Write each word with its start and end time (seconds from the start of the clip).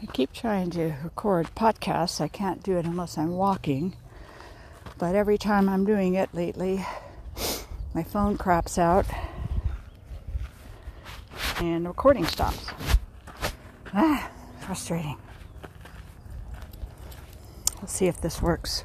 I 0.00 0.06
keep 0.06 0.32
trying 0.32 0.70
to 0.70 0.94
record 1.02 1.54
podcasts. 1.56 2.20
I 2.20 2.28
can't 2.28 2.62
do 2.62 2.76
it 2.76 2.84
unless 2.84 3.18
I'm 3.18 3.32
walking. 3.32 3.96
But 4.96 5.16
every 5.16 5.38
time 5.38 5.68
I'm 5.68 5.84
doing 5.84 6.14
it 6.14 6.32
lately, 6.32 6.86
my 7.94 8.04
phone 8.04 8.38
craps 8.38 8.78
out 8.78 9.06
and 11.60 11.84
the 11.84 11.88
recording 11.88 12.26
stops. 12.26 12.66
Ah, 13.92 14.30
frustrating. 14.60 15.16
Let's 17.80 17.92
see 17.92 18.06
if 18.06 18.20
this 18.20 18.40
works. 18.40 18.84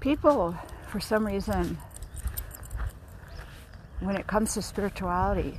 People, 0.00 0.56
for 0.88 1.00
some 1.00 1.26
reason, 1.26 1.76
when 4.00 4.16
it 4.16 4.26
comes 4.26 4.54
to 4.54 4.62
spirituality, 4.62 5.58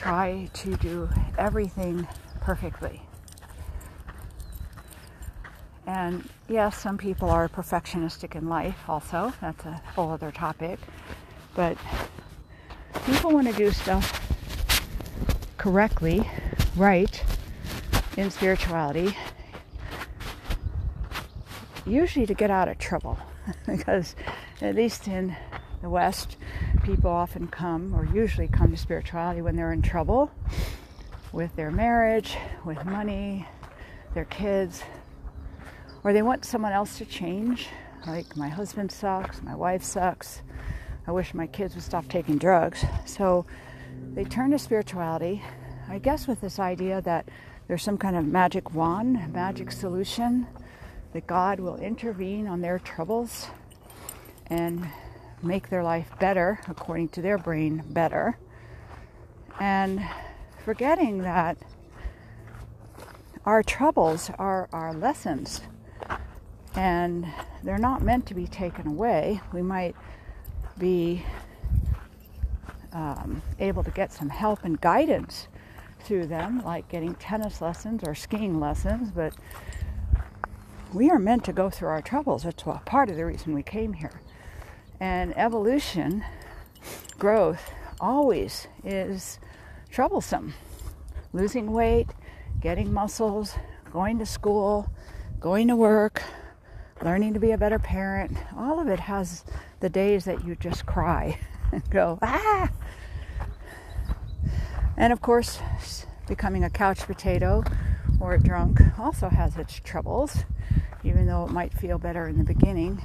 try 0.00 0.48
to 0.54 0.76
do 0.76 1.10
everything 1.36 2.08
perfectly. 2.40 3.02
And 5.86 6.26
yes, 6.48 6.80
some 6.80 6.96
people 6.96 7.28
are 7.28 7.50
perfectionistic 7.50 8.34
in 8.34 8.48
life 8.48 8.88
also. 8.88 9.34
That's 9.42 9.62
a 9.66 9.82
whole 9.94 10.10
other 10.10 10.32
topic. 10.32 10.78
But 11.54 11.76
people 13.04 13.30
want 13.32 13.48
to 13.48 13.52
do 13.52 13.70
stuff 13.72 14.16
correctly, 15.58 16.26
right, 16.76 17.22
in 18.16 18.30
spirituality, 18.30 19.14
usually 21.84 22.24
to 22.24 22.34
get 22.34 22.50
out 22.50 22.68
of 22.68 22.78
trouble. 22.78 23.18
because 23.66 24.16
at 24.62 24.74
least 24.74 25.08
in 25.08 25.36
the 25.82 25.90
West, 25.90 26.38
people 26.82 27.10
often 27.10 27.46
come, 27.46 27.94
or 27.94 28.04
usually 28.04 28.48
come 28.48 28.70
to 28.70 28.76
spirituality 28.76 29.42
when 29.42 29.56
they're 29.56 29.72
in 29.72 29.82
trouble 29.82 30.30
with 31.32 31.54
their 31.56 31.70
marriage, 31.70 32.36
with 32.64 32.84
money, 32.84 33.46
their 34.14 34.24
kids, 34.24 34.82
or 36.02 36.12
they 36.12 36.22
want 36.22 36.44
someone 36.44 36.72
else 36.72 36.98
to 36.98 37.04
change. 37.04 37.68
Like, 38.06 38.36
my 38.36 38.48
husband 38.48 38.90
sucks, 38.90 39.42
my 39.42 39.54
wife 39.54 39.82
sucks, 39.82 40.42
I 41.06 41.12
wish 41.12 41.34
my 41.34 41.46
kids 41.46 41.74
would 41.74 41.84
stop 41.84 42.08
taking 42.08 42.38
drugs. 42.38 42.84
So 43.04 43.46
they 44.14 44.24
turn 44.24 44.50
to 44.52 44.58
spirituality, 44.58 45.42
I 45.88 45.98
guess, 45.98 46.26
with 46.26 46.40
this 46.40 46.58
idea 46.58 47.00
that 47.02 47.28
there's 47.68 47.82
some 47.82 47.98
kind 47.98 48.16
of 48.16 48.24
magic 48.26 48.74
wand, 48.74 49.32
magic 49.32 49.70
solution, 49.70 50.46
that 51.12 51.26
God 51.26 51.60
will 51.60 51.76
intervene 51.76 52.46
on 52.46 52.60
their 52.60 52.78
troubles 52.78 53.48
and 54.46 54.88
make 55.42 55.68
their 55.68 55.82
life 55.82 56.10
better, 56.18 56.60
according 56.68 57.08
to 57.10 57.22
their 57.22 57.38
brain, 57.38 57.82
better. 57.88 58.38
And 59.58 60.06
forgetting 60.64 61.18
that 61.22 61.58
our 63.44 63.62
troubles 63.62 64.30
are 64.38 64.68
our 64.72 64.92
lessons 64.92 65.62
and 66.74 67.26
they're 67.62 67.78
not 67.78 68.02
meant 68.02 68.26
to 68.26 68.34
be 68.34 68.46
taken 68.46 68.86
away. 68.86 69.40
We 69.52 69.62
might 69.62 69.96
be 70.78 71.24
um, 72.92 73.42
able 73.58 73.82
to 73.84 73.90
get 73.90 74.12
some 74.12 74.28
help 74.28 74.64
and 74.64 74.80
guidance 74.80 75.48
through 76.00 76.26
them, 76.26 76.62
like 76.64 76.88
getting 76.88 77.14
tennis 77.14 77.60
lessons 77.60 78.02
or 78.04 78.14
skiing 78.14 78.58
lessons, 78.58 79.10
but 79.10 79.34
we 80.92 81.10
are 81.10 81.18
meant 81.18 81.44
to 81.44 81.52
go 81.52 81.70
through 81.70 81.88
our 81.88 82.02
troubles. 82.02 82.42
That's 82.42 82.62
part 82.84 83.10
of 83.10 83.16
the 83.16 83.26
reason 83.26 83.54
we 83.54 83.62
came 83.62 83.92
here. 83.92 84.20
And 85.00 85.36
evolution, 85.38 86.22
growth, 87.18 87.72
always 87.98 88.68
is 88.84 89.38
troublesome. 89.90 90.52
Losing 91.32 91.72
weight, 91.72 92.08
getting 92.60 92.92
muscles, 92.92 93.54
going 93.90 94.18
to 94.18 94.26
school, 94.26 94.90
going 95.40 95.68
to 95.68 95.76
work, 95.76 96.22
learning 97.02 97.32
to 97.32 97.40
be 97.40 97.50
a 97.52 97.58
better 97.58 97.78
parent, 97.78 98.36
all 98.54 98.78
of 98.78 98.88
it 98.88 99.00
has 99.00 99.42
the 99.80 99.88
days 99.88 100.26
that 100.26 100.44
you 100.44 100.54
just 100.54 100.84
cry 100.84 101.38
and 101.72 101.88
go, 101.88 102.18
ah! 102.20 102.68
And 104.98 105.14
of 105.14 105.22
course, 105.22 105.60
becoming 106.28 106.62
a 106.62 106.68
couch 106.68 107.00
potato 107.00 107.64
or 108.20 108.34
a 108.34 108.38
drunk 108.38 108.82
also 108.98 109.30
has 109.30 109.56
its 109.56 109.80
troubles, 109.80 110.44
even 111.04 111.26
though 111.26 111.46
it 111.46 111.52
might 111.52 111.72
feel 111.72 111.96
better 111.96 112.28
in 112.28 112.36
the 112.36 112.44
beginning 112.44 113.00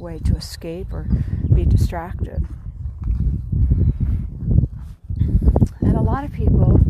way 0.00 0.18
to 0.18 0.34
escape 0.34 0.92
or 0.92 1.06
be 1.54 1.64
distracted. 1.64 2.44
And 5.80 5.96
a 5.96 6.00
lot 6.00 6.24
of 6.24 6.32
people 6.32 6.80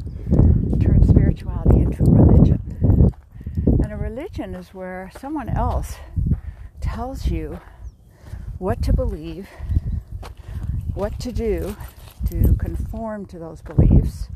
turn 0.80 1.04
spirituality 1.06 1.80
into 1.80 2.02
a 2.02 2.10
religion. 2.10 3.12
And 3.82 3.92
a 3.92 3.96
religion 3.96 4.54
is 4.54 4.72
where 4.72 5.10
someone 5.18 5.48
else 5.48 5.96
tells 6.80 7.26
you 7.26 7.60
what 8.58 8.82
to 8.82 8.92
believe, 8.92 9.48
what 10.94 11.18
to 11.20 11.32
do 11.32 11.76
to 12.30 12.54
conform 12.54 13.26
to 13.26 13.38
those 13.38 13.62
beliefs, 13.62 14.28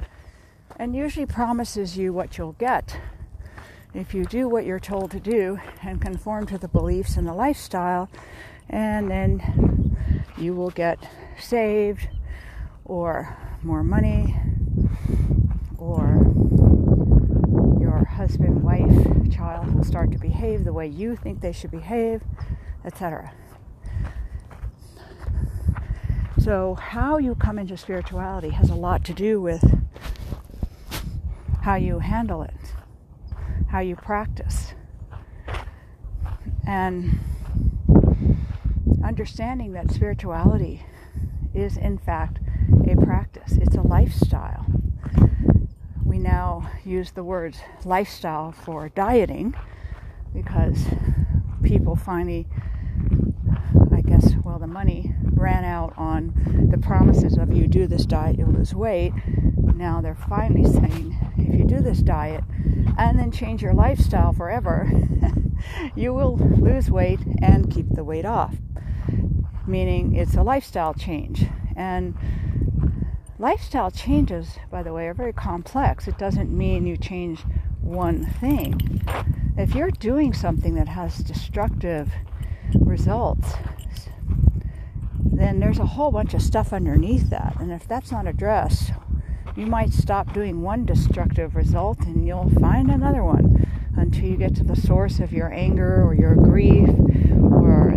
and 0.77 0.97
usually 0.97 1.27
promises 1.27 1.97
you 1.97 2.13
what 2.13 2.37
you'll 2.37 2.53
get 2.53 2.99
if 3.95 4.13
you 4.13 4.25
do 4.25 4.49
what 4.49 4.65
you're 4.67 4.81
told 4.81 5.11
to 5.13 5.21
do 5.21 5.61
and 5.83 6.01
conform 6.01 6.47
to 6.47 6.59
the 6.59 6.67
beliefs 6.67 7.17
and 7.17 7.27
the 7.27 7.33
lifestyle 7.33 8.11
and 8.69 9.11
then 9.11 9.97
you 10.37 10.55
will 10.55 10.71
get 10.71 10.99
saved 11.39 12.09
or 12.85 13.37
more 13.63 13.83
money 13.83 14.37
or 15.79 16.23
your 17.81 18.05
husband, 18.05 18.63
wife, 18.63 19.31
child 19.31 19.75
will 19.75 19.85
start 19.85 20.11
to 20.13 20.19
behave 20.19 20.65
the 20.65 20.73
way 20.73 20.87
you 20.87 21.17
think 21.17 21.41
they 21.41 21.53
should 21.53 21.71
behave, 21.71 22.23
etc. 22.85 23.33
So, 26.39 26.75
how 26.75 27.19
you 27.19 27.35
come 27.35 27.59
into 27.59 27.77
spirituality 27.77 28.51
has 28.51 28.69
a 28.69 28.75
lot 28.75 29.05
to 29.05 29.15
do 29.15 29.41
with 29.41 29.65
how 31.63 31.77
you 31.77 32.01
handle 32.01 32.43
it, 32.43 32.75
how 33.69 33.81
you 33.81 33.97
practice. 33.97 34.75
And 36.67 37.19
understanding 39.05 39.73
that 39.75 39.91
spirituality 39.91 40.85
is, 41.53 41.77
in 41.77 41.99
fact, 41.99 42.39
a 42.89 42.97
practice, 42.97 43.53
it's 43.53 43.77
a 43.77 43.83
lifestyle. 43.83 44.65
We 46.05 46.19
now 46.19 46.71
use 46.85 47.13
the 47.13 47.23
word 47.23 47.57
lifestyle 47.85 48.53
for 48.53 48.89
dieting 48.89 49.55
because 50.35 50.87
people 51.63 51.97
finally, 51.97 52.47
I 53.93 54.01
guess, 54.01 54.35
well, 54.43 54.59
the 54.59 54.67
money 54.67 55.15
ran 55.33 55.65
out 55.65 55.93
on 55.97 56.69
the 56.71 56.79
promises 56.79 57.37
of 57.37 57.53
you 57.53 57.67
do 57.67 57.87
this 57.87 58.07
diet, 58.07 58.39
you'll 58.39 58.53
lose 58.53 58.75
weight. 58.75 59.13
Now 59.75 60.01
they're 60.01 60.15
finally 60.15 60.65
saying 60.65 61.17
if 61.37 61.55
you 61.55 61.65
do 61.65 61.81
this 61.81 61.99
diet 61.99 62.43
and 62.97 63.19
then 63.19 63.31
change 63.31 63.61
your 63.61 63.75
lifestyle 63.75 64.33
forever, 64.33 64.91
you 65.95 66.15
will 66.15 66.37
lose 66.37 66.91
weight 66.91 67.21
and 67.43 67.71
keep 67.71 67.91
the 67.91 68.05
weight 68.05 68.25
off 68.25 68.55
meaning 69.67 70.15
it's 70.15 70.35
a 70.35 70.43
lifestyle 70.43 70.95
change. 70.95 71.47
And 71.77 72.15
lifestyle 73.39 73.91
changes, 73.91 74.59
by 74.71 74.83
the 74.83 74.93
way, 74.93 75.07
are 75.07 75.15
very 75.15 75.33
complex. 75.33 76.07
It 76.09 76.19
doesn't 76.19 76.51
mean 76.51 76.87
you 76.87 76.97
change 76.97 77.41
one 77.81 78.27
thing. 78.27 79.03
If 79.57 79.75
you're 79.75 79.91
doing 79.91 80.33
something 80.33 80.75
that 80.75 80.89
has 80.89 81.19
destructive 81.19 82.11
results, 82.75 83.55
then 85.25 85.61
there's 85.61 85.79
a 85.79 85.87
whole 85.87 86.11
bunch 86.11 86.35
of 86.35 86.43
stuff 86.43 86.73
underneath 86.73 87.31
that. 87.31 87.57
And 87.61 87.73
if 87.73 87.87
that's 87.87 88.11
not 88.11 88.27
addressed, 88.27 88.93
you 89.57 89.67
might 89.67 89.93
stop 89.93 90.33
doing 90.33 90.63
one 90.63 90.85
destructive 90.85 91.55
result 91.55 92.01
and 92.01 92.27
you'll 92.27 92.51
find 92.61 92.91
another 92.91 93.23
one 93.23 93.65
until 93.97 94.25
you 94.25 94.37
get 94.37 94.55
to 94.57 94.65
the 94.65 94.75
source 94.75 95.21
of 95.21 95.33
your 95.33 95.53
anger 95.53 96.03
or 96.03 96.15
your 96.15 96.35
grief 96.35 96.89
or 97.53 97.93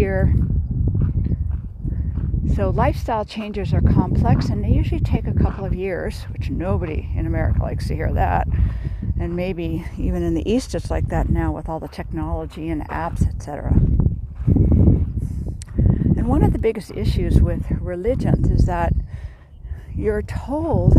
fear. 0.00 0.34
So, 2.54 2.70
lifestyle 2.70 3.26
changes 3.26 3.74
are 3.74 3.82
complex 3.82 4.48
and 4.48 4.64
they 4.64 4.70
usually 4.70 5.00
take 5.00 5.26
a 5.26 5.34
couple 5.34 5.66
of 5.66 5.74
years, 5.74 6.22
which 6.32 6.48
nobody 6.48 7.10
in 7.14 7.26
America 7.26 7.60
likes 7.62 7.88
to 7.88 7.94
hear 7.94 8.10
that. 8.14 8.48
And 9.18 9.36
maybe 9.36 9.84
even 9.98 10.22
in 10.22 10.32
the 10.32 10.50
East, 10.50 10.74
it's 10.74 10.90
like 10.90 11.08
that 11.08 11.28
now 11.28 11.52
with 11.52 11.68
all 11.68 11.78
the 11.80 11.88
technology 11.88 12.70
and 12.70 12.88
apps, 12.88 13.28
etc. 13.28 13.72
And 16.16 16.26
one 16.26 16.42
of 16.42 16.54
the 16.54 16.58
biggest 16.58 16.92
issues 16.92 17.42
with 17.42 17.70
religions 17.70 18.50
is 18.50 18.64
that 18.64 18.94
you're 19.94 20.22
told 20.22 20.94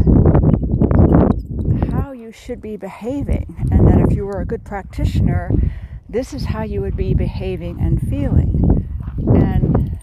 how 1.92 2.12
you 2.12 2.32
should 2.32 2.62
be 2.62 2.78
behaving, 2.78 3.68
and 3.72 3.88
that 3.88 4.00
if 4.00 4.16
you 4.16 4.28
were 4.28 4.42
a 4.42 4.46
good 4.46 4.64
practitioner, 4.64 5.50
this 6.08 6.34
is 6.34 6.46
how 6.46 6.62
you 6.62 6.82
would 6.82 6.96
be 6.96 7.16
behaving 7.16 7.80
and 7.80 8.00
feeling. 8.08 8.81
And 9.42 9.98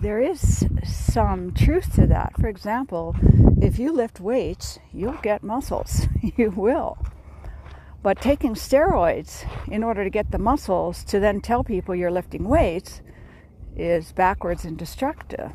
there 0.00 0.20
is 0.20 0.66
some 0.84 1.52
truth 1.52 1.94
to 1.94 2.06
that. 2.06 2.32
For 2.38 2.48
example, 2.48 3.14
if 3.60 3.78
you 3.78 3.92
lift 3.92 4.20
weights, 4.20 4.78
you'll 4.92 5.20
get 5.22 5.42
muscles. 5.42 6.06
you 6.36 6.50
will. 6.50 6.98
But 8.02 8.20
taking 8.20 8.54
steroids 8.54 9.46
in 9.68 9.84
order 9.84 10.02
to 10.02 10.10
get 10.10 10.32
the 10.32 10.38
muscles 10.38 11.04
to 11.04 11.20
then 11.20 11.40
tell 11.40 11.62
people 11.62 11.94
you're 11.94 12.10
lifting 12.10 12.48
weights 12.48 13.00
is 13.76 14.12
backwards 14.12 14.64
and 14.64 14.76
destructive. 14.76 15.52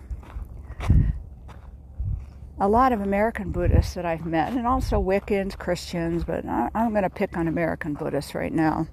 A 2.59 2.67
lot 2.67 2.91
of 2.91 3.01
American 3.01 3.51
Buddhists 3.51 3.93
that 3.93 4.05
I've 4.05 4.25
met, 4.25 4.53
and 4.53 4.65
also 4.65 4.99
Wiccans, 4.99 5.57
Christians, 5.57 6.23
but 6.23 6.43
I'm 6.45 6.89
going 6.91 7.03
to 7.03 7.09
pick 7.09 7.37
on 7.37 7.47
American 7.47 7.93
Buddhists 7.93 8.33
right 8.33 8.51
now. 8.51 8.87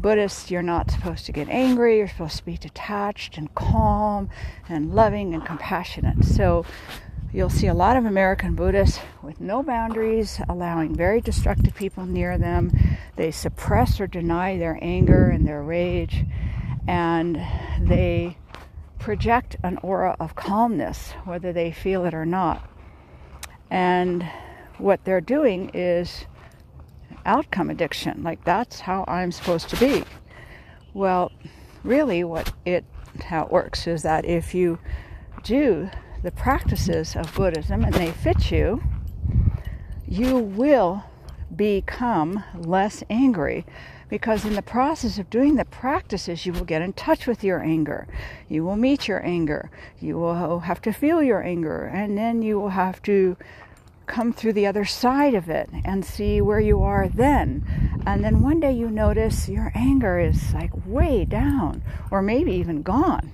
Buddhists, 0.00 0.50
you're 0.50 0.62
not 0.62 0.90
supposed 0.90 1.26
to 1.26 1.32
get 1.32 1.48
angry, 1.48 1.98
you're 1.98 2.08
supposed 2.08 2.36
to 2.36 2.44
be 2.44 2.56
detached 2.56 3.36
and 3.38 3.54
calm 3.54 4.28
and 4.68 4.94
loving 4.94 5.34
and 5.34 5.44
compassionate. 5.44 6.24
So 6.24 6.64
you'll 7.32 7.50
see 7.50 7.66
a 7.66 7.74
lot 7.74 7.96
of 7.96 8.04
American 8.04 8.54
Buddhists 8.54 9.00
with 9.22 9.40
no 9.40 9.62
boundaries, 9.62 10.40
allowing 10.48 10.94
very 10.94 11.20
destructive 11.20 11.74
people 11.74 12.06
near 12.06 12.38
them. 12.38 12.72
They 13.16 13.30
suppress 13.30 14.00
or 14.00 14.06
deny 14.06 14.58
their 14.58 14.78
anger 14.80 15.30
and 15.30 15.46
their 15.46 15.62
rage, 15.62 16.24
and 16.86 17.42
they 17.80 18.36
project 18.98 19.56
an 19.62 19.78
aura 19.82 20.16
of 20.20 20.34
calmness, 20.34 21.12
whether 21.24 21.52
they 21.52 21.72
feel 21.72 22.04
it 22.04 22.14
or 22.14 22.26
not. 22.26 22.68
And 23.70 24.28
what 24.78 25.04
they're 25.04 25.20
doing 25.20 25.70
is 25.74 26.26
outcome 27.26 27.68
addiction. 27.68 28.22
Like 28.22 28.42
that's 28.44 28.80
how 28.80 29.04
I'm 29.06 29.32
supposed 29.32 29.68
to 29.70 29.76
be. 29.76 30.04
Well, 30.94 31.32
really, 31.84 32.24
what 32.24 32.52
it 32.64 32.84
how 33.26 33.44
it 33.44 33.52
works 33.52 33.86
is 33.86 34.02
that 34.02 34.24
if 34.24 34.54
you 34.54 34.78
do 35.42 35.90
the 36.22 36.30
practices 36.30 37.16
of 37.16 37.34
Buddhism 37.34 37.84
and 37.84 37.94
they 37.94 38.10
fit 38.10 38.50
you, 38.50 38.82
you 40.06 40.38
will 40.38 41.04
become 41.54 42.42
less 42.54 43.02
angry 43.08 43.64
because 44.08 44.44
in 44.44 44.54
the 44.54 44.62
process 44.62 45.18
of 45.18 45.28
doing 45.30 45.56
the 45.56 45.64
practices, 45.64 46.46
you 46.46 46.52
will 46.52 46.64
get 46.64 46.82
in 46.82 46.92
touch 46.92 47.26
with 47.26 47.42
your 47.42 47.60
anger. 47.60 48.06
You 48.48 48.64
will 48.64 48.76
meet 48.76 49.08
your 49.08 49.24
anger. 49.24 49.70
You 50.00 50.16
will 50.16 50.60
have 50.60 50.80
to 50.82 50.92
feel 50.92 51.22
your 51.22 51.42
anger, 51.42 51.84
and 51.84 52.16
then 52.16 52.42
you 52.42 52.60
will 52.60 52.70
have 52.70 53.02
to 53.02 53.36
come 54.06 54.32
through 54.32 54.52
the 54.52 54.66
other 54.66 54.84
side 54.84 55.34
of 55.34 55.48
it 55.48 55.68
and 55.84 56.04
see 56.04 56.40
where 56.40 56.60
you 56.60 56.82
are 56.82 57.08
then. 57.08 58.02
And 58.06 58.24
then 58.24 58.42
one 58.42 58.60
day 58.60 58.72
you 58.72 58.90
notice 58.90 59.48
your 59.48 59.72
anger 59.74 60.18
is 60.18 60.54
like 60.54 60.70
way 60.86 61.24
down 61.24 61.82
or 62.10 62.22
maybe 62.22 62.52
even 62.52 62.82
gone. 62.82 63.32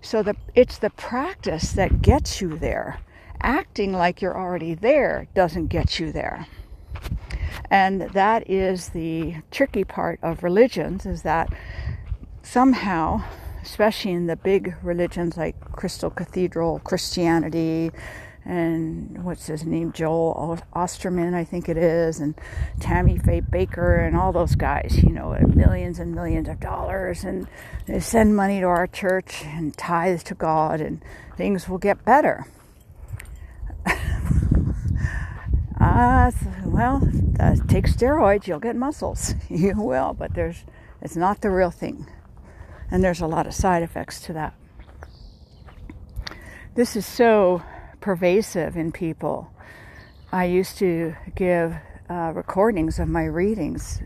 So 0.00 0.22
the, 0.22 0.36
it's 0.54 0.78
the 0.78 0.90
practice 0.90 1.72
that 1.72 2.02
gets 2.02 2.40
you 2.40 2.56
there. 2.58 3.00
Acting 3.40 3.92
like 3.92 4.22
you're 4.22 4.36
already 4.36 4.74
there 4.74 5.28
doesn't 5.34 5.66
get 5.66 5.98
you 6.00 6.12
there. 6.12 6.46
And 7.70 8.02
that 8.02 8.48
is 8.48 8.90
the 8.90 9.36
tricky 9.50 9.84
part 9.84 10.18
of 10.22 10.42
religions 10.42 11.06
is 11.06 11.22
that 11.22 11.52
somehow, 12.42 13.24
especially 13.62 14.12
in 14.12 14.26
the 14.26 14.36
big 14.36 14.74
religions 14.82 15.36
like 15.36 15.58
Crystal 15.72 16.10
Cathedral 16.10 16.80
Christianity, 16.84 17.90
and 18.46 19.24
what's 19.24 19.46
his 19.46 19.64
name, 19.64 19.90
Joel 19.90 20.60
Osterman, 20.72 21.34
I 21.34 21.42
think 21.42 21.68
it 21.68 21.76
is, 21.76 22.20
and 22.20 22.36
Tammy 22.78 23.18
Faye 23.18 23.40
Bakker, 23.40 24.06
and 24.06 24.16
all 24.16 24.32
those 24.32 24.54
guys, 24.54 25.02
you 25.02 25.10
know, 25.10 25.36
millions 25.52 25.98
and 25.98 26.14
millions 26.14 26.48
of 26.48 26.60
dollars, 26.60 27.24
and 27.24 27.48
they 27.86 27.98
send 27.98 28.36
money 28.36 28.60
to 28.60 28.66
our 28.66 28.86
church 28.86 29.42
and 29.44 29.76
tithe 29.76 30.20
to 30.22 30.34
God, 30.34 30.80
and 30.80 31.04
things 31.36 31.68
will 31.68 31.78
get 31.78 32.04
better. 32.04 32.46
uh, 35.80 36.30
well, 36.64 37.02
uh, 37.40 37.56
take 37.66 37.86
steroids, 37.86 38.46
you'll 38.46 38.60
get 38.60 38.76
muscles. 38.76 39.34
you 39.48 39.74
will, 39.76 40.14
but 40.14 40.34
there's, 40.34 40.64
it's 41.02 41.16
not 41.16 41.40
the 41.40 41.50
real 41.50 41.72
thing. 41.72 42.06
And 42.92 43.02
there's 43.02 43.20
a 43.20 43.26
lot 43.26 43.48
of 43.48 43.54
side 43.54 43.82
effects 43.82 44.20
to 44.20 44.32
that. 44.34 44.54
This 46.76 46.94
is 46.94 47.04
so 47.04 47.62
pervasive 48.00 48.76
in 48.76 48.92
people. 48.92 49.50
I 50.32 50.44
used 50.44 50.78
to 50.78 51.14
give 51.34 51.76
uh, 52.08 52.32
recordings 52.34 52.98
of 52.98 53.08
my 53.08 53.24
readings 53.24 54.02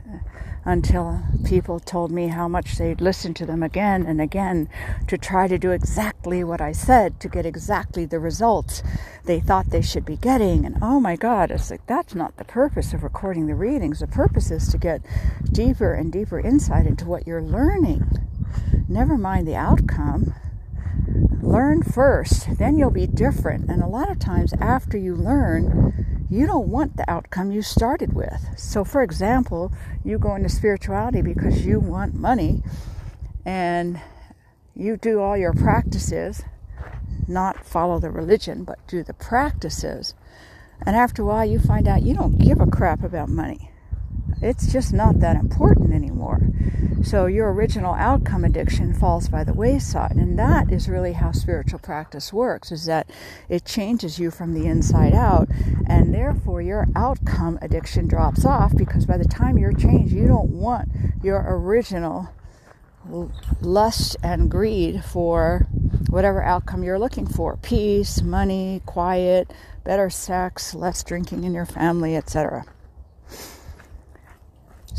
until 0.64 1.22
people 1.44 1.81
told 1.81 2.10
me 2.10 2.28
how 2.28 2.46
much 2.46 2.76
they'd 2.76 3.00
listen 3.00 3.32
to 3.34 3.46
them 3.46 3.62
again 3.62 4.04
and 4.04 4.20
again 4.20 4.69
to 5.08 5.16
try 5.16 5.48
to 5.48 5.58
do 5.58 5.70
exactly 5.70 6.44
what 6.44 6.60
I 6.60 6.72
said 6.72 7.19
to 7.20 7.28
get 7.28 7.46
exactly 7.46 8.04
the 8.04 8.19
results 8.19 8.82
they 9.25 9.40
thought 9.40 9.70
they 9.70 9.82
should 9.82 10.04
be 10.04 10.16
getting. 10.16 10.66
And 10.66 10.76
oh 10.82 11.00
my 11.00 11.16
God, 11.16 11.50
it's 11.50 11.70
like 11.70 11.87
that's 11.87 12.14
not 12.14 12.37
the 12.37 12.44
purpose 12.44 12.92
of 12.92 13.02
recording 13.02 13.46
the 13.46 13.54
readings. 13.54 14.00
The 14.00 14.06
purpose 14.06 14.50
is 14.50 14.69
to 14.69 14.78
get 14.78 15.02
deeper 15.50 15.94
and 15.94 16.12
deeper 16.12 16.38
insight 16.38 16.87
into 16.87 17.06
what 17.06 17.26
you're 17.26 17.42
learning. 17.42 18.06
Never 18.88 19.16
mind 19.16 19.46
the 19.46 19.56
outcome 19.56 20.34
learn 21.43 21.82
first, 21.82 22.58
then 22.58 22.76
you'll 22.76 22.91
be 22.91 23.06
different. 23.06 23.69
And 23.69 23.82
a 23.82 23.87
lot 23.87 24.11
of 24.11 24.19
times, 24.19 24.52
after 24.55 24.97
you 24.97 25.14
learn, 25.14 26.26
you 26.31 26.47
don't 26.47 26.69
want 26.69 26.97
the 26.97 27.11
outcome 27.11 27.50
you 27.50 27.62
started 27.62 28.12
with. 28.12 28.47
So, 28.56 28.85
for 28.85 29.02
example, 29.02 29.73
you 30.05 30.19
go 30.19 30.37
into 30.37 30.49
spirituality 30.49 31.23
because 31.23 31.67
you 31.67 31.81
want 31.81 32.14
money 32.14 32.62
and 33.44 34.00
you 34.76 34.97
do 34.97 35.20
all 35.20 35.37
your 35.37 35.52
practices, 35.52 36.43
not 37.26 37.64
follow 37.67 37.99
the 37.99 38.11
religion, 38.11 38.64
but 38.64 38.87
do 38.87 39.02
the 39.02 39.14
practices. 39.14 40.14
And 40.87 40.97
after 40.97 41.23
a 41.23 41.26
while, 41.26 41.44
you 41.44 41.58
find 41.58 41.88
out 41.88 42.02
you 42.02 42.14
don't 42.14 42.38
give 42.38 42.61
a 42.61 42.67
crap 42.67 43.02
about 43.02 43.29
money. 43.29 43.69
It's 44.42 44.72
just 44.72 44.92
not 44.92 45.20
that 45.20 45.37
important 45.37 45.92
anymore. 45.92 46.40
So 47.02 47.26
your 47.26 47.52
original 47.52 47.94
outcome 47.94 48.44
addiction 48.44 48.92
falls 48.92 49.28
by 49.28 49.44
the 49.44 49.54
wayside. 49.54 50.16
And 50.16 50.38
that 50.38 50.70
is 50.70 50.88
really 50.88 51.14
how 51.14 51.32
spiritual 51.32 51.78
practice 51.78 52.32
works, 52.32 52.70
is 52.70 52.84
that 52.87 53.10
it 53.48 53.64
changes 53.64 54.19
you 54.19 54.31
from 54.31 54.54
the 54.54 54.66
inside 54.66 55.14
out. 55.14 55.48
And 55.87 56.14
therefore 56.14 56.62
your 56.62 56.88
outcome 56.94 57.58
addiction 57.62 58.06
drops 58.06 58.44
off 58.44 58.76
because 58.76 59.06
by 59.06 59.16
the 59.16 59.25
time 59.25 59.58
you're 59.58 59.72
changed, 59.72 60.12
you 60.12 60.26
don't 60.26 60.50
want 60.50 60.88
your 61.22 61.44
original 61.46 62.28
lust 63.60 64.16
and 64.22 64.50
greed 64.50 65.02
for 65.04 65.66
whatever 66.10 66.42
outcome 66.42 66.82
you're 66.82 66.98
looking 66.98 67.26
for 67.26 67.56
peace, 67.56 68.20
money, 68.20 68.82
quiet, 68.84 69.52
better 69.85 70.11
sex, 70.11 70.75
less 70.75 71.02
drinking 71.02 71.44
in 71.44 71.54
your 71.54 71.66
family, 71.66 72.14
etc. 72.16 72.64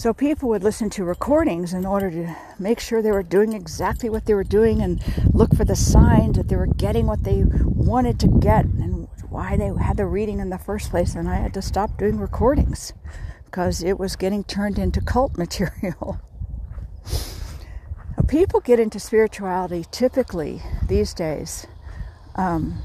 So 0.01 0.15
people 0.15 0.49
would 0.49 0.63
listen 0.63 0.89
to 0.91 1.03
recordings 1.03 1.73
in 1.73 1.85
order 1.85 2.09
to 2.09 2.35
make 2.57 2.79
sure 2.79 3.03
they 3.03 3.11
were 3.11 3.21
doing 3.21 3.53
exactly 3.53 4.09
what 4.09 4.25
they 4.25 4.33
were 4.33 4.43
doing 4.43 4.81
and 4.81 4.99
look 5.31 5.55
for 5.55 5.63
the 5.63 5.75
signs 5.75 6.37
that 6.37 6.47
they 6.47 6.55
were 6.55 6.65
getting 6.65 7.05
what 7.05 7.23
they 7.23 7.43
wanted 7.45 8.19
to 8.21 8.27
get 8.27 8.65
and 8.65 9.07
why 9.29 9.55
they 9.57 9.69
had 9.79 9.97
the 9.97 10.07
reading 10.07 10.39
in 10.39 10.49
the 10.49 10.57
first 10.57 10.89
place. 10.89 11.13
And 11.13 11.29
I 11.29 11.35
had 11.35 11.53
to 11.53 11.61
stop 11.61 11.99
doing 11.99 12.17
recordings 12.17 12.93
because 13.45 13.83
it 13.83 13.99
was 13.99 14.15
getting 14.15 14.43
turned 14.43 14.79
into 14.79 15.01
cult 15.01 15.37
material. 15.37 16.19
people 18.27 18.59
get 18.59 18.79
into 18.79 18.99
spirituality 18.99 19.85
typically 19.91 20.63
these 20.87 21.13
days 21.13 21.67
um, 22.33 22.81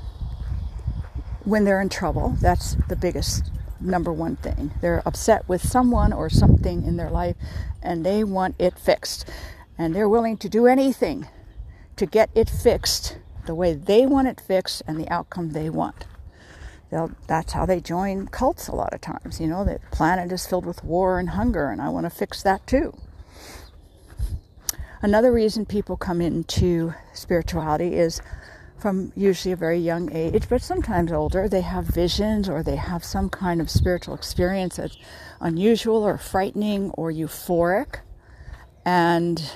when 1.44 1.64
they're 1.64 1.80
in 1.80 1.88
trouble. 1.88 2.36
That's 2.42 2.76
the 2.90 2.96
biggest 2.96 3.50
number 3.80 4.12
one 4.12 4.36
thing. 4.36 4.72
They're 4.80 5.02
upset 5.06 5.48
with 5.48 5.62
someone 5.62 6.12
or 6.12 6.28
something 6.28 6.84
in 6.84 6.96
their 6.96 7.10
life 7.10 7.36
and 7.82 8.04
they 8.04 8.24
want 8.24 8.56
it 8.58 8.78
fixed. 8.78 9.28
And 9.78 9.94
they're 9.94 10.08
willing 10.08 10.36
to 10.38 10.48
do 10.48 10.66
anything 10.66 11.28
to 11.96 12.06
get 12.06 12.30
it 12.34 12.48
fixed 12.48 13.18
the 13.46 13.54
way 13.54 13.74
they 13.74 14.06
want 14.06 14.28
it 14.28 14.40
fixed 14.40 14.82
and 14.86 14.98
the 14.98 15.08
outcome 15.08 15.50
they 15.50 15.70
want. 15.70 16.06
They'll, 16.90 17.12
that's 17.26 17.52
how 17.52 17.66
they 17.66 17.80
join 17.80 18.28
cults 18.28 18.68
a 18.68 18.74
lot 18.74 18.94
of 18.94 19.00
times. 19.00 19.40
You 19.40 19.48
know, 19.48 19.64
the 19.64 19.80
planet 19.90 20.30
is 20.30 20.46
filled 20.46 20.66
with 20.66 20.84
war 20.84 21.18
and 21.18 21.30
hunger, 21.30 21.70
and 21.70 21.80
I 21.80 21.88
want 21.88 22.04
to 22.06 22.10
fix 22.10 22.42
that 22.42 22.66
too. 22.66 22.96
Another 25.02 25.32
reason 25.32 25.66
people 25.66 25.96
come 25.96 26.20
into 26.20 26.94
spirituality 27.12 27.94
is 27.94 28.22
from 28.78 29.12
usually 29.16 29.52
a 29.52 29.56
very 29.56 29.78
young 29.78 30.12
age, 30.12 30.48
but 30.48 30.62
sometimes 30.62 31.12
older, 31.12 31.48
they 31.48 31.62
have 31.62 31.86
visions 31.86 32.48
or 32.48 32.62
they 32.62 32.76
have 32.76 33.04
some 33.04 33.28
kind 33.28 33.60
of 33.60 33.70
spiritual 33.70 34.14
experience 34.14 34.76
that's 34.76 34.96
unusual 35.40 36.02
or 36.02 36.18
frightening 36.18 36.90
or 36.92 37.10
euphoric. 37.10 38.00
And 38.84 39.50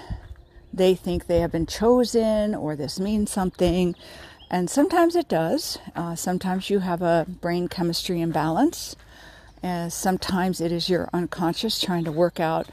they 0.73 0.95
think 0.95 1.27
they 1.27 1.41
have 1.41 1.53
been 1.53 1.67
chosen 1.67 2.55
or 2.55 2.77
this 2.77 2.99
means 2.99 3.31
something. 3.31 3.95
And 4.51 4.69
sometimes 4.69 5.15
it 5.15 5.29
does. 5.29 5.79
Uh, 5.95 6.15
sometimes 6.17 6.71
you 6.71 6.81
have 6.81 7.03
a 7.03 7.27
brain 7.29 7.69
chemistry 7.69 8.21
imbalance. 8.21 8.97
Uh, 9.63 9.89
sometimes 9.89 10.61
it 10.61 10.73
is 10.73 10.89
your 10.89 11.09
unconscious 11.13 11.79
trying 11.79 12.05
to 12.05 12.13
work 12.13 12.41
out 12.41 12.69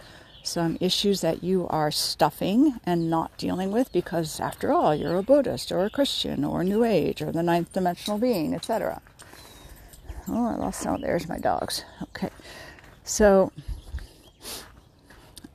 some 0.48 0.78
issues 0.80 1.22
that 1.22 1.44
you 1.44 1.68
are 1.70 1.92
stuffing 1.92 2.80
and 2.86 3.10
not 3.10 3.38
dealing 3.38 3.72
with 3.72 3.92
because, 3.92 4.40
after 4.40 4.72
all, 4.72 4.96
you're 4.96 5.18
a 5.18 5.24
Buddhist 5.24 5.72
or 5.72 5.86
a 5.86 5.90
Christian 5.90 6.44
or 6.44 6.64
New 6.64 6.84
Age 6.84 7.22
or 7.22 7.32
the 7.32 7.44
ninth 7.44 7.74
dimensional 7.74 8.18
being, 8.18 8.54
etc. 8.56 9.02
Oh, 10.28 10.48
I 10.48 10.56
lost. 10.56 10.86
Oh, 10.88 10.98
there's 11.00 11.30
my 11.30 11.40
dogs. 11.40 11.84
Okay. 12.04 12.30
So, 13.04 13.52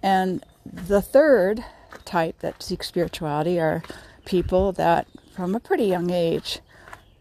and 0.03 0.45
the 0.65 1.03
third 1.03 1.65
type 2.05 2.39
that 2.41 2.63
seek 2.63 2.83
spirituality 2.83 3.61
are 3.61 3.83
people 4.25 4.73
that, 4.73 5.07
from 5.35 5.55
a 5.55 5.61
pretty 5.61 5.85
young 5.85 6.11
age, 6.11 6.61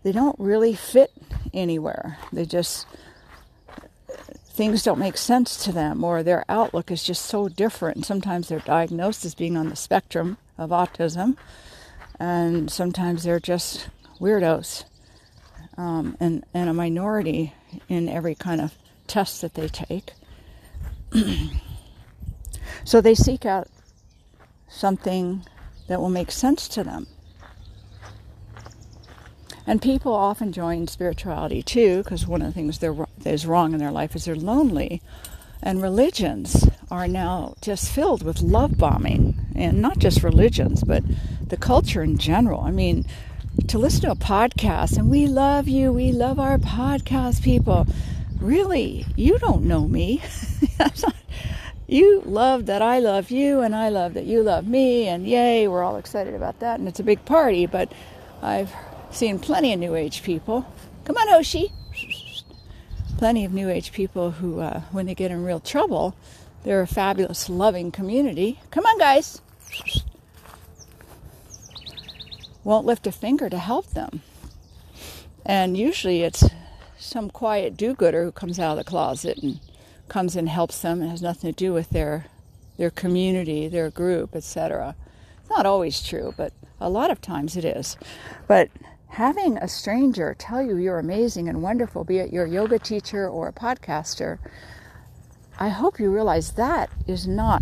they 0.03 0.11
don't 0.11 0.39
really 0.39 0.73
fit 0.73 1.11
anywhere. 1.53 2.17
They 2.31 2.45
just 2.45 2.87
things 4.51 4.83
don't 4.83 4.99
make 4.99 5.17
sense 5.17 5.63
to 5.63 5.71
them 5.71 6.03
or 6.03 6.23
their 6.23 6.43
outlook 6.49 6.91
is 6.91 7.03
just 7.03 7.25
so 7.25 7.47
different. 7.47 8.05
Sometimes 8.05 8.47
they're 8.47 8.59
diagnosed 8.59 9.25
as 9.25 9.33
being 9.33 9.57
on 9.57 9.69
the 9.69 9.75
spectrum 9.75 10.37
of 10.57 10.71
autism, 10.71 11.37
and 12.19 12.69
sometimes 12.69 13.23
they're 13.23 13.39
just 13.39 13.89
weirdos 14.19 14.83
um, 15.77 16.17
and, 16.19 16.45
and 16.53 16.69
a 16.69 16.73
minority 16.73 17.53
in 17.87 18.09
every 18.09 18.35
kind 18.35 18.61
of 18.61 18.73
test 19.07 19.41
that 19.41 19.53
they 19.53 19.67
take. 19.67 20.11
so 22.83 23.01
they 23.01 23.15
seek 23.15 23.45
out 23.45 23.67
something 24.67 25.45
that 25.87 25.99
will 25.99 26.09
make 26.09 26.31
sense 26.31 26.67
to 26.67 26.83
them. 26.83 27.07
And 29.65 29.81
people 29.81 30.13
often 30.13 30.51
join 30.51 30.87
spirituality 30.87 31.61
too, 31.61 32.03
because 32.03 32.27
one 32.27 32.41
of 32.41 32.47
the 32.47 32.53
things 32.53 32.79
that 33.23 33.33
is 33.33 33.45
wrong 33.45 33.73
in 33.73 33.79
their 33.79 33.91
life 33.91 34.15
is 34.15 34.25
they're 34.25 34.35
lonely. 34.35 35.01
And 35.63 35.81
religions 35.81 36.67
are 36.89 37.07
now 37.07 37.55
just 37.61 37.91
filled 37.91 38.23
with 38.23 38.41
love 38.41 38.77
bombing, 38.77 39.35
and 39.55 39.81
not 39.81 39.99
just 39.99 40.23
religions, 40.23 40.83
but 40.83 41.03
the 41.47 41.57
culture 41.57 42.01
in 42.01 42.17
general. 42.17 42.61
I 42.61 42.71
mean, 42.71 43.05
to 43.67 43.77
listen 43.77 44.01
to 44.01 44.11
a 44.11 44.15
podcast 44.15 44.97
and 44.97 45.09
we 45.09 45.27
love 45.27 45.67
you, 45.67 45.93
we 45.93 46.11
love 46.11 46.39
our 46.39 46.57
podcast 46.57 47.43
people. 47.43 47.85
Really, 48.39 49.05
you 49.15 49.37
don't 49.37 49.65
know 49.65 49.87
me. 49.87 50.21
you 51.87 52.23
love 52.25 52.65
that 52.65 52.81
I 52.81 52.99
love 52.99 53.29
you, 53.29 53.61
and 53.61 53.75
I 53.75 53.89
love 53.89 54.15
that 54.15 54.25
you 54.25 54.41
love 54.41 54.65
me, 54.65 55.07
and 55.07 55.27
yay, 55.27 55.67
we're 55.67 55.83
all 55.83 55.97
excited 55.97 56.33
about 56.33 56.59
that, 56.61 56.79
and 56.79 56.87
it's 56.87 56.99
a 56.99 57.03
big 57.03 57.23
party. 57.25 57.67
But 57.67 57.91
I've 58.41 58.73
seen 59.11 59.37
plenty 59.37 59.73
of 59.73 59.79
New 59.79 59.93
Age 59.93 60.23
people. 60.23 60.65
Come 61.05 61.17
on, 61.17 61.27
Oshi. 61.39 61.71
Plenty 63.21 63.45
of 63.45 63.53
New 63.53 63.69
Age 63.69 63.91
people 63.91 64.31
who, 64.31 64.61
uh, 64.61 64.81
when 64.91 65.05
they 65.05 65.13
get 65.13 65.29
in 65.29 65.45
real 65.45 65.59
trouble, 65.59 66.15
they're 66.63 66.81
a 66.81 66.87
fabulous, 66.87 67.49
loving 67.49 67.91
community. 67.91 68.59
Come 68.71 68.83
on, 68.83 68.97
guys. 68.97 69.43
Won't 72.63 72.87
lift 72.87 73.05
a 73.05 73.11
finger 73.11 73.47
to 73.47 73.59
help 73.59 73.91
them. 73.91 74.23
And 75.45 75.77
usually 75.77 76.23
it's 76.23 76.49
some 76.97 77.29
quiet 77.29 77.77
do 77.77 77.93
gooder 77.93 78.23
who 78.23 78.31
comes 78.31 78.57
out 78.57 78.71
of 78.71 78.83
the 78.83 78.89
closet 78.89 79.37
and 79.37 79.59
comes 80.07 80.35
and 80.35 80.49
helps 80.49 80.81
them. 80.81 81.03
It 81.03 81.09
has 81.09 81.21
nothing 81.21 81.53
to 81.53 81.55
do 81.55 81.73
with 81.73 81.91
their 81.91 82.25
their 82.77 82.89
community, 82.89 83.67
their 83.67 83.91
group, 83.91 84.35
etc. 84.35 84.95
It's 85.41 85.49
not 85.51 85.67
always 85.67 86.01
true, 86.01 86.33
but 86.35 86.53
a 86.79 86.89
lot 86.89 87.11
of 87.11 87.21
times 87.21 87.55
it 87.55 87.65
is. 87.65 87.97
But 88.47 88.71
having 89.11 89.57
a 89.57 89.67
stranger 89.67 90.33
tell 90.37 90.61
you 90.61 90.77
you're 90.77 90.99
amazing 90.99 91.49
and 91.49 91.61
wonderful, 91.61 92.03
be 92.03 92.19
it 92.19 92.31
your 92.31 92.45
yoga 92.45 92.79
teacher 92.79 93.27
or 93.27 93.47
a 93.47 93.53
podcaster, 93.53 94.39
I 95.59 95.69
hope 95.69 95.99
you 95.99 96.09
realize 96.09 96.51
that 96.53 96.89
is 97.07 97.27
not 97.27 97.61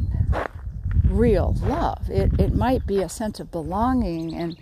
real 1.06 1.56
love. 1.62 2.10
It, 2.10 2.39
it 2.39 2.53
might 2.53 2.86
be 2.86 3.01
a 3.01 3.10
sense 3.10 3.39
of 3.39 3.51
belonging 3.51 4.36
and 4.36 4.58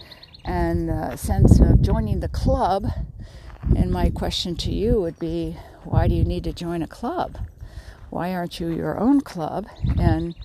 and 0.45 0.89
a 0.89 1.17
sense 1.17 1.59
of 1.59 1.81
joining 1.81 2.21
the 2.21 2.29
club. 2.29 2.87
And 3.75 3.91
my 3.91 4.09
question 4.09 4.55
to 4.55 4.71
you 4.71 5.01
would 5.01 5.19
be, 5.19 5.57
why 5.83 6.07
do 6.07 6.15
you 6.15 6.23
need 6.23 6.45
to 6.45 6.53
join 6.53 6.81
a 6.81 6.87
club? 6.87 7.37
Why 8.09 8.33
aren't 8.33 8.61
you 8.61 8.69
your 8.69 8.97
own 8.97 9.19
club? 9.19 9.67
And 9.99 10.35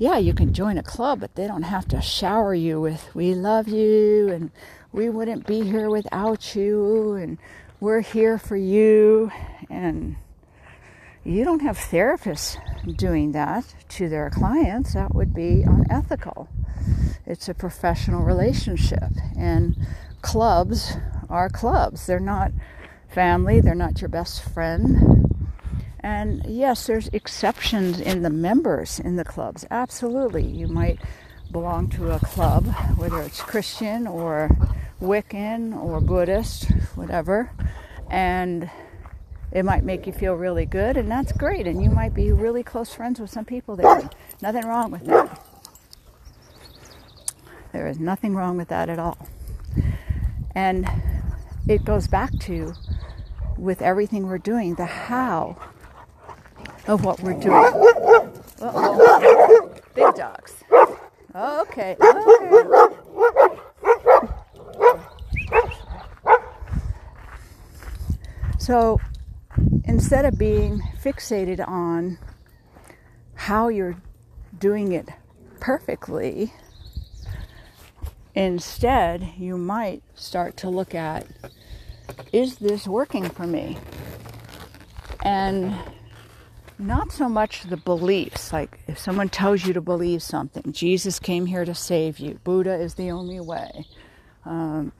yeah, 0.00 0.16
you 0.16 0.32
can 0.32 0.54
join 0.54 0.78
a 0.78 0.82
club, 0.82 1.20
but 1.20 1.34
they 1.34 1.46
don't 1.46 1.64
have 1.64 1.86
to 1.88 2.00
shower 2.00 2.54
you 2.54 2.80
with 2.80 3.14
"We 3.14 3.34
love 3.34 3.68
you" 3.68 4.30
and 4.30 4.50
we 4.92 5.10
wouldn't 5.10 5.46
be 5.46 5.60
here 5.60 5.90
without 5.90 6.56
you 6.56 7.12
and 7.12 7.36
we're 7.80 8.00
here 8.00 8.38
for 8.38 8.56
you. 8.56 9.30
And 9.68 10.16
you 11.22 11.44
don't 11.44 11.60
have 11.60 11.76
therapists 11.76 12.56
doing 12.96 13.32
that 13.32 13.74
to 13.90 14.08
their 14.08 14.30
clients. 14.30 14.94
That 14.94 15.14
would 15.14 15.34
be 15.34 15.64
unethical. 15.64 16.48
It's 17.26 17.50
a 17.50 17.54
professional 17.54 18.22
relationship 18.22 19.12
and 19.36 19.76
clubs 20.22 20.96
are 21.28 21.50
clubs. 21.50 22.06
They're 22.06 22.20
not 22.20 22.52
family. 23.06 23.60
They're 23.60 23.74
not 23.74 24.00
your 24.00 24.08
best 24.08 24.42
friend 24.42 25.19
and 26.02 26.44
yes 26.46 26.86
there's 26.86 27.08
exceptions 27.08 28.00
in 28.00 28.22
the 28.22 28.30
members 28.30 28.98
in 29.00 29.16
the 29.16 29.24
clubs 29.24 29.66
absolutely 29.70 30.44
you 30.44 30.66
might 30.66 30.98
belong 31.52 31.88
to 31.88 32.10
a 32.10 32.18
club 32.20 32.66
whether 32.96 33.20
it's 33.20 33.42
christian 33.42 34.06
or 34.06 34.48
Wiccan 35.00 35.74
or 35.74 36.00
Buddhist, 36.00 36.70
whatever, 36.94 37.50
and 38.10 38.70
it 39.50 39.64
might 39.64 39.82
make 39.82 40.06
you 40.06 40.12
feel 40.12 40.34
really 40.34 40.66
good, 40.66 40.96
and 40.96 41.10
that's 41.10 41.32
great. 41.32 41.66
And 41.66 41.82
you 41.82 41.90
might 41.90 42.14
be 42.14 42.32
really 42.32 42.62
close 42.62 42.94
friends 42.94 43.18
with 43.18 43.30
some 43.30 43.44
people 43.44 43.76
there. 43.76 44.10
Nothing 44.42 44.66
wrong 44.66 44.90
with 44.90 45.04
that. 45.06 45.44
There 47.72 47.86
is 47.86 47.98
nothing 47.98 48.34
wrong 48.34 48.56
with 48.56 48.68
that 48.68 48.88
at 48.88 48.98
all. 48.98 49.26
And 50.54 50.88
it 51.66 51.84
goes 51.84 52.06
back 52.06 52.36
to, 52.40 52.74
with 53.56 53.80
everything 53.80 54.26
we're 54.26 54.38
doing, 54.38 54.74
the 54.74 54.86
how 54.86 55.56
of 56.86 57.04
what 57.04 57.20
we're 57.20 57.34
doing. 57.34 57.54
Uh-oh. 58.60 59.70
Big 59.94 60.14
dogs. 60.14 60.54
Okay. 61.34 61.96
okay. 62.00 62.96
So 68.58 69.00
instead 69.84 70.24
of 70.24 70.38
being 70.38 70.80
fixated 71.02 71.66
on 71.66 72.18
how 73.34 73.68
you're 73.68 73.96
doing 74.58 74.92
it 74.92 75.08
perfectly, 75.58 76.52
instead 78.34 79.32
you 79.36 79.56
might 79.56 80.02
start 80.14 80.56
to 80.58 80.68
look 80.68 80.94
at 80.94 81.26
is 82.32 82.58
this 82.58 82.86
working 82.86 83.28
for 83.28 83.46
me? 83.46 83.78
And 85.24 85.74
not 86.80 87.12
so 87.12 87.28
much 87.28 87.64
the 87.64 87.76
beliefs, 87.76 88.52
like 88.52 88.80
if 88.86 88.98
someone 88.98 89.28
tells 89.28 89.64
you 89.64 89.72
to 89.72 89.80
believe 89.80 90.22
something, 90.22 90.72
Jesus 90.72 91.18
came 91.18 91.46
here 91.46 91.64
to 91.64 91.74
save 91.74 92.18
you, 92.18 92.40
Buddha 92.44 92.74
is 92.74 92.94
the 92.94 93.10
only 93.10 93.40
way. 93.40 93.86
Um, 94.44 94.92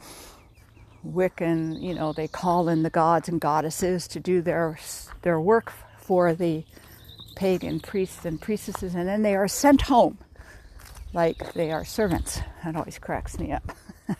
Wiccan, 1.04 1.80
you 1.82 1.94
know, 1.94 2.12
they 2.12 2.28
call 2.28 2.68
in 2.68 2.82
the 2.82 2.90
gods 2.90 3.28
and 3.28 3.40
goddesses 3.40 4.06
to 4.08 4.20
do 4.20 4.42
their 4.42 4.78
their 5.22 5.40
work 5.40 5.72
for 5.98 6.34
the 6.34 6.64
pagan 7.36 7.80
priests 7.80 8.24
and 8.24 8.40
priestesses, 8.40 8.94
and 8.94 9.08
then 9.08 9.22
they 9.22 9.34
are 9.34 9.48
sent 9.48 9.82
home 9.82 10.18
like 11.12 11.54
they 11.54 11.72
are 11.72 11.84
servants. 11.84 12.40
That 12.64 12.76
always 12.76 12.98
cracks 12.98 13.38
me 13.38 13.52
up. 13.52 13.72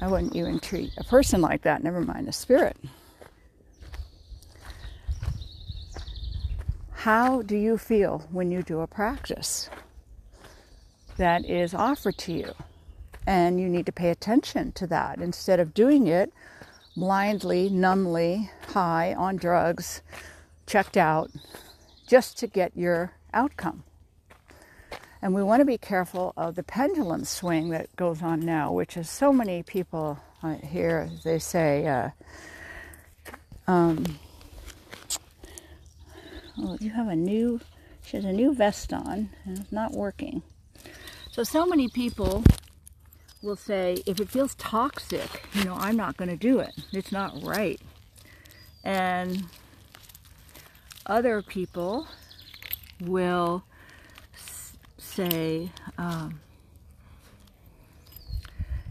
I 0.00 0.06
wouldn't 0.06 0.36
even 0.36 0.60
treat 0.60 0.90
a 0.98 1.04
person 1.04 1.40
like 1.40 1.62
that, 1.62 1.82
never 1.82 2.00
mind 2.00 2.28
a 2.28 2.32
spirit. 2.32 2.76
How 7.08 7.40
do 7.40 7.56
you 7.56 7.78
feel 7.78 8.26
when 8.30 8.50
you 8.50 8.62
do 8.62 8.80
a 8.80 8.86
practice 8.86 9.70
that 11.16 11.42
is 11.46 11.72
offered 11.72 12.18
to 12.18 12.34
you? 12.34 12.52
And 13.26 13.58
you 13.58 13.66
need 13.66 13.86
to 13.86 13.92
pay 13.92 14.10
attention 14.10 14.72
to 14.72 14.86
that 14.88 15.18
instead 15.18 15.58
of 15.58 15.72
doing 15.72 16.06
it 16.06 16.34
blindly, 16.94 17.70
numbly, 17.70 18.50
high 18.74 19.14
on 19.14 19.38
drugs, 19.38 20.02
checked 20.66 20.98
out, 20.98 21.30
just 22.06 22.36
to 22.40 22.46
get 22.46 22.76
your 22.76 23.12
outcome. 23.32 23.84
And 25.22 25.34
we 25.34 25.42
want 25.42 25.62
to 25.62 25.64
be 25.64 25.78
careful 25.78 26.34
of 26.36 26.56
the 26.56 26.62
pendulum 26.62 27.24
swing 27.24 27.70
that 27.70 27.96
goes 27.96 28.20
on 28.20 28.40
now, 28.40 28.70
which 28.70 28.98
is 28.98 29.08
so 29.08 29.32
many 29.32 29.62
people 29.62 30.20
uh, 30.42 30.56
here, 30.56 31.08
they 31.24 31.38
say, 31.38 31.86
uh, 31.86 32.10
um, 33.66 34.04
oh, 36.60 36.76
you 36.80 36.90
have 36.90 37.08
a 37.08 37.16
new, 37.16 37.60
she 38.02 38.16
has 38.16 38.24
a 38.24 38.32
new 38.32 38.54
vest 38.54 38.92
on 38.92 39.30
and 39.44 39.58
it's 39.58 39.72
not 39.72 39.92
working. 39.92 40.42
So, 41.30 41.42
so 41.44 41.66
many 41.66 41.88
people 41.88 42.44
will 43.42 43.56
say, 43.56 44.02
if 44.06 44.20
it 44.20 44.28
feels 44.28 44.54
toxic, 44.56 45.44
you 45.54 45.64
know, 45.64 45.74
I'm 45.74 45.96
not 45.96 46.16
going 46.16 46.30
to 46.30 46.36
do 46.36 46.58
it. 46.58 46.74
It's 46.92 47.12
not 47.12 47.42
right. 47.42 47.80
And 48.82 49.44
other 51.06 51.42
people 51.42 52.06
will 53.00 53.64
say, 54.96 55.70
um, 55.96 56.40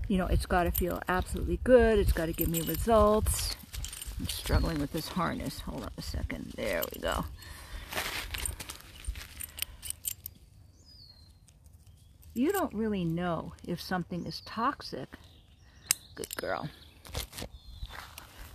you 0.07 0.17
know, 0.17 0.27
it's 0.27 0.45
got 0.45 0.63
to 0.63 0.71
feel 0.71 1.01
absolutely 1.07 1.59
good. 1.63 2.00
It's 2.00 2.13
got 2.13 2.27
to 2.27 2.33
give 2.33 2.47
me 2.47 2.62
results. 2.62 3.55
I'm 4.19 4.27
struggling 4.27 4.79
with 4.79 4.93
this 4.93 5.09
harness. 5.09 5.59
Hold 5.62 5.83
on 5.83 5.91
a 5.97 6.01
second. 6.01 6.53
There 6.55 6.81
we 6.95 7.01
go. 7.01 7.25
You 12.38 12.51
don't 12.51 12.72
really 12.72 13.03
know 13.03 13.53
if 13.67 13.82
something 13.82 14.27
is 14.27 14.41
toxic. 14.46 15.10
Good 16.13 16.38
girl. 16.38 16.70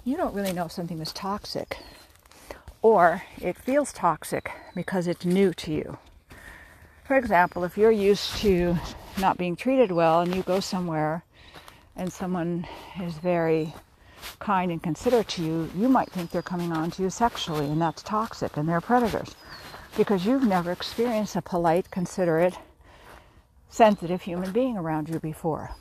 You 0.05 0.17
don't 0.17 0.35
really 0.37 0.53
know 0.53 0.67
if 0.67 0.73
something 0.73 1.01
is 1.01 1.13
toxic 1.13 1.79
or 2.81 3.25
it 3.41 3.59
feels 3.59 3.93
toxic 3.93 4.53
because 4.77 5.09
it's 5.09 5.25
new 5.25 5.53
to 5.55 5.73
you. 5.73 5.99
For 7.05 7.17
example, 7.17 7.65
if 7.65 7.77
you're 7.77 7.91
used 7.91 8.37
to 8.37 8.77
not 9.19 9.37
being 9.37 9.57
treated 9.57 9.91
well 9.91 10.21
and 10.21 10.33
you 10.33 10.45
go 10.45 10.61
somewhere 10.61 11.25
and 11.97 12.13
someone 12.13 12.69
is 13.01 13.15
very 13.15 13.75
kind 14.39 14.71
and 14.71 14.81
considerate 14.81 15.27
to 15.31 15.43
you, 15.43 15.71
you 15.77 15.89
might 15.89 16.11
think 16.13 16.31
they're 16.31 16.41
coming 16.41 16.71
on 16.71 16.93
to 16.93 17.03
you 17.03 17.11
sexually 17.11 17.67
and 17.67 17.83
that's 17.83 18.05
toxic 18.05 18.57
and 18.57 18.69
they're 18.69 18.81
predators 18.81 19.35
because 19.97 20.25
you've 20.25 20.47
never 20.47 20.71
experienced 20.71 21.35
a 21.35 21.43
polite, 21.43 21.91
considerate, 21.91 22.57
sensitive 23.73 24.23
human 24.23 24.53
being 24.53 24.77
around 24.77 25.09
you 25.09 25.19
before. 25.19 25.73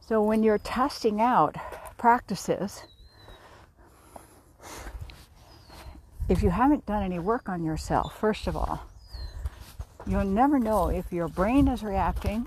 So 0.00 0.22
when 0.22 0.42
you're 0.42 0.56
testing 0.56 1.20
out 1.20 1.56
practices, 1.98 2.84
if 6.30 6.42
you 6.42 6.48
haven't 6.48 6.86
done 6.86 7.02
any 7.02 7.18
work 7.18 7.50
on 7.50 7.62
yourself, 7.62 8.18
first 8.18 8.46
of 8.46 8.56
all, 8.56 8.86
you'll 10.06 10.24
never 10.24 10.58
know 10.58 10.88
if 10.88 11.12
your 11.12 11.28
brain 11.28 11.68
is 11.68 11.82
reacting 11.82 12.46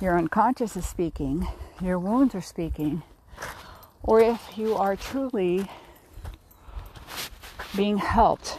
your 0.00 0.16
unconscious 0.16 0.78
is 0.78 0.86
speaking, 0.86 1.46
your 1.82 1.98
wounds 1.98 2.34
are 2.34 2.40
speaking, 2.40 3.02
or 4.02 4.20
if 4.20 4.56
you 4.56 4.74
are 4.74 4.96
truly 4.96 5.70
being 7.76 7.98
helped 7.98 8.58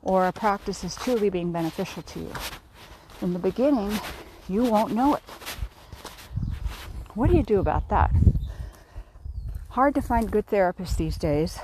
or 0.00 0.28
a 0.28 0.32
practice 0.32 0.84
is 0.84 0.94
truly 0.94 1.28
being 1.28 1.50
beneficial 1.50 2.04
to 2.04 2.20
you. 2.20 2.32
In 3.22 3.32
the 3.32 3.38
beginning, 3.38 3.92
you 4.48 4.64
won't 4.64 4.92
know 4.92 5.14
it. 5.14 5.22
What 7.14 7.30
do 7.30 7.36
you 7.36 7.42
do 7.42 7.60
about 7.60 7.88
that? 7.90 8.10
Hard 9.70 9.94
to 9.94 10.02
find 10.02 10.30
good 10.30 10.46
therapists 10.46 10.96
these 10.96 11.16
days. 11.16 11.58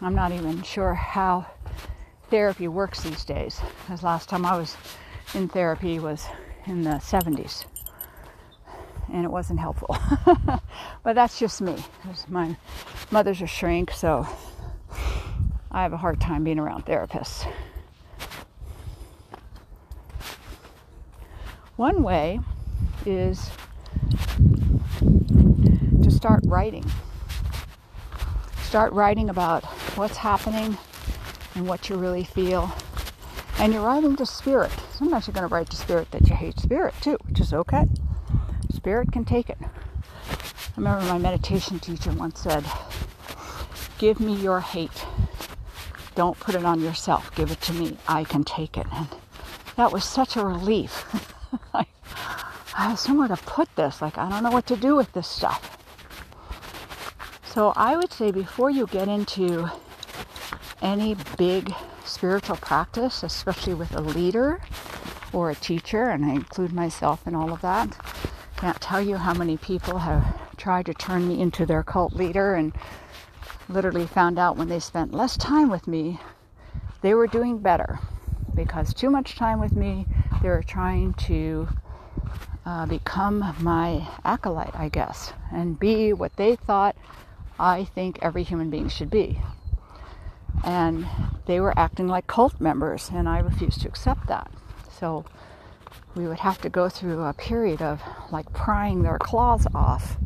I'm 0.00 0.14
not 0.14 0.32
even 0.32 0.62
sure 0.62 0.94
how 0.94 1.46
therapy 2.28 2.68
works 2.68 3.02
these 3.02 3.24
days. 3.24 3.60
Because 3.80 4.02
last 4.02 4.28
time 4.28 4.44
I 4.44 4.56
was 4.56 4.76
in 5.34 5.48
therapy 5.48 5.98
was 5.98 6.26
in 6.66 6.82
the 6.82 6.96
70s. 6.96 7.64
And 9.12 9.24
it 9.24 9.30
wasn't 9.30 9.60
helpful. 9.60 9.96
but 11.02 11.14
that's 11.14 11.38
just 11.38 11.60
me. 11.60 11.76
My 12.28 12.56
mother's 13.10 13.40
a 13.42 13.46
shrink, 13.46 13.92
so 13.92 14.26
I 15.70 15.82
have 15.82 15.92
a 15.92 15.96
hard 15.96 16.20
time 16.20 16.44
being 16.44 16.58
around 16.58 16.86
therapists. 16.86 17.46
One 21.76 22.02
way 22.02 22.40
is 23.04 23.50
to 26.02 26.10
start 26.10 26.40
writing. 26.44 26.84
Start 28.62 28.92
writing 28.92 29.28
about 29.28 29.64
what's 29.96 30.16
happening 30.16 30.78
and 31.54 31.66
what 31.68 31.88
you 31.88 31.96
really 31.96 32.24
feel 32.24 32.72
and 33.58 33.72
you're 33.72 33.82
writing 33.82 34.16
to 34.16 34.26
spirit. 34.26 34.72
Sometimes 34.92 35.26
you're 35.26 35.34
going 35.34 35.48
to 35.48 35.54
write 35.54 35.70
to 35.70 35.76
spirit 35.76 36.10
that 36.10 36.28
you 36.28 36.34
hate 36.34 36.58
spirit 36.58 36.94
too, 37.00 37.16
which 37.24 37.40
is 37.40 37.52
okay. 37.52 37.86
Spirit 38.72 39.12
can 39.12 39.24
take 39.24 39.48
it. 39.48 39.58
I 39.60 40.76
remember 40.76 41.04
my 41.06 41.18
meditation 41.18 41.78
teacher 41.78 42.12
once 42.12 42.40
said, 42.40 42.64
Give 43.98 44.20
me 44.20 44.34
your 44.34 44.60
hate. 44.60 45.06
Don't 46.14 46.38
put 46.38 46.54
it 46.54 46.64
on 46.64 46.80
yourself. 46.80 47.34
Give 47.34 47.50
it 47.50 47.60
to 47.62 47.72
me. 47.72 47.96
I 48.08 48.24
can 48.24 48.44
take 48.44 48.76
it. 48.76 48.86
And 48.92 49.08
that 49.76 49.92
was 49.92 50.04
such 50.04 50.36
a 50.36 50.44
relief. 50.44 51.04
I, 51.74 51.86
have 52.74 52.98
somewhere 52.98 53.28
to 53.28 53.36
put 53.36 53.74
this. 53.76 54.02
Like, 54.02 54.18
I 54.18 54.28
don't 54.28 54.42
know 54.42 54.50
what 54.50 54.66
to 54.66 54.76
do 54.76 54.96
with 54.96 55.12
this 55.12 55.28
stuff. 55.28 55.78
So 57.44 57.72
I 57.76 57.96
would 57.96 58.12
say 58.12 58.30
before 58.30 58.70
you 58.70 58.86
get 58.86 59.08
into 59.08 59.70
any 60.82 61.16
big 61.38 61.72
spiritual 62.04 62.56
practice, 62.56 63.22
especially 63.22 63.74
with 63.74 63.94
a 63.94 64.00
leader 64.00 64.60
or 65.32 65.50
a 65.50 65.54
teacher, 65.54 66.04
and 66.04 66.24
I 66.24 66.30
include 66.30 66.72
myself 66.72 67.26
in 67.26 67.34
all 67.34 67.52
of 67.52 67.60
that. 67.62 67.96
Can't 68.56 68.80
tell 68.80 69.00
you 69.00 69.16
how 69.16 69.34
many 69.34 69.56
people 69.56 69.98
have 69.98 70.56
tried 70.56 70.86
to 70.86 70.94
turn 70.94 71.28
me 71.28 71.40
into 71.40 71.66
their 71.66 71.82
cult 71.82 72.12
leader 72.12 72.54
and 72.54 72.72
literally 73.68 74.06
found 74.06 74.38
out 74.38 74.56
when 74.56 74.68
they 74.68 74.78
spent 74.78 75.12
less 75.12 75.36
time 75.36 75.70
with 75.70 75.86
me, 75.86 76.20
they 77.02 77.14
were 77.14 77.26
doing 77.26 77.58
better 77.58 77.98
because 78.54 78.94
too 78.94 79.10
much 79.10 79.36
time 79.36 79.60
with 79.60 79.72
me, 79.72 80.06
they 80.44 80.50
were 80.50 80.62
trying 80.62 81.14
to 81.14 81.66
uh, 82.66 82.86
become 82.86 83.56
my 83.60 84.06
acolyte, 84.24 84.76
I 84.76 84.90
guess, 84.90 85.32
and 85.50 85.80
be 85.80 86.12
what 86.12 86.36
they 86.36 86.54
thought 86.54 86.94
I 87.58 87.84
think 87.84 88.18
every 88.20 88.42
human 88.44 88.68
being 88.68 88.88
should 88.88 89.10
be 89.10 89.40
and 90.64 91.06
they 91.46 91.60
were 91.60 91.78
acting 91.78 92.08
like 92.08 92.26
cult 92.26 92.60
members, 92.60 93.10
and 93.12 93.28
I 93.28 93.38
refused 93.38 93.82
to 93.82 93.88
accept 93.88 94.26
that. 94.28 94.50
So 94.98 95.24
we 96.14 96.26
would 96.26 96.38
have 96.38 96.60
to 96.62 96.70
go 96.70 96.88
through 96.88 97.22
a 97.22 97.32
period 97.32 97.82
of 97.82 98.00
like 98.30 98.52
prying 98.52 99.02
their 99.02 99.18
claws 99.18 99.66
off 99.74 100.16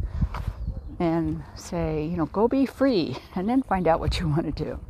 and 0.98 1.42
say, 1.54 2.04
you 2.04 2.16
know, 2.16 2.26
go 2.26 2.48
be 2.48 2.66
free, 2.66 3.16
and 3.34 3.48
then 3.48 3.62
find 3.62 3.86
out 3.86 4.00
what 4.00 4.20
you 4.20 4.28
want 4.28 4.44
to 4.44 4.64
do. 4.64 4.80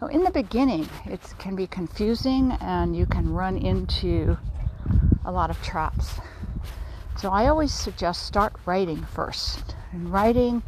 So 0.00 0.06
in 0.06 0.24
the 0.24 0.30
beginning, 0.30 0.88
it 1.04 1.20
can 1.38 1.54
be 1.54 1.66
confusing, 1.66 2.52
and 2.62 2.96
you 2.96 3.04
can 3.04 3.34
run 3.34 3.58
into 3.58 4.38
a 5.26 5.30
lot 5.30 5.50
of 5.50 5.62
traps. 5.62 6.18
So 7.18 7.28
I 7.30 7.48
always 7.48 7.72
suggest 7.72 8.24
start 8.24 8.54
writing 8.64 9.02
first, 9.02 9.76
In 9.92 10.10
writing 10.10 10.62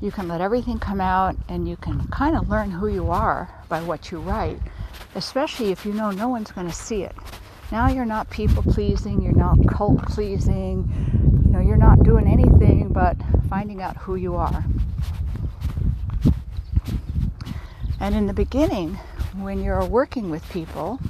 you 0.00 0.10
can 0.10 0.28
let 0.28 0.40
everything 0.40 0.78
come 0.78 1.00
out 1.00 1.36
and 1.48 1.68
you 1.68 1.76
can 1.76 2.06
kind 2.08 2.36
of 2.36 2.48
learn 2.48 2.70
who 2.70 2.86
you 2.86 3.10
are 3.10 3.52
by 3.68 3.82
what 3.82 4.10
you 4.10 4.20
write, 4.20 4.58
especially 5.16 5.70
if 5.70 5.84
you 5.84 5.92
know 5.92 6.10
no 6.10 6.28
one's 6.28 6.52
going 6.52 6.68
to 6.68 6.72
see 6.72 7.02
it. 7.02 7.14
Now 7.72 7.88
you're 7.88 8.06
not 8.06 8.30
people 8.30 8.62
pleasing, 8.62 9.20
you're 9.20 9.32
not 9.32 9.58
cult 9.66 10.00
pleasing, 10.04 10.88
you 11.44 11.50
know, 11.50 11.60
you're 11.60 11.76
not 11.76 12.04
doing 12.04 12.26
anything 12.26 12.88
but 12.92 13.16
finding 13.50 13.82
out 13.82 13.96
who 13.96 14.14
you 14.14 14.36
are. 14.36 14.64
And 18.00 18.14
in 18.14 18.26
the 18.26 18.32
beginning, 18.32 18.94
when 19.36 19.62
you're 19.62 19.84
working 19.84 20.30
with 20.30 20.48
people, 20.50 21.00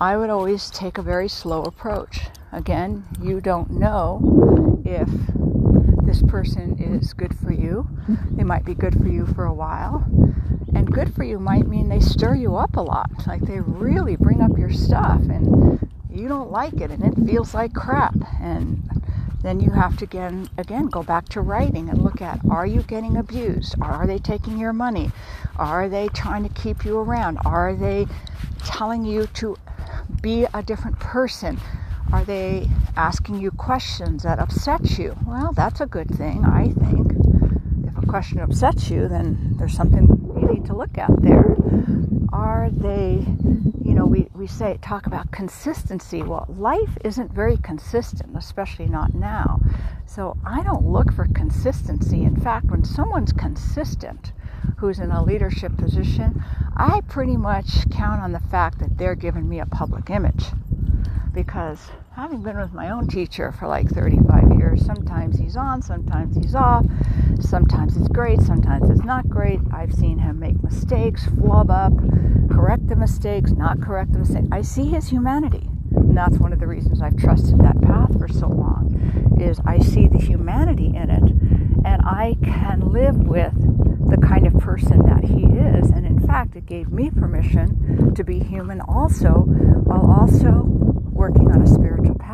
I 0.00 0.16
would 0.16 0.30
always 0.30 0.68
take 0.70 0.98
a 0.98 1.02
very 1.02 1.28
slow 1.28 1.62
approach. 1.62 2.26
Again, 2.52 3.04
you 3.22 3.40
don't 3.40 3.70
know 3.70 4.82
if 4.84 5.08
this 6.04 6.22
person 6.22 6.78
is 6.78 7.12
good 7.14 7.38
for 7.38 7.52
you. 7.52 7.88
They 8.32 8.44
might 8.44 8.64
be 8.64 8.74
good 8.74 8.94
for 8.94 9.08
you 9.08 9.26
for 9.26 9.44
a 9.44 9.54
while. 9.54 10.04
And 10.74 10.92
good 10.92 11.14
for 11.14 11.22
you 11.22 11.38
might 11.38 11.66
mean 11.66 11.88
they 11.88 12.00
stir 12.00 12.34
you 12.34 12.56
up 12.56 12.76
a 12.76 12.80
lot. 12.80 13.10
Like 13.26 13.42
they 13.42 13.60
really 13.60 14.16
bring 14.16 14.40
up 14.40 14.58
your 14.58 14.72
stuff 14.72 15.20
and 15.20 15.88
you 16.10 16.28
don't 16.28 16.50
like 16.50 16.80
it 16.80 16.90
and 16.90 17.04
it 17.04 17.26
feels 17.26 17.54
like 17.54 17.72
crap. 17.74 18.16
And 18.40 18.82
then 19.44 19.60
you 19.60 19.70
have 19.70 19.96
to 19.98 20.04
again 20.04 20.48
again 20.58 20.86
go 20.86 21.02
back 21.02 21.28
to 21.28 21.40
writing 21.40 21.88
and 21.88 22.02
look 22.02 22.22
at 22.22 22.40
are 22.50 22.66
you 22.66 22.82
getting 22.82 23.16
abused? 23.16 23.74
Are 23.80 24.06
they 24.06 24.18
taking 24.18 24.58
your 24.58 24.72
money? 24.72 25.10
Are 25.56 25.88
they 25.88 26.08
trying 26.08 26.42
to 26.42 26.48
keep 26.48 26.84
you 26.84 26.98
around? 26.98 27.38
Are 27.44 27.74
they 27.74 28.06
telling 28.64 29.04
you 29.04 29.26
to 29.34 29.56
be 30.20 30.46
a 30.54 30.62
different 30.62 30.98
person? 30.98 31.60
Are 32.12 32.24
they 32.24 32.68
asking 32.96 33.40
you 33.40 33.50
questions 33.50 34.22
that 34.22 34.38
upset 34.38 34.98
you? 34.98 35.16
Well, 35.26 35.52
that's 35.52 35.80
a 35.80 35.86
good 35.86 36.08
thing, 36.08 36.44
I 36.44 36.68
think. 36.68 37.12
If 37.86 38.02
a 38.02 38.06
question 38.06 38.40
upsets 38.40 38.90
you, 38.90 39.08
then 39.08 39.56
there's 39.58 39.74
something 39.74 40.06
you 40.40 40.48
need 40.48 40.64
to 40.66 40.76
look 40.76 40.96
at 40.96 41.10
there. 41.20 41.56
Are 42.32 42.70
they, 42.70 43.26
you 43.94 44.00
know, 44.00 44.06
we, 44.06 44.26
we 44.34 44.48
say, 44.48 44.76
talk 44.82 45.06
about 45.06 45.30
consistency. 45.30 46.20
Well, 46.20 46.52
life 46.58 46.98
isn't 47.04 47.30
very 47.30 47.56
consistent, 47.58 48.36
especially 48.36 48.86
not 48.86 49.14
now. 49.14 49.60
So 50.04 50.36
I 50.44 50.64
don't 50.64 50.84
look 50.84 51.12
for 51.12 51.28
consistency. 51.32 52.24
In 52.24 52.34
fact, 52.34 52.66
when 52.66 52.84
someone's 52.84 53.32
consistent, 53.32 54.32
who's 54.78 54.98
in 54.98 55.12
a 55.12 55.22
leadership 55.22 55.76
position, 55.76 56.42
I 56.76 57.02
pretty 57.02 57.36
much 57.36 57.88
count 57.92 58.20
on 58.20 58.32
the 58.32 58.40
fact 58.40 58.80
that 58.80 58.98
they're 58.98 59.14
giving 59.14 59.48
me 59.48 59.60
a 59.60 59.66
public 59.66 60.10
image 60.10 60.46
because 61.32 61.78
having 62.16 62.42
been 62.42 62.58
with 62.58 62.72
my 62.72 62.90
own 62.90 63.06
teacher 63.06 63.52
for 63.52 63.68
like 63.68 63.88
35 63.88 64.58
years, 64.58 64.84
sometimes 64.84 65.38
he's 65.38 65.56
on, 65.56 65.82
sometimes 65.82 66.36
he's 66.36 66.56
off, 66.56 66.84
sometimes 67.48 67.96
it's 67.96 68.08
great, 68.08 68.40
sometimes 68.40 68.90
it's 68.90 69.04
not 69.04 69.28
great. 69.28 69.60
I've 69.72 69.92
seen 69.92 70.18
him 70.18 70.38
make 70.38 70.62
mistakes, 70.62 71.26
flub 71.26 71.70
up, 71.70 71.92
correct 72.50 72.88
the 72.88 72.96
mistakes, 72.96 73.52
not 73.52 73.80
correct 73.80 74.12
the 74.12 74.18
mistakes. 74.20 74.48
I 74.50 74.62
see 74.62 74.86
his 74.86 75.08
humanity. 75.08 75.68
And 75.94 76.16
that's 76.16 76.38
one 76.38 76.52
of 76.52 76.58
the 76.58 76.66
reasons 76.66 77.00
I've 77.00 77.16
trusted 77.16 77.60
that 77.60 77.80
path 77.82 78.18
for 78.18 78.28
so 78.28 78.48
long 78.48 79.38
is 79.40 79.60
I 79.66 79.78
see 79.78 80.08
the 80.08 80.18
humanity 80.18 80.86
in 80.86 81.10
it 81.10 81.22
and 81.84 82.02
I 82.02 82.36
can 82.42 82.92
live 82.92 83.16
with 83.16 83.52
the 84.08 84.16
kind 84.16 84.46
of 84.46 84.54
person 84.54 85.04
that 85.06 85.24
he 85.24 85.44
is. 85.44 85.90
And 85.90 86.06
in 86.06 86.26
fact, 86.26 86.56
it 86.56 86.66
gave 86.66 86.90
me 86.90 87.10
permission 87.10 88.14
to 88.14 88.24
be 88.24 88.38
human 88.38 88.80
also 88.80 89.44
while 89.84 90.10
also 90.10 90.64
working 91.12 91.50
on 91.50 91.62
a 91.62 91.66
spiritual 91.66 92.16
path. 92.16 92.33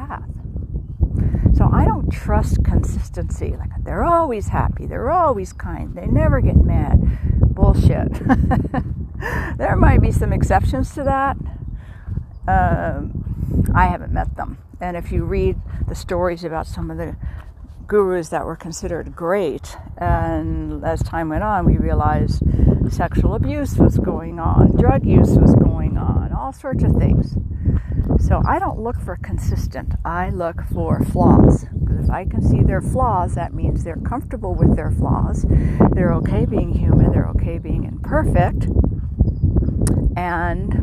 So 1.54 1.68
I 1.72 1.84
don't 1.84 2.10
trust 2.10 2.64
consistency. 2.64 3.54
Like 3.56 3.84
they're 3.84 4.04
always 4.04 4.48
happy, 4.48 4.86
they're 4.86 5.10
always 5.10 5.52
kind, 5.52 5.94
they 5.94 6.06
never 6.06 6.40
get 6.40 6.56
mad. 6.56 7.00
Bullshit. 7.54 8.12
there 9.58 9.76
might 9.76 10.00
be 10.00 10.12
some 10.12 10.32
exceptions 10.32 10.94
to 10.94 11.04
that. 11.04 11.36
Um, 12.48 13.70
I 13.74 13.86
haven't 13.86 14.12
met 14.12 14.36
them. 14.36 14.58
And 14.80 14.96
if 14.96 15.12
you 15.12 15.24
read 15.24 15.60
the 15.86 15.94
stories 15.94 16.42
about 16.42 16.66
some 16.66 16.90
of 16.90 16.96
the 16.96 17.16
gurus 17.90 18.28
that 18.28 18.46
were 18.46 18.54
considered 18.54 19.16
great, 19.16 19.76
and 19.98 20.84
as 20.84 21.02
time 21.02 21.28
went 21.28 21.42
on, 21.42 21.66
we 21.66 21.76
realized 21.76 22.40
sexual 22.88 23.34
abuse 23.34 23.76
was 23.76 23.98
going 23.98 24.38
on, 24.38 24.76
drug 24.76 25.04
use 25.04 25.30
was 25.36 25.56
going 25.56 25.98
on, 25.98 26.32
all 26.32 26.52
sorts 26.52 26.84
of 26.84 26.92
things. 26.92 27.34
So 28.20 28.42
I 28.46 28.60
don't 28.60 28.78
look 28.78 29.00
for 29.00 29.16
consistent, 29.16 29.94
I 30.04 30.30
look 30.30 30.62
for 30.72 31.04
flaws. 31.04 31.64
Because 31.80 32.04
if 32.04 32.10
I 32.10 32.26
can 32.26 32.40
see 32.40 32.62
their 32.62 32.80
flaws, 32.80 33.34
that 33.34 33.54
means 33.54 33.82
they're 33.82 33.96
comfortable 33.96 34.54
with 34.54 34.76
their 34.76 34.92
flaws, 34.92 35.44
they're 35.90 36.14
okay 36.14 36.46
being 36.46 36.72
human, 36.72 37.10
they're 37.10 37.28
okay 37.30 37.58
being 37.58 37.82
imperfect, 37.82 38.68
and 40.16 40.76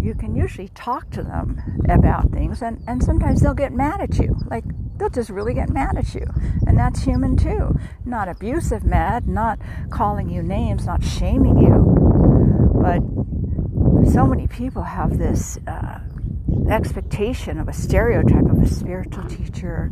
you 0.00 0.14
can 0.14 0.34
usually 0.34 0.68
talk 0.70 1.10
to 1.10 1.22
them 1.22 1.62
about 1.88 2.32
things, 2.32 2.60
and, 2.60 2.82
and 2.88 3.04
sometimes 3.04 3.40
they'll 3.40 3.54
get 3.54 3.72
mad 3.72 4.00
at 4.00 4.18
you. 4.18 4.36
Like, 4.50 4.64
they'll 4.96 5.10
just 5.10 5.30
really 5.30 5.54
get 5.54 5.70
mad 5.70 5.96
at 5.96 6.14
you. 6.14 6.26
And 6.66 6.78
that's 6.78 7.02
human 7.02 7.36
too. 7.36 7.78
Not 8.04 8.28
abusive 8.28 8.84
mad, 8.84 9.28
not 9.28 9.58
calling 9.90 10.28
you 10.30 10.42
names, 10.42 10.86
not 10.86 11.02
shaming 11.02 11.58
you, 11.58 11.94
but 12.80 13.02
so 14.10 14.26
many 14.26 14.46
people 14.46 14.82
have 14.82 15.18
this 15.18 15.58
uh, 15.66 16.00
expectation 16.70 17.58
of 17.58 17.68
a 17.68 17.72
stereotype 17.72 18.44
of 18.44 18.62
a 18.62 18.68
spiritual 18.68 19.24
teacher 19.24 19.90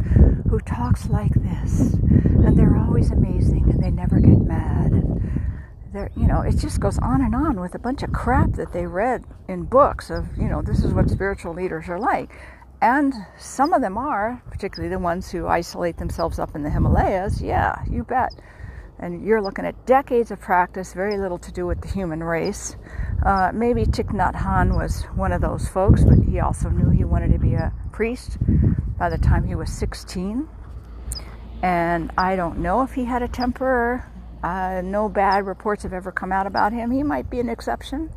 who 0.48 0.58
talks 0.60 1.08
like 1.08 1.32
this, 1.34 1.94
and 1.94 2.58
they're 2.58 2.76
always 2.76 3.10
amazing, 3.10 3.70
and 3.70 3.82
they 3.82 3.90
never 3.90 4.20
get 4.20 4.38
mad, 4.38 4.92
and 4.92 5.40
they're, 5.92 6.10
you 6.16 6.26
know, 6.26 6.40
it 6.42 6.56
just 6.56 6.80
goes 6.80 6.98
on 6.98 7.22
and 7.22 7.34
on 7.34 7.60
with 7.60 7.74
a 7.74 7.78
bunch 7.78 8.02
of 8.02 8.12
crap 8.12 8.52
that 8.52 8.72
they 8.72 8.86
read 8.86 9.24
in 9.48 9.64
books 9.64 10.10
of, 10.10 10.26
you 10.36 10.48
know, 10.48 10.62
this 10.62 10.84
is 10.84 10.92
what 10.92 11.10
spiritual 11.10 11.54
leaders 11.54 11.88
are 11.88 11.98
like. 11.98 12.30
And 12.82 13.14
some 13.38 13.72
of 13.72 13.80
them 13.80 13.96
are, 13.96 14.42
particularly 14.50 14.92
the 14.92 14.98
ones 14.98 15.30
who 15.30 15.46
isolate 15.46 15.98
themselves 15.98 16.40
up 16.40 16.56
in 16.56 16.64
the 16.64 16.70
Himalayas. 16.70 17.40
Yeah, 17.40 17.76
you 17.88 18.02
bet. 18.02 18.30
And 18.98 19.24
you're 19.24 19.40
looking 19.40 19.64
at 19.64 19.86
decades 19.86 20.32
of 20.32 20.40
practice, 20.40 20.92
very 20.92 21.16
little 21.16 21.38
to 21.38 21.52
do 21.52 21.64
with 21.64 21.80
the 21.80 21.86
human 21.86 22.24
race. 22.24 22.74
Uh, 23.24 23.52
maybe 23.54 23.84
Thich 23.84 24.12
Nhat 24.12 24.34
Hanh 24.34 24.76
was 24.76 25.04
one 25.14 25.30
of 25.30 25.40
those 25.40 25.68
folks, 25.68 26.02
but 26.02 26.18
he 26.28 26.40
also 26.40 26.70
knew 26.70 26.90
he 26.90 27.04
wanted 27.04 27.30
to 27.32 27.38
be 27.38 27.54
a 27.54 27.72
priest 27.92 28.36
by 28.98 29.08
the 29.08 29.18
time 29.18 29.46
he 29.46 29.54
was 29.54 29.70
16. 29.70 30.48
And 31.62 32.10
I 32.18 32.34
don't 32.34 32.58
know 32.58 32.82
if 32.82 32.94
he 32.94 33.04
had 33.04 33.22
a 33.22 33.28
temper. 33.28 34.10
Uh, 34.42 34.80
no 34.82 35.08
bad 35.08 35.46
reports 35.46 35.84
have 35.84 35.92
ever 35.92 36.10
come 36.10 36.32
out 36.32 36.48
about 36.48 36.72
him. 36.72 36.90
He 36.90 37.04
might 37.04 37.30
be 37.30 37.38
an 37.38 37.48
exception. 37.48 38.10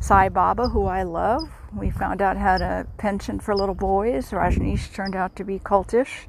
Sai 0.00 0.28
Baba, 0.28 0.68
who 0.68 0.84
I 0.84 1.02
love, 1.04 1.48
we 1.74 1.90
found 1.90 2.20
out 2.20 2.36
had 2.36 2.60
a 2.60 2.86
penchant 2.98 3.42
for 3.42 3.54
little 3.54 3.74
boys. 3.74 4.30
Rajneesh 4.30 4.92
turned 4.92 5.16
out 5.16 5.36
to 5.36 5.44
be 5.44 5.58
cultish. 5.58 6.26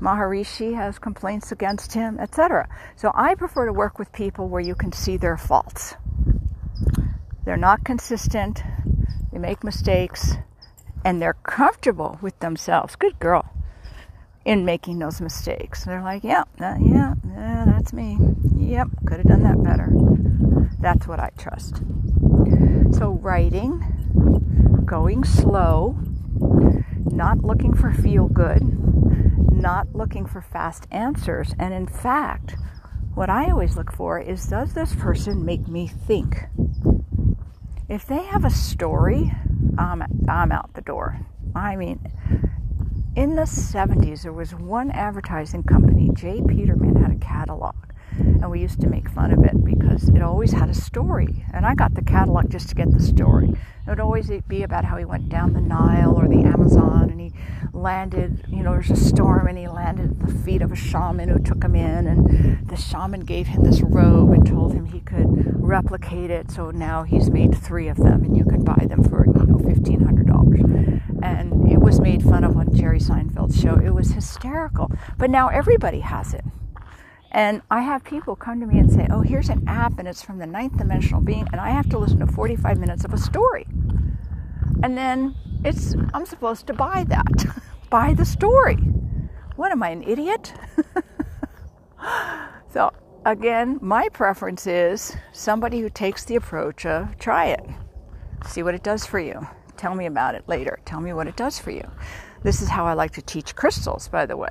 Maharishi 0.00 0.74
has 0.74 0.98
complaints 0.98 1.52
against 1.52 1.92
him, 1.92 2.18
etc. 2.18 2.68
So 2.96 3.12
I 3.14 3.34
prefer 3.34 3.66
to 3.66 3.72
work 3.72 3.98
with 3.98 4.12
people 4.12 4.48
where 4.48 4.60
you 4.60 4.74
can 4.74 4.92
see 4.92 5.16
their 5.16 5.36
faults. 5.36 5.94
They're 7.44 7.56
not 7.56 7.84
consistent, 7.84 8.62
they 9.32 9.38
make 9.38 9.62
mistakes, 9.62 10.34
and 11.04 11.20
they're 11.20 11.34
comfortable 11.44 12.18
with 12.20 12.38
themselves. 12.40 12.96
Good 12.96 13.18
girl. 13.18 13.48
In 14.44 14.64
making 14.64 14.98
those 14.98 15.20
mistakes. 15.20 15.84
They're 15.84 16.02
like, 16.02 16.24
yeah, 16.24 16.42
uh, 16.60 16.76
yeah, 16.80 17.14
yeah, 17.24 17.64
that's 17.66 17.92
me. 17.92 18.18
Yep, 18.56 18.88
could 19.06 19.18
have 19.18 19.28
done 19.28 19.42
that 19.44 19.62
better. 19.62 19.88
That's 20.80 21.06
what 21.06 21.20
I 21.20 21.30
trust. 21.38 21.76
So, 22.96 23.12
writing, 23.22 23.84
going 24.84 25.24
slow, 25.24 25.98
not 27.04 27.44
looking 27.44 27.74
for 27.74 27.92
feel 27.92 28.28
good, 28.28 28.62
not 29.52 29.94
looking 29.94 30.26
for 30.26 30.40
fast 30.40 30.86
answers. 30.90 31.54
And 31.58 31.72
in 31.72 31.86
fact, 31.86 32.56
what 33.14 33.30
I 33.30 33.50
always 33.50 33.76
look 33.76 33.92
for 33.92 34.18
is 34.20 34.46
does 34.46 34.74
this 34.74 34.94
person 34.94 35.44
make 35.44 35.68
me 35.68 35.86
think? 35.86 36.46
if 37.92 38.06
they 38.06 38.22
have 38.22 38.46
a 38.46 38.50
story, 38.50 39.30
I'm, 39.76 40.02
I'm 40.26 40.50
out 40.50 40.72
the 40.72 40.80
door. 40.80 41.20
I 41.54 41.76
mean, 41.76 42.00
in 43.14 43.36
the 43.36 43.42
70s, 43.42 44.22
there 44.22 44.32
was 44.32 44.54
one 44.54 44.90
advertising 44.90 45.64
company, 45.64 46.08
J. 46.14 46.40
Peterman, 46.48 46.96
had 46.96 47.12
a 47.12 47.18
catalog. 47.18 47.74
And 48.42 48.50
we 48.50 48.58
used 48.58 48.80
to 48.80 48.88
make 48.88 49.08
fun 49.08 49.32
of 49.32 49.44
it 49.44 49.64
because 49.64 50.08
it 50.08 50.20
always 50.20 50.50
had 50.50 50.68
a 50.68 50.74
story. 50.74 51.44
And 51.54 51.64
I 51.64 51.76
got 51.76 51.94
the 51.94 52.02
catalog 52.02 52.50
just 52.50 52.68
to 52.70 52.74
get 52.74 52.90
the 52.90 53.00
story. 53.00 53.48
It 53.50 53.88
would 53.88 54.00
always 54.00 54.32
be 54.48 54.64
about 54.64 54.84
how 54.84 54.96
he 54.96 55.04
went 55.04 55.28
down 55.28 55.52
the 55.52 55.60
Nile 55.60 56.12
or 56.12 56.26
the 56.26 56.42
Amazon 56.42 57.08
and 57.08 57.20
he 57.20 57.32
landed, 57.72 58.44
you 58.48 58.64
know, 58.64 58.72
there's 58.72 58.90
a 58.90 58.96
storm 58.96 59.46
and 59.46 59.56
he 59.56 59.68
landed 59.68 60.10
at 60.10 60.26
the 60.26 60.34
feet 60.40 60.60
of 60.60 60.72
a 60.72 60.76
shaman 60.76 61.28
who 61.28 61.38
took 61.38 61.62
him 61.62 61.76
in. 61.76 62.08
And 62.08 62.68
the 62.68 62.74
shaman 62.74 63.20
gave 63.20 63.46
him 63.46 63.62
this 63.62 63.80
robe 63.80 64.32
and 64.32 64.44
told 64.44 64.74
him 64.74 64.86
he 64.86 64.98
could 65.00 65.28
replicate 65.62 66.30
it. 66.30 66.50
So 66.50 66.72
now 66.72 67.04
he's 67.04 67.30
made 67.30 67.56
three 67.56 67.86
of 67.86 67.96
them 67.96 68.24
and 68.24 68.36
you 68.36 68.44
can 68.44 68.64
buy 68.64 68.86
them 68.88 69.04
for, 69.04 69.24
you 69.24 69.34
know, 69.34 69.54
$1,500. 69.54 71.22
And 71.22 71.70
it 71.70 71.78
was 71.78 72.00
made 72.00 72.24
fun 72.24 72.42
of 72.42 72.56
on 72.56 72.74
Jerry 72.74 72.98
Seinfeld's 72.98 73.60
show. 73.60 73.76
It 73.76 73.90
was 73.90 74.10
hysterical. 74.10 74.90
But 75.16 75.30
now 75.30 75.46
everybody 75.46 76.00
has 76.00 76.34
it. 76.34 76.44
And 77.32 77.62
I 77.70 77.80
have 77.80 78.04
people 78.04 78.36
come 78.36 78.60
to 78.60 78.66
me 78.66 78.78
and 78.78 78.92
say, 78.92 79.06
oh, 79.10 79.22
here's 79.22 79.48
an 79.48 79.66
app 79.66 79.98
and 79.98 80.06
it's 80.06 80.22
from 80.22 80.38
the 80.38 80.46
ninth 80.46 80.76
dimensional 80.76 81.22
being, 81.22 81.48
and 81.50 81.60
I 81.60 81.70
have 81.70 81.88
to 81.88 81.98
listen 81.98 82.18
to 82.18 82.26
45 82.26 82.78
minutes 82.78 83.04
of 83.06 83.14
a 83.14 83.18
story. 83.18 83.66
And 84.82 84.96
then 84.98 85.34
it's, 85.64 85.94
I'm 86.12 86.26
supposed 86.26 86.66
to 86.66 86.74
buy 86.74 87.04
that, 87.08 87.46
buy 87.90 88.12
the 88.12 88.26
story. 88.26 88.76
What 89.56 89.72
am 89.72 89.82
I, 89.82 89.90
an 89.90 90.02
idiot? 90.02 90.52
so, 92.72 92.92
again, 93.24 93.78
my 93.80 94.10
preference 94.10 94.66
is 94.66 95.16
somebody 95.32 95.80
who 95.80 95.88
takes 95.88 96.26
the 96.26 96.36
approach 96.36 96.84
of 96.84 97.18
try 97.18 97.46
it, 97.46 97.64
see 98.46 98.62
what 98.62 98.74
it 98.74 98.82
does 98.82 99.06
for 99.06 99.18
you. 99.18 99.46
Tell 99.78 99.94
me 99.94 100.04
about 100.04 100.34
it 100.34 100.46
later. 100.48 100.80
Tell 100.84 101.00
me 101.00 101.14
what 101.14 101.26
it 101.26 101.36
does 101.36 101.58
for 101.58 101.70
you. 101.70 101.90
This 102.42 102.60
is 102.60 102.68
how 102.68 102.84
I 102.84 102.92
like 102.92 103.12
to 103.12 103.22
teach 103.22 103.56
crystals, 103.56 104.08
by 104.08 104.26
the 104.26 104.36
way 104.36 104.50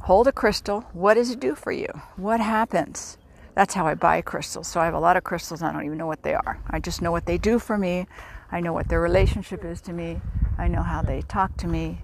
hold 0.00 0.26
a 0.28 0.32
crystal. 0.32 0.82
What 0.92 1.14
does 1.14 1.30
it 1.30 1.40
do 1.40 1.54
for 1.54 1.72
you? 1.72 1.88
What 2.16 2.40
happens? 2.40 3.18
That's 3.54 3.74
how 3.74 3.86
I 3.86 3.94
buy 3.94 4.22
crystals. 4.22 4.68
So 4.68 4.80
I 4.80 4.84
have 4.84 4.94
a 4.94 5.00
lot 5.00 5.16
of 5.16 5.24
crystals. 5.24 5.62
I 5.62 5.72
don't 5.72 5.84
even 5.84 5.98
know 5.98 6.06
what 6.06 6.22
they 6.22 6.34
are. 6.34 6.60
I 6.68 6.78
just 6.78 7.02
know 7.02 7.10
what 7.10 7.26
they 7.26 7.38
do 7.38 7.58
for 7.58 7.76
me. 7.76 8.06
I 8.50 8.60
know 8.60 8.72
what 8.72 8.88
their 8.88 9.00
relationship 9.00 9.64
is 9.64 9.80
to 9.82 9.92
me. 9.92 10.20
I 10.58 10.68
know 10.68 10.82
how 10.82 11.02
they 11.02 11.22
talk 11.22 11.56
to 11.58 11.66
me, 11.66 11.98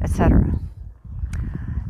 etc. 0.00 0.58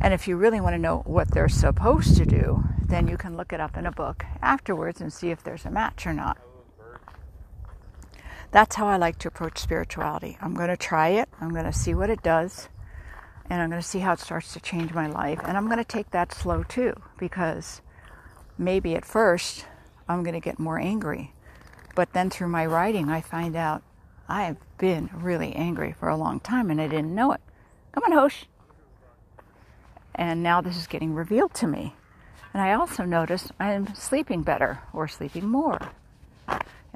And 0.00 0.12
if 0.12 0.26
you 0.26 0.36
really 0.36 0.60
want 0.60 0.74
to 0.74 0.78
know 0.78 1.02
what 1.06 1.30
they're 1.30 1.48
supposed 1.48 2.16
to 2.16 2.26
do, 2.26 2.64
then 2.84 3.06
you 3.06 3.16
can 3.16 3.36
look 3.36 3.52
it 3.52 3.60
up 3.60 3.76
in 3.76 3.86
a 3.86 3.92
book 3.92 4.24
afterwards 4.42 5.00
and 5.00 5.12
see 5.12 5.30
if 5.30 5.42
there's 5.42 5.64
a 5.64 5.70
match 5.70 6.06
or 6.06 6.12
not. 6.12 6.38
That's 8.50 8.76
how 8.76 8.86
I 8.86 8.96
like 8.96 9.18
to 9.20 9.28
approach 9.28 9.58
spirituality. 9.58 10.36
I'm 10.40 10.54
going 10.54 10.68
to 10.68 10.76
try 10.76 11.08
it, 11.08 11.28
I'm 11.40 11.50
going 11.50 11.64
to 11.64 11.72
see 11.72 11.94
what 11.94 12.10
it 12.10 12.22
does, 12.22 12.68
and 13.50 13.61
I'm 13.61 13.68
going 13.70 13.81
to 13.81 13.87
see 13.87 14.00
how 14.00 14.12
it 14.12 14.20
starts 14.20 14.52
to 14.55 14.61
change 14.61 14.92
my 14.92 15.07
life. 15.07 15.40
And 15.44 15.57
I'm 15.57 15.66
going 15.66 15.78
to 15.78 15.85
take 15.85 16.11
that 16.11 16.33
slow 16.33 16.62
too, 16.62 16.94
because 17.18 17.81
maybe 18.59 18.94
at 18.94 19.05
first 19.05 19.66
I'm 20.09 20.22
going 20.22 20.35
to 20.35 20.40
get 20.40 20.59
more 20.59 20.78
angry. 20.78 21.33
But 21.94 22.12
then 22.12 22.31
through 22.31 22.48
my 22.48 22.64
writing, 22.66 23.09
I 23.09 23.20
find 23.20 23.57
out 23.57 23.83
I 24.28 24.44
have 24.44 24.57
been 24.78 25.11
really 25.12 25.52
angry 25.55 25.94
for 25.98 26.09
a 26.09 26.16
long 26.16 26.40
time 26.40 26.70
and 26.70 26.81
I 26.81 26.88
didn't 26.88 27.14
know 27.14 27.33
it. 27.33 27.40
Come 27.92 28.05
on, 28.05 28.12
Hosh. 28.12 28.46
And 30.14 30.42
now 30.42 30.61
this 30.61 30.76
is 30.76 30.87
getting 30.87 31.14
revealed 31.14 31.55
to 31.55 31.66
me. 31.66 31.94
And 32.55 32.62
I 32.62 32.72
also 32.72 33.05
notice 33.05 33.50
I'm 33.59 33.94
sleeping 33.94 34.42
better 34.42 34.81
or 34.92 35.09
sleeping 35.09 35.46
more. 35.46 35.78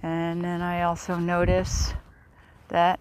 And 0.03 0.45
then 0.45 0.61
I 0.63 0.83
also 0.83 1.17
notice 1.17 1.95
that 2.69 3.01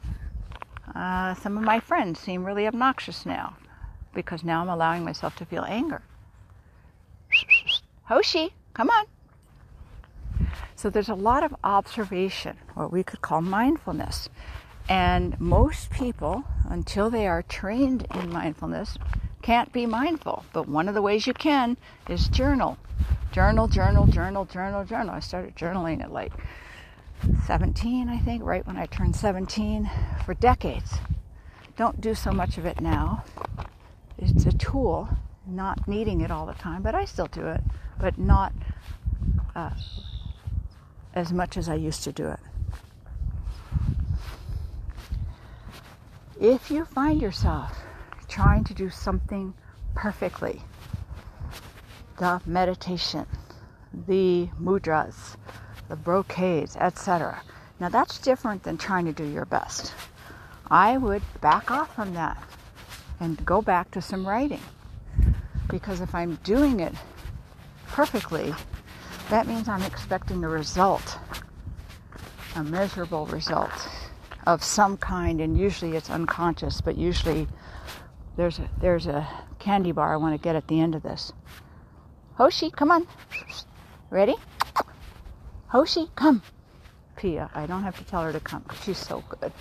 uh, 0.95 1.33
some 1.35 1.57
of 1.57 1.63
my 1.63 1.79
friends 1.79 2.19
seem 2.19 2.45
really 2.45 2.65
obnoxious 2.65 3.25
now 3.25 3.57
because 4.13 4.43
now 4.43 4.61
I'm 4.61 4.69
allowing 4.69 5.03
myself 5.03 5.35
to 5.37 5.45
feel 5.45 5.65
anger. 5.67 6.01
Hoshi, 8.03 8.53
come 8.73 8.89
on. 8.89 9.05
So 10.75 10.89
there's 10.89 11.09
a 11.09 11.15
lot 11.15 11.43
of 11.43 11.55
observation, 11.63 12.57
what 12.75 12.91
we 12.91 13.03
could 13.03 13.21
call 13.21 13.41
mindfulness. 13.41 14.29
And 14.87 15.39
most 15.39 15.89
people, 15.89 16.43
until 16.69 17.09
they 17.09 17.27
are 17.27 17.41
trained 17.41 18.07
in 18.13 18.31
mindfulness, 18.31 18.97
can't 19.41 19.73
be 19.73 19.85
mindful. 19.85 20.45
But 20.53 20.67
one 20.67 20.87
of 20.87 20.93
the 20.93 21.01
ways 21.01 21.27
you 21.27 21.33
can 21.33 21.75
is 22.07 22.29
journal. 22.29 22.77
Journal, 23.31 23.67
journal, 23.67 24.05
journal, 24.07 24.45
journal, 24.45 24.85
journal. 24.85 25.15
I 25.15 25.19
started 25.19 25.55
journaling 25.55 26.01
at 26.01 26.11
like 26.11 26.31
17, 27.45 28.09
I 28.09 28.17
think, 28.19 28.43
right 28.43 28.65
when 28.65 28.77
I 28.77 28.85
turned 28.85 29.15
17, 29.15 29.89
for 30.25 30.33
decades. 30.33 30.99
Don't 31.77 31.99
do 31.99 32.15
so 32.15 32.31
much 32.31 32.57
of 32.57 32.65
it 32.65 32.79
now. 32.79 33.23
It's 34.17 34.45
a 34.45 34.51
tool, 34.51 35.09
not 35.45 35.87
needing 35.87 36.21
it 36.21 36.31
all 36.31 36.45
the 36.45 36.53
time, 36.53 36.81
but 36.81 36.95
I 36.95 37.05
still 37.05 37.27
do 37.27 37.47
it, 37.47 37.61
but 37.99 38.17
not 38.17 38.53
uh, 39.55 39.71
as 41.13 41.33
much 41.33 41.57
as 41.57 41.67
I 41.67 41.75
used 41.75 42.03
to 42.03 42.11
do 42.11 42.27
it. 42.27 42.39
If 46.39 46.69
you 46.69 46.85
find 46.85 47.21
yourself 47.21 47.77
trying 48.27 48.63
to 48.65 48.73
do 48.73 48.89
something 48.89 49.53
perfectly, 49.93 50.61
the 52.17 52.41
meditation, 52.45 53.25
the 53.93 54.49
mudras, 54.61 55.35
the 55.89 55.95
brocades, 55.95 56.75
etc. 56.75 57.41
Now 57.79 57.89
that's 57.89 58.19
different 58.19 58.63
than 58.63 58.77
trying 58.77 59.05
to 59.05 59.13
do 59.13 59.25
your 59.25 59.45
best. 59.45 59.93
I 60.69 60.97
would 60.97 61.21
back 61.41 61.69
off 61.69 61.93
from 61.95 62.13
that 62.13 62.41
and 63.19 63.45
go 63.45 63.61
back 63.61 63.91
to 63.91 64.01
some 64.01 64.27
writing. 64.27 64.61
Because 65.69 66.01
if 66.01 66.13
I'm 66.15 66.35
doing 66.43 66.79
it 66.79 66.93
perfectly, 67.87 68.53
that 69.29 69.47
means 69.47 69.67
I'm 69.67 69.81
expecting 69.83 70.43
a 70.43 70.49
result, 70.49 71.17
a 72.55 72.63
measurable 72.63 73.25
result 73.27 73.71
of 74.45 74.63
some 74.63 74.97
kind, 74.97 75.41
and 75.41 75.57
usually 75.57 75.95
it's 75.95 76.09
unconscious, 76.09 76.81
but 76.81 76.97
usually 76.97 77.47
there's 78.37 78.59
a, 78.59 78.69
there's 78.79 79.07
a 79.07 79.27
candy 79.59 79.91
bar 79.91 80.13
I 80.13 80.17
want 80.17 80.39
to 80.39 80.43
get 80.43 80.55
at 80.55 80.67
the 80.67 80.79
end 80.79 80.93
of 80.93 81.03
this. 81.03 81.33
Hoshi, 82.35 82.69
come 82.69 82.91
on. 82.91 83.07
Ready? 84.09 84.35
Hoshi, 85.75 86.09
come. 86.15 86.41
Pia, 87.17 87.49
I 87.53 87.65
don't 87.65 87.83
have 87.83 87.97
to 87.97 88.05
tell 88.05 88.21
her 88.21 88.31
to 88.31 88.39
come. 88.39 88.63
She's 88.85 88.97
so 88.97 89.25
good. 89.27 89.51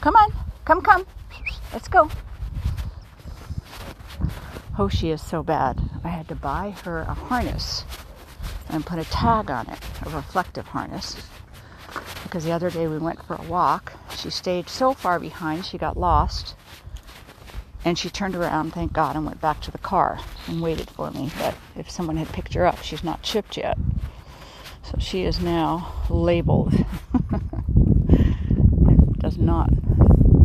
Come 0.00 0.14
on, 0.14 0.32
come, 0.64 0.80
come. 0.80 1.04
Let's 1.72 1.88
go. 1.88 2.08
Hoshi 4.74 5.10
is 5.10 5.20
so 5.20 5.42
bad. 5.42 5.80
I 6.04 6.10
had 6.10 6.28
to 6.28 6.36
buy 6.36 6.76
her 6.84 7.00
a 7.00 7.12
harness 7.12 7.84
and 8.68 8.86
put 8.86 9.00
a 9.00 9.04
tag 9.10 9.50
on 9.50 9.68
it, 9.68 9.80
a 10.06 10.10
reflective 10.10 10.68
harness. 10.68 11.16
Because 12.22 12.44
the 12.44 12.52
other 12.52 12.70
day 12.70 12.86
we 12.86 12.98
went 12.98 13.24
for 13.24 13.34
a 13.34 13.42
walk. 13.42 13.94
She 14.14 14.30
stayed 14.30 14.68
so 14.68 14.94
far 14.94 15.18
behind, 15.18 15.66
she 15.66 15.76
got 15.76 15.96
lost. 15.96 16.54
And 17.84 17.98
she 17.98 18.10
turned 18.10 18.36
around, 18.36 18.74
thank 18.74 18.92
God, 18.92 19.16
and 19.16 19.26
went 19.26 19.40
back 19.40 19.60
to 19.62 19.72
the 19.72 19.78
car 19.78 20.20
and 20.46 20.62
waited 20.62 20.88
for 20.88 21.10
me. 21.10 21.32
But 21.36 21.56
if 21.74 21.90
someone 21.90 22.16
had 22.16 22.28
picked 22.28 22.54
her 22.54 22.64
up, 22.64 22.84
she's 22.84 23.02
not 23.02 23.22
chipped 23.22 23.56
yet. 23.56 23.76
So 24.90 24.96
she 24.98 25.24
is 25.24 25.38
now 25.38 25.92
labeled 26.08 26.72
and 27.30 29.14
does 29.18 29.36
not 29.36 29.68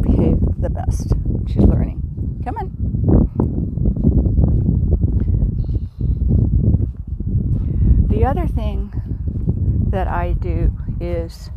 behave 0.02 0.38
the 0.58 0.70
best. 0.70 1.14
She's 1.48 1.64
learning. 1.64 2.42
Come 2.44 2.58
on. 2.58 2.72
The 8.10 8.26
other 8.26 8.46
thing 8.46 8.92
that 9.92 10.10
I 10.10 10.34
do 10.34 10.74
is 11.00 11.50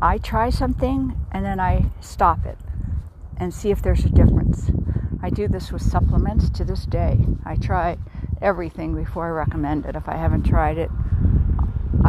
I 0.00 0.16
try 0.16 0.48
something 0.48 1.14
and 1.32 1.44
then 1.44 1.60
I 1.60 1.90
stop 2.00 2.46
it 2.46 2.56
and 3.36 3.52
see 3.52 3.70
if 3.70 3.82
there's 3.82 4.06
a 4.06 4.08
difference. 4.08 4.70
I 5.22 5.28
do 5.28 5.48
this 5.48 5.70
with 5.70 5.82
supplements 5.82 6.48
to 6.48 6.64
this 6.64 6.86
day. 6.86 7.26
I 7.44 7.56
try 7.56 7.98
everything 8.40 8.94
before 8.94 9.26
I 9.26 9.30
recommend 9.32 9.84
it. 9.84 9.96
If 9.96 10.08
I 10.08 10.16
haven't 10.16 10.44
tried 10.44 10.78
it, 10.78 10.90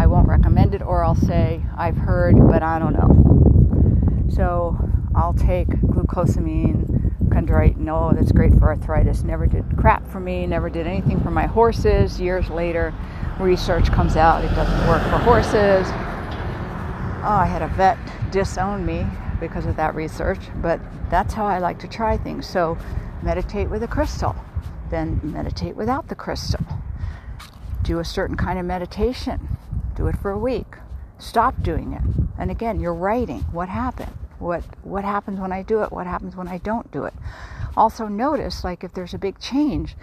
I 0.01 0.07
won't 0.07 0.27
recommend 0.27 0.73
it, 0.73 0.81
or 0.81 1.03
I'll 1.03 1.13
say, 1.13 1.61
I've 1.77 1.95
heard, 1.95 2.35
but 2.47 2.63
I 2.63 2.79
don't 2.79 2.93
know. 2.93 4.25
So 4.33 4.75
I'll 5.13 5.35
take 5.35 5.67
glucosamine, 5.67 7.29
chondroitin. 7.29 7.87
Oh, 7.87 8.11
that's 8.11 8.31
great 8.31 8.51
for 8.53 8.69
arthritis. 8.69 9.21
Never 9.21 9.45
did 9.45 9.63
crap 9.77 10.07
for 10.07 10.19
me, 10.19 10.47
never 10.47 10.71
did 10.71 10.87
anything 10.87 11.19
for 11.21 11.29
my 11.29 11.45
horses. 11.45 12.19
Years 12.19 12.49
later, 12.49 12.95
research 13.39 13.91
comes 13.91 14.15
out 14.15 14.43
it 14.43 14.49
doesn't 14.55 14.87
work 14.87 15.03
for 15.03 15.19
horses. 15.19 15.85
Oh, 17.23 17.37
I 17.39 17.45
had 17.45 17.61
a 17.61 17.67
vet 17.67 17.99
disown 18.31 18.83
me 18.83 19.05
because 19.39 19.67
of 19.67 19.75
that 19.75 19.93
research, 19.93 20.39
but 20.63 20.79
that's 21.11 21.35
how 21.35 21.45
I 21.45 21.59
like 21.59 21.77
to 21.77 21.87
try 21.87 22.17
things. 22.17 22.47
So 22.47 22.75
meditate 23.21 23.69
with 23.69 23.83
a 23.83 23.87
crystal, 23.87 24.35
then 24.89 25.19
meditate 25.21 25.75
without 25.75 26.07
the 26.07 26.15
crystal. 26.15 26.65
Do 27.83 27.99
a 27.99 28.05
certain 28.05 28.35
kind 28.35 28.57
of 28.57 28.65
meditation, 28.65 29.47
do 29.95 30.07
it 30.07 30.17
for 30.17 30.31
a 30.31 30.37
week. 30.37 30.75
Stop 31.19 31.61
doing 31.61 31.93
it. 31.93 32.01
And 32.37 32.49
again, 32.49 32.79
you're 32.79 32.93
writing 32.93 33.41
what 33.51 33.69
happened. 33.69 34.17
What 34.39 34.63
what 34.83 35.03
happens 35.05 35.39
when 35.39 35.51
I 35.51 35.61
do 35.61 35.83
it? 35.83 35.91
What 35.91 36.07
happens 36.07 36.35
when 36.35 36.47
I 36.47 36.57
don't 36.57 36.91
do 36.91 37.05
it? 37.05 37.13
Also 37.77 38.07
notice 38.07 38.63
like 38.63 38.83
if 38.83 38.93
there's 38.93 39.13
a 39.13 39.19
big 39.19 39.39
change, 39.39 39.95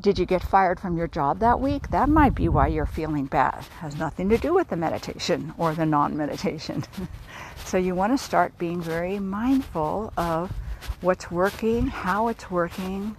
did 0.00 0.18
you 0.18 0.26
get 0.26 0.42
fired 0.42 0.80
from 0.80 0.96
your 0.96 1.08
job 1.08 1.40
that 1.40 1.60
week? 1.60 1.90
That 1.90 2.08
might 2.08 2.34
be 2.34 2.48
why 2.48 2.68
you're 2.68 2.86
feeling 2.86 3.26
bad. 3.26 3.58
It 3.58 3.72
has 3.80 3.96
nothing 3.96 4.28
to 4.30 4.38
do 4.38 4.54
with 4.54 4.68
the 4.68 4.76
meditation 4.76 5.52
or 5.58 5.74
the 5.74 5.86
non-meditation. 5.86 6.84
so 7.64 7.76
you 7.76 7.94
want 7.94 8.12
to 8.12 8.18
start 8.18 8.56
being 8.58 8.80
very 8.80 9.18
mindful 9.18 10.12
of 10.16 10.52
what's 11.00 11.30
working, 11.30 11.86
how 11.86 12.28
it's 12.28 12.50
working. 12.50 13.16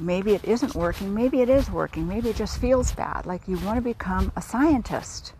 Maybe 0.00 0.32
it 0.32 0.44
isn't 0.44 0.74
working, 0.74 1.14
maybe 1.14 1.42
it 1.42 1.50
is 1.50 1.70
working, 1.70 2.08
maybe 2.08 2.30
it 2.30 2.36
just 2.36 2.58
feels 2.58 2.92
bad. 2.92 3.26
Like 3.26 3.46
you 3.46 3.58
want 3.58 3.76
to 3.76 3.82
become 3.82 4.32
a 4.34 4.42
scientist. 4.42 5.34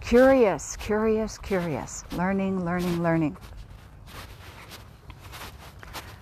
Curious, 0.00 0.76
curious, 0.76 1.36
curious. 1.36 2.04
Learning, 2.12 2.64
learning, 2.64 3.02
learning. 3.02 3.36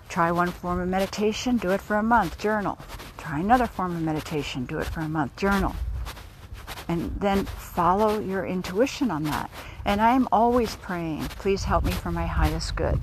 Try 0.09 0.33
one 0.33 0.51
form 0.51 0.81
of 0.81 0.89
meditation, 0.89 1.59
do 1.59 1.71
it 1.71 1.81
for 1.81 1.97
a 1.97 2.03
month, 2.03 2.39
journal. 2.39 2.79
Try 3.17 3.39
another 3.39 3.67
form 3.67 3.95
of 3.95 4.03
meditation, 4.03 4.65
do 4.65 4.79
it 4.79 4.87
for 4.87 5.01
a 5.01 5.09
month, 5.09 5.37
journal. 5.37 5.75
And 6.89 7.15
then 7.21 7.45
follow 7.45 8.19
your 8.19 8.45
intuition 8.45 9.11
on 9.11 9.23
that. 9.25 9.51
And 9.85 10.01
I'm 10.01 10.27
always 10.33 10.75
praying, 10.77 11.23
please 11.29 11.63
help 11.63 11.85
me 11.85 11.93
for 11.93 12.11
my 12.11 12.27
highest 12.27 12.75
good. 12.75 12.99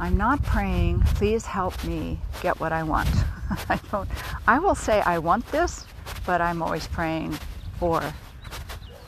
I'm 0.00 0.16
not 0.16 0.42
praying, 0.42 1.00
please 1.16 1.44
help 1.44 1.82
me 1.84 2.20
get 2.40 2.58
what 2.60 2.72
I 2.72 2.82
want. 2.82 3.08
I 3.68 3.80
don't 3.90 4.08
I 4.46 4.58
will 4.58 4.74
say 4.74 5.00
I 5.00 5.18
want 5.18 5.46
this, 5.48 5.86
but 6.26 6.40
I'm 6.40 6.62
always 6.62 6.86
praying 6.86 7.38
for 7.78 8.02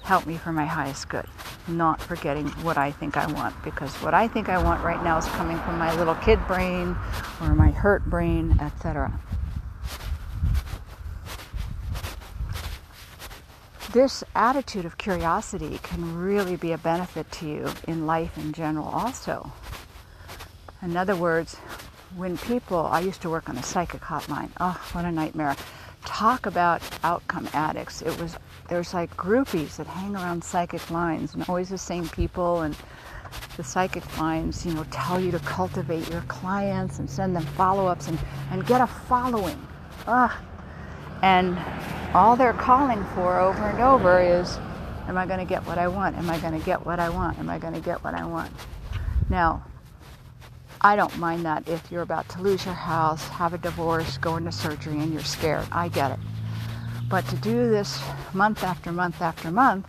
help 0.03 0.27
me 0.27 0.37
for 0.37 0.53
my 0.53 0.65
highest 0.65 1.09
good, 1.09 1.27
not 1.69 2.01
forgetting 2.03 2.49
what 2.65 2.77
I 2.77 2.91
think 2.91 3.17
I 3.17 3.31
want 3.33 3.55
because 3.63 3.95
what 3.97 4.15
I 4.15 4.27
think 4.27 4.49
I 4.49 4.63
want 4.63 4.83
right 4.83 5.03
now 5.05 5.19
is 5.19 5.27
coming 5.27 5.59
from 5.61 5.79
my 5.79 5.95
little 5.97 6.17
kid 6.17 6.45
brain 6.47 6.97
or 7.41 7.55
my 7.55 7.71
hurt 7.71 8.05
brain, 8.07 8.59
etc. 8.61 9.13
This 13.93 14.23
attitude 14.37 14.85
of 14.85 14.99
curiosity 14.99 15.81
can 15.83 16.17
really 16.17 16.55
be 16.55 16.73
a 16.73 16.79
benefit 16.79 17.31
to 17.33 17.49
you 17.49 17.69
in 17.89 18.07
life 18.07 18.39
in 18.39 18.53
general 18.53 18.87
also. 18.87 19.53
In 20.83 20.97
other 20.97 21.17
words, 21.17 21.57
when 22.17 22.39
people, 22.39 22.87
I 22.87 23.01
used 23.01 23.23
to 23.23 23.31
work 23.31 23.49
on 23.49 23.57
a 23.57 23.63
psychic 23.63 24.01
hotline. 24.01 24.51
Oh, 24.59 24.81
what 24.93 25.05
a 25.05 25.13
nightmare. 25.13 25.57
Talk 26.05 26.47
about 26.47 26.83
outcome 27.05 27.49
addicts. 27.53 28.03
It 28.03 28.19
was, 28.21 28.37
there's 28.69 28.95
like 28.95 29.15
groupies 29.17 29.77
that 29.77 29.87
hang 29.87 30.17
around 30.17 30.43
psychic 30.43 30.91
lines 30.91 31.35
and 31.35 31.45
always 31.49 31.69
the 31.69 31.79
same 31.79 32.09
people. 32.09 32.63
And 32.63 32.75
the 33.57 33.63
psychic 33.63 34.19
lines, 34.19 34.65
you 34.65 34.75
know, 34.75 34.85
tell 34.91 35.21
you 35.21 35.31
to 35.31 35.39
cultivate 35.41 36.09
your 36.11 36.23
clients 36.23 36.99
and 36.99 37.09
send 37.09 37.37
them 37.37 37.45
follow 37.45 37.87
ups 37.87 38.09
and, 38.09 38.19
and 38.51 38.67
get 38.67 38.81
a 38.81 38.87
following. 38.87 39.61
Ugh. 40.07 40.33
And 41.23 41.59
all 42.15 42.35
they're 42.37 42.55
calling 42.55 43.05
for 43.15 43.39
over 43.39 43.63
and 43.65 43.81
over 43.81 44.21
is, 44.21 44.59
Am 45.11 45.19
I 45.19 45.27
going 45.27 45.41
to 45.41 45.45
get 45.45 45.67
what 45.67 45.77
I 45.77 45.89
want? 45.89 46.17
Am 46.17 46.31
I 46.31 46.39
going 46.39 46.57
to 46.57 46.65
get 46.65 46.87
what 46.87 47.01
I 47.01 47.09
want? 47.09 47.37
Am 47.41 47.51
I 47.51 47.59
going 47.59 47.75
to 47.75 47.81
get 47.81 48.05
what 48.05 48.15
I 48.15 48.25
want? 48.25 48.53
Now, 49.29 49.65
I 50.83 50.97
don't 50.97 51.19
mind 51.19 51.45
that 51.45 51.69
if 51.69 51.91
you're 51.93 52.03
about 52.03 52.29
to 52.31 52.41
lose 52.41 52.65
your 52.65 52.75
house, 52.75 53.27
have 53.29 53.53
a 53.53 53.59
divorce, 53.59 54.17
go 54.17 54.37
into 54.37 54.51
surgery, 54.51 54.99
and 54.99 55.13
you're 55.13 55.23
scared. 55.23 55.67
I 55.71 55.89
get 55.89 56.13
it. 56.13 56.19
But 57.09 57.27
to 57.29 57.37
do 57.37 57.69
this 57.69 58.01
month 58.33 58.63
after 58.65 58.91
month 58.91 59.21
after 59.21 59.51
month 59.51 59.87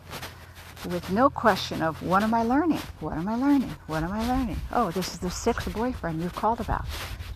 with 0.90 1.10
no 1.12 1.30
question 1.30 1.82
of 1.82 2.02
what 2.04 2.24
am 2.24 2.34
I 2.34 2.44
learning? 2.44 2.82
What 3.00 3.16
am 3.18 3.28
I 3.28 3.36
learning? 3.36 3.74
What 3.88 4.04
am 4.04 4.12
I 4.12 4.28
learning? 4.28 4.58
Oh, 4.74 4.92
this 4.92 5.14
is 5.14 5.20
the 5.20 5.30
sixth 5.30 5.72
boyfriend 5.74 6.22
you've 6.22 6.36
called 6.36 6.60
about. 6.60 6.86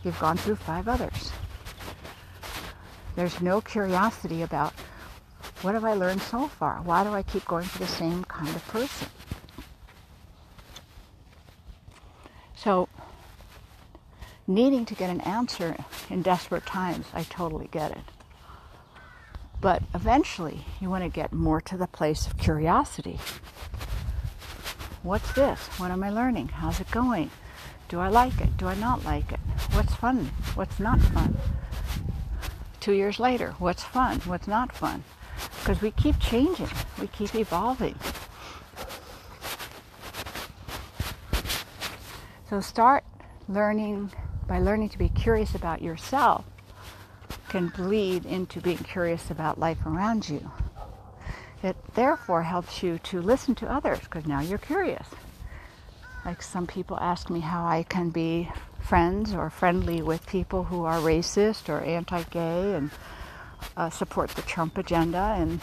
You've 0.04 0.20
gone 0.20 0.38
through 0.38 0.56
five 0.56 0.88
others. 0.88 1.32
There's 3.16 3.40
no 3.40 3.62
curiosity 3.62 4.42
about 4.42 4.74
What 5.62 5.74
have 5.74 5.86
I 5.86 5.94
learned 5.94 6.22
so 6.22 6.48
far? 6.48 6.82
Why 6.84 7.04
do 7.04 7.12
I 7.12 7.24
keep 7.24 7.46
going 7.46 7.66
for 7.66 7.80
the 7.80 7.88
same 7.88 8.24
kind 8.26 8.54
of 8.56 8.68
person? 8.68 9.08
So, 12.56 12.90
needing 14.48 14.86
to 14.86 14.96
get 14.96 15.10
an 15.10 15.22
answer 15.22 15.76
in 16.10 16.22
desperate 16.22 16.66
times, 16.66 17.08
I 17.14 17.24
totally 17.24 17.68
get 17.72 17.92
it. 17.92 18.04
But 19.62 19.82
eventually, 19.94 20.66
you 20.80 20.90
want 20.90 21.04
to 21.04 21.10
get 21.10 21.34
more 21.34 21.62
to 21.62 21.78
the 21.78 21.88
place 21.88 22.28
of 22.28 22.38
curiosity. 22.38 23.20
What's 25.02 25.32
this? 25.34 25.60
What 25.78 25.92
am 25.92 26.04
I 26.04 26.10
learning? 26.10 26.50
How's 26.50 26.80
it 26.80 26.92
going? 26.92 27.32
Do 27.88 28.00
I 28.00 28.10
like 28.10 28.40
it? 28.42 28.58
Do 28.58 28.68
I 28.68 28.76
not 28.76 29.04
like 29.04 29.32
it? 29.32 29.40
What's 29.72 29.94
fun? 29.96 30.26
What's 30.56 30.80
not 30.80 31.00
fun? 31.00 31.38
Two 32.80 32.94
years 32.94 33.20
later, 33.20 33.56
what's 33.60 33.84
fun? 33.84 34.20
What's 34.26 34.48
not 34.48 34.72
fun? 34.72 35.04
Because 35.60 35.82
we 35.82 35.92
keep 35.92 36.20
changing, 36.20 36.70
we 37.00 37.08
keep 37.08 37.34
evolving. 37.34 37.96
So 42.50 42.62
start 42.62 43.04
learning 43.48 44.12
by 44.48 44.60
learning 44.60 44.90
to 44.90 44.98
be 44.98 45.10
curious 45.10 45.56
about 45.56 45.82
yourself 45.82 46.46
can 47.50 47.70
bleed 47.70 48.26
into 48.26 48.60
being 48.60 48.78
curious 48.78 49.32
about 49.32 49.60
life 49.60 49.86
around 49.86 50.28
you. 50.28 50.52
It 51.64 51.76
therefore 51.94 52.44
helps 52.44 52.84
you 52.84 53.00
to 53.00 53.22
listen 53.22 53.56
to 53.56 53.72
others 53.72 54.00
because 54.00 54.26
now 54.26 54.42
you're 54.42 54.58
curious. 54.58 55.08
Like 56.26 56.42
some 56.42 56.68
people 56.68 56.98
ask 57.00 57.30
me 57.30 57.40
how 57.40 57.66
I 57.66 57.84
can 57.84 58.10
be 58.10 58.52
friends 58.82 59.34
or 59.34 59.50
friendly 59.50 60.02
with 60.02 60.26
people 60.28 60.64
who 60.64 60.84
are 60.84 61.00
racist 61.00 61.70
or 61.70 61.82
anti 61.82 62.24
gay 62.24 62.74
and 62.74 62.92
uh, 63.78 63.90
support 63.90 64.32
the 64.32 64.42
Trump 64.44 64.78
agenda. 64.78 65.36
And 65.38 65.60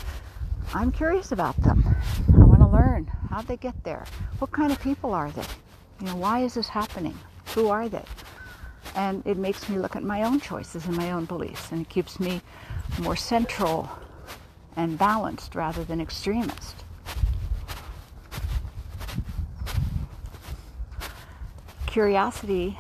I'm 0.75 0.93
curious 0.93 1.33
about 1.33 1.61
them. 1.63 1.85
I 2.33 2.39
want 2.39 2.61
to 2.61 2.69
learn 2.69 3.07
how 3.31 3.43
they 3.43 3.57
get 3.57 3.85
there. 3.85 4.07
What 4.39 4.53
kind 4.53 4.73
of 4.73 4.81
people 4.81 5.13
are 5.15 5.31
they? 5.31 5.45
You 6.01 6.07
know, 6.07 6.17
why 6.17 6.41
is 6.41 6.55
this 6.55 6.69
happening? 6.69 7.19
Who 7.55 7.69
are 7.69 7.89
they? 7.89 8.05
And 8.95 9.23
it 9.27 9.37
makes 9.37 9.69
me 9.69 9.79
look 9.79 9.97
at 9.97 10.03
my 10.03 10.23
own 10.23 10.41
choices 10.41 10.87
and 10.87 10.97
my 10.97 11.13
own 11.13 11.25
beliefs, 11.25 11.73
and 11.73 11.81
it 11.81 11.89
keeps 11.89 12.21
me 12.21 12.43
more 13.01 13.17
central 13.17 13.89
and 14.77 14.99
balanced 14.99 15.55
rather 15.55 15.85
than 15.85 16.01
extremist. 16.01 16.85
Curiosity, 21.87 22.79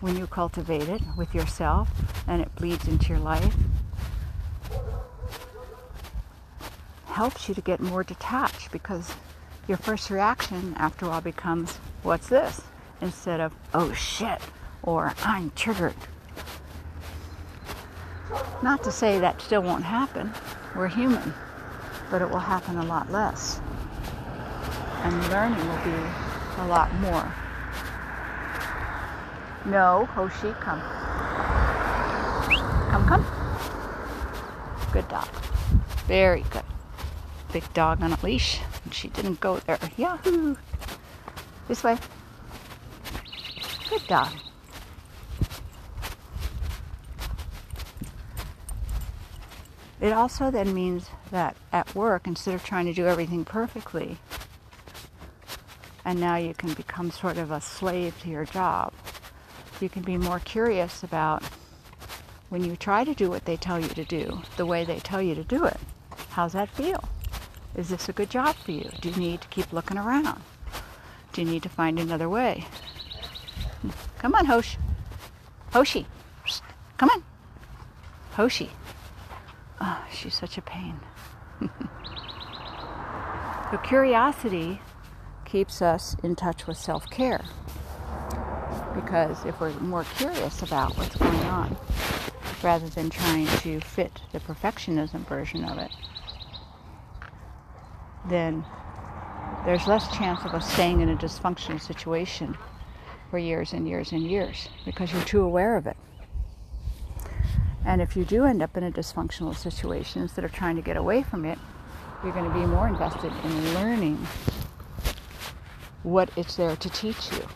when 0.00 0.16
you 0.16 0.26
cultivate 0.26 0.88
it 0.88 1.02
with 1.16 1.34
yourself 1.34 1.88
and 2.28 2.40
it 2.40 2.54
bleeds 2.54 2.86
into 2.86 3.08
your 3.08 3.18
life, 3.18 3.54
helps 7.06 7.48
you 7.48 7.54
to 7.54 7.60
get 7.60 7.80
more 7.80 8.04
detached 8.04 8.70
because 8.70 9.12
your 9.66 9.76
first 9.76 10.08
reaction 10.08 10.72
after 10.78 11.06
all 11.06 11.20
becomes, 11.20 11.76
What's 12.04 12.28
this? 12.28 12.60
instead 13.00 13.40
of, 13.40 13.52
Oh 13.74 13.92
shit, 13.92 14.40
or 14.88 15.12
I'm 15.22 15.50
triggered. 15.54 15.94
Not 18.62 18.82
to 18.84 18.90
say 18.90 19.18
that 19.18 19.42
still 19.42 19.60
won't 19.60 19.84
happen. 19.84 20.32
We're 20.74 20.88
human, 20.88 21.34
but 22.10 22.22
it 22.22 22.30
will 22.30 22.38
happen 22.38 22.78
a 22.78 22.84
lot 22.86 23.12
less. 23.12 23.60
And 25.02 25.14
learning 25.28 25.58
will 25.68 25.84
be 25.84 25.90
a 26.62 26.66
lot 26.68 26.92
more. 27.00 27.30
No, 29.66 30.06
Hoshi, 30.06 30.52
come. 30.58 30.80
Come, 32.90 33.06
come. 33.06 33.26
Good 34.90 35.08
dog. 35.08 35.28
Very 36.06 36.44
good. 36.50 36.64
Big 37.52 37.70
dog 37.74 38.02
on 38.02 38.14
a 38.14 38.18
leash. 38.22 38.60
And 38.84 38.94
she 38.94 39.08
didn't 39.08 39.40
go 39.40 39.58
there. 39.58 39.78
Yahoo! 39.98 40.56
This 41.68 41.84
way. 41.84 41.98
Good 43.90 44.06
dog. 44.06 44.32
It 50.00 50.12
also 50.12 50.50
then 50.50 50.74
means 50.74 51.08
that 51.30 51.56
at 51.72 51.94
work, 51.94 52.26
instead 52.26 52.54
of 52.54 52.64
trying 52.64 52.86
to 52.86 52.92
do 52.92 53.06
everything 53.06 53.44
perfectly, 53.44 54.18
and 56.04 56.20
now 56.20 56.36
you 56.36 56.54
can 56.54 56.72
become 56.74 57.10
sort 57.10 57.36
of 57.36 57.50
a 57.50 57.60
slave 57.60 58.18
to 58.22 58.28
your 58.28 58.44
job, 58.44 58.92
you 59.80 59.88
can 59.88 60.02
be 60.02 60.16
more 60.16 60.38
curious 60.40 61.02
about 61.02 61.42
when 62.48 62.64
you 62.64 62.76
try 62.76 63.04
to 63.04 63.14
do 63.14 63.28
what 63.28 63.44
they 63.44 63.56
tell 63.56 63.78
you 63.78 63.88
to 63.88 64.04
do, 64.04 64.40
the 64.56 64.66
way 64.66 64.84
they 64.84 64.98
tell 65.00 65.20
you 65.20 65.34
to 65.34 65.44
do 65.44 65.64
it. 65.64 65.76
How's 66.30 66.52
that 66.52 66.68
feel? 66.70 67.02
Is 67.76 67.88
this 67.88 68.08
a 68.08 68.12
good 68.12 68.30
job 68.30 68.56
for 68.56 68.72
you? 68.72 68.90
Do 69.00 69.10
you 69.10 69.16
need 69.16 69.40
to 69.42 69.48
keep 69.48 69.72
looking 69.72 69.98
around? 69.98 70.40
Do 71.32 71.42
you 71.42 71.48
need 71.48 71.62
to 71.64 71.68
find 71.68 71.98
another 71.98 72.28
way? 72.28 72.66
Come 74.18 74.34
on, 74.34 74.46
Hosh. 74.46 74.76
Hoshi. 75.72 76.06
Come 76.96 77.10
on. 77.10 77.22
Hoshi. 78.32 78.70
Oh, 79.80 80.04
she's 80.12 80.34
such 80.34 80.58
a 80.58 80.62
pain. 80.62 81.00
so 83.70 83.78
curiosity 83.84 84.80
keeps 85.44 85.80
us 85.80 86.16
in 86.22 86.34
touch 86.34 86.66
with 86.66 86.76
self-care. 86.76 87.44
Because 88.94 89.44
if 89.44 89.60
we're 89.60 89.72
more 89.80 90.04
curious 90.16 90.62
about 90.62 90.96
what's 90.96 91.16
going 91.16 91.44
on, 91.44 91.76
rather 92.62 92.88
than 92.88 93.08
trying 93.10 93.46
to 93.58 93.80
fit 93.80 94.20
the 94.32 94.40
perfectionism 94.40 95.26
version 95.28 95.64
of 95.64 95.78
it, 95.78 95.90
then 98.28 98.64
there's 99.64 99.86
less 99.86 100.08
chance 100.16 100.44
of 100.44 100.54
us 100.54 100.70
staying 100.72 101.00
in 101.00 101.08
a 101.10 101.16
dysfunctional 101.16 101.80
situation 101.80 102.56
for 103.30 103.38
years 103.38 103.72
and 103.72 103.88
years 103.88 104.12
and 104.12 104.22
years 104.22 104.68
because 104.84 105.12
you're 105.12 105.22
too 105.22 105.42
aware 105.42 105.76
of 105.76 105.86
it. 105.86 105.96
And 107.88 108.02
if 108.02 108.14
you 108.14 108.26
do 108.26 108.44
end 108.44 108.60
up 108.60 108.76
in 108.76 108.84
a 108.84 108.90
dysfunctional 108.90 109.56
situation, 109.56 110.20
instead 110.20 110.44
of 110.44 110.52
trying 110.52 110.76
to 110.76 110.82
get 110.82 110.98
away 110.98 111.22
from 111.22 111.46
it, 111.46 111.58
you're 112.22 112.34
going 112.34 112.44
to 112.44 112.52
be 112.52 112.66
more 112.66 112.86
invested 112.86 113.32
in 113.44 113.74
learning 113.74 114.18
what 116.02 116.28
it's 116.36 116.56
there 116.56 116.76
to 116.76 116.90
teach 116.90 117.32
you. 117.32 117.48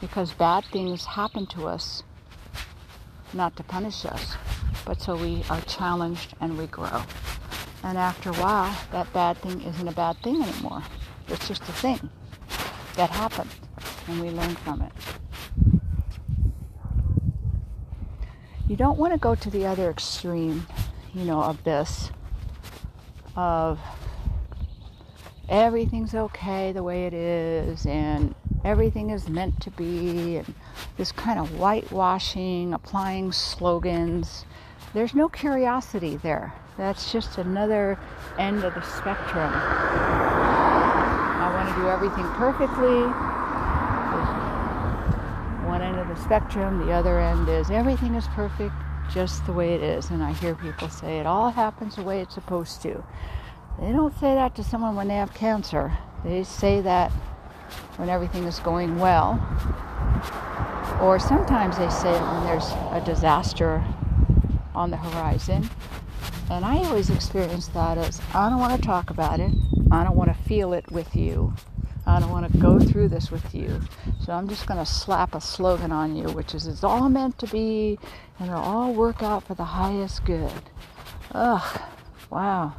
Because 0.00 0.32
bad 0.32 0.64
things 0.72 1.04
happen 1.04 1.46
to 1.46 1.68
us 1.68 2.02
not 3.32 3.54
to 3.54 3.62
punish 3.62 4.04
us, 4.04 4.34
but 4.84 5.00
so 5.00 5.14
we 5.14 5.44
are 5.48 5.60
challenged 5.60 6.34
and 6.40 6.58
we 6.58 6.66
grow. 6.66 7.04
And 7.84 7.96
after 7.96 8.30
a 8.30 8.34
while, 8.34 8.76
that 8.90 9.12
bad 9.12 9.36
thing 9.38 9.62
isn't 9.62 9.86
a 9.86 9.92
bad 9.92 10.16
thing 10.24 10.42
anymore. 10.42 10.82
It's 11.28 11.46
just 11.46 11.62
a 11.62 11.72
thing 11.72 12.10
that 12.96 13.10
happened, 13.10 13.50
and 14.08 14.20
we 14.20 14.30
learn 14.30 14.56
from 14.56 14.82
it. 14.82 14.92
You 18.68 18.76
don't 18.76 18.98
want 18.98 19.14
to 19.14 19.18
go 19.18 19.34
to 19.34 19.50
the 19.50 19.64
other 19.66 19.90
extreme, 19.90 20.66
you 21.14 21.24
know, 21.24 21.42
of 21.42 21.64
this, 21.64 22.10
of 23.34 23.80
everything's 25.48 26.14
okay 26.14 26.72
the 26.72 26.82
way 26.82 27.06
it 27.06 27.14
is 27.14 27.86
and 27.86 28.34
everything 28.64 29.08
is 29.08 29.28
meant 29.28 29.58
to 29.62 29.70
be 29.70 30.36
and 30.36 30.54
this 30.98 31.10
kind 31.12 31.40
of 31.40 31.48
whitewashing, 31.58 32.74
applying 32.74 33.32
slogans. 33.32 34.44
There's 34.92 35.14
no 35.14 35.28
curiosity 35.28 36.16
there. 36.16 36.52
That's 36.76 37.10
just 37.10 37.38
another 37.38 37.98
end 38.38 38.64
of 38.64 38.74
the 38.74 38.82
spectrum. 38.82 39.50
I 41.40 41.50
want 41.54 41.74
to 41.74 41.80
do 41.80 41.88
everything 41.88 42.24
perfectly 42.34 43.06
one 45.68 45.82
end 45.82 45.98
of 45.98 46.07
the 46.07 46.07
spectrum, 46.18 46.86
the 46.86 46.92
other 46.92 47.20
end 47.20 47.48
is 47.48 47.70
everything 47.70 48.14
is 48.14 48.26
perfect 48.28 48.74
just 49.12 49.44
the 49.46 49.52
way 49.52 49.74
it 49.74 49.82
is. 49.82 50.10
And 50.10 50.22
I 50.22 50.32
hear 50.32 50.54
people 50.54 50.88
say 50.88 51.18
it 51.18 51.26
all 51.26 51.50
happens 51.50 51.96
the 51.96 52.02
way 52.02 52.20
it's 52.20 52.34
supposed 52.34 52.82
to. 52.82 53.02
They 53.80 53.92
don't 53.92 54.14
say 54.18 54.34
that 54.34 54.54
to 54.56 54.64
someone 54.64 54.96
when 54.96 55.08
they 55.08 55.16
have 55.16 55.32
cancer. 55.34 55.96
They 56.24 56.42
say 56.44 56.80
that 56.80 57.12
when 57.96 58.08
everything 58.08 58.44
is 58.44 58.58
going 58.58 58.98
well. 58.98 59.40
Or 61.00 61.18
sometimes 61.18 61.78
they 61.78 61.88
say 61.90 62.14
it 62.14 62.20
when 62.20 62.44
there's 62.44 62.70
a 62.92 63.02
disaster 63.04 63.84
on 64.74 64.90
the 64.90 64.96
horizon. 64.96 65.68
And 66.50 66.64
I 66.64 66.78
always 66.78 67.10
experience 67.10 67.68
that 67.68 67.98
as 67.98 68.20
I 68.34 68.48
don't 68.50 68.58
want 68.58 68.80
to 68.80 68.86
talk 68.86 69.10
about 69.10 69.38
it. 69.38 69.52
I 69.90 70.04
don't 70.04 70.16
want 70.16 70.28
to 70.28 70.42
feel 70.44 70.72
it 70.72 70.90
with 70.90 71.16
you. 71.16 71.54
I 72.06 72.20
don't 72.20 72.30
want 72.30 72.50
to 72.50 72.58
go 72.58 72.78
through 72.78 73.08
this 73.08 73.30
with 73.30 73.54
you. 73.54 73.80
So 74.24 74.32
I'm 74.32 74.48
just 74.48 74.66
going 74.66 74.78
to 74.78 74.86
slap 74.86 75.34
a 75.34 75.40
slogan 75.40 75.92
on 75.92 76.16
you, 76.16 76.24
which 76.24 76.54
is 76.54 76.66
it's 76.66 76.84
all 76.84 77.08
meant 77.08 77.38
to 77.38 77.46
be 77.46 77.98
and 78.38 78.48
it'll 78.48 78.62
all 78.62 78.94
work 78.94 79.22
out 79.22 79.44
for 79.44 79.54
the 79.54 79.64
highest 79.64 80.24
good. 80.24 80.52
Ugh, 81.32 81.80
wow. 82.30 82.74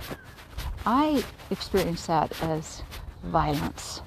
I 0.86 1.24
experience 1.50 2.08
that 2.08 2.42
as 2.44 2.84
violence. 3.24 4.02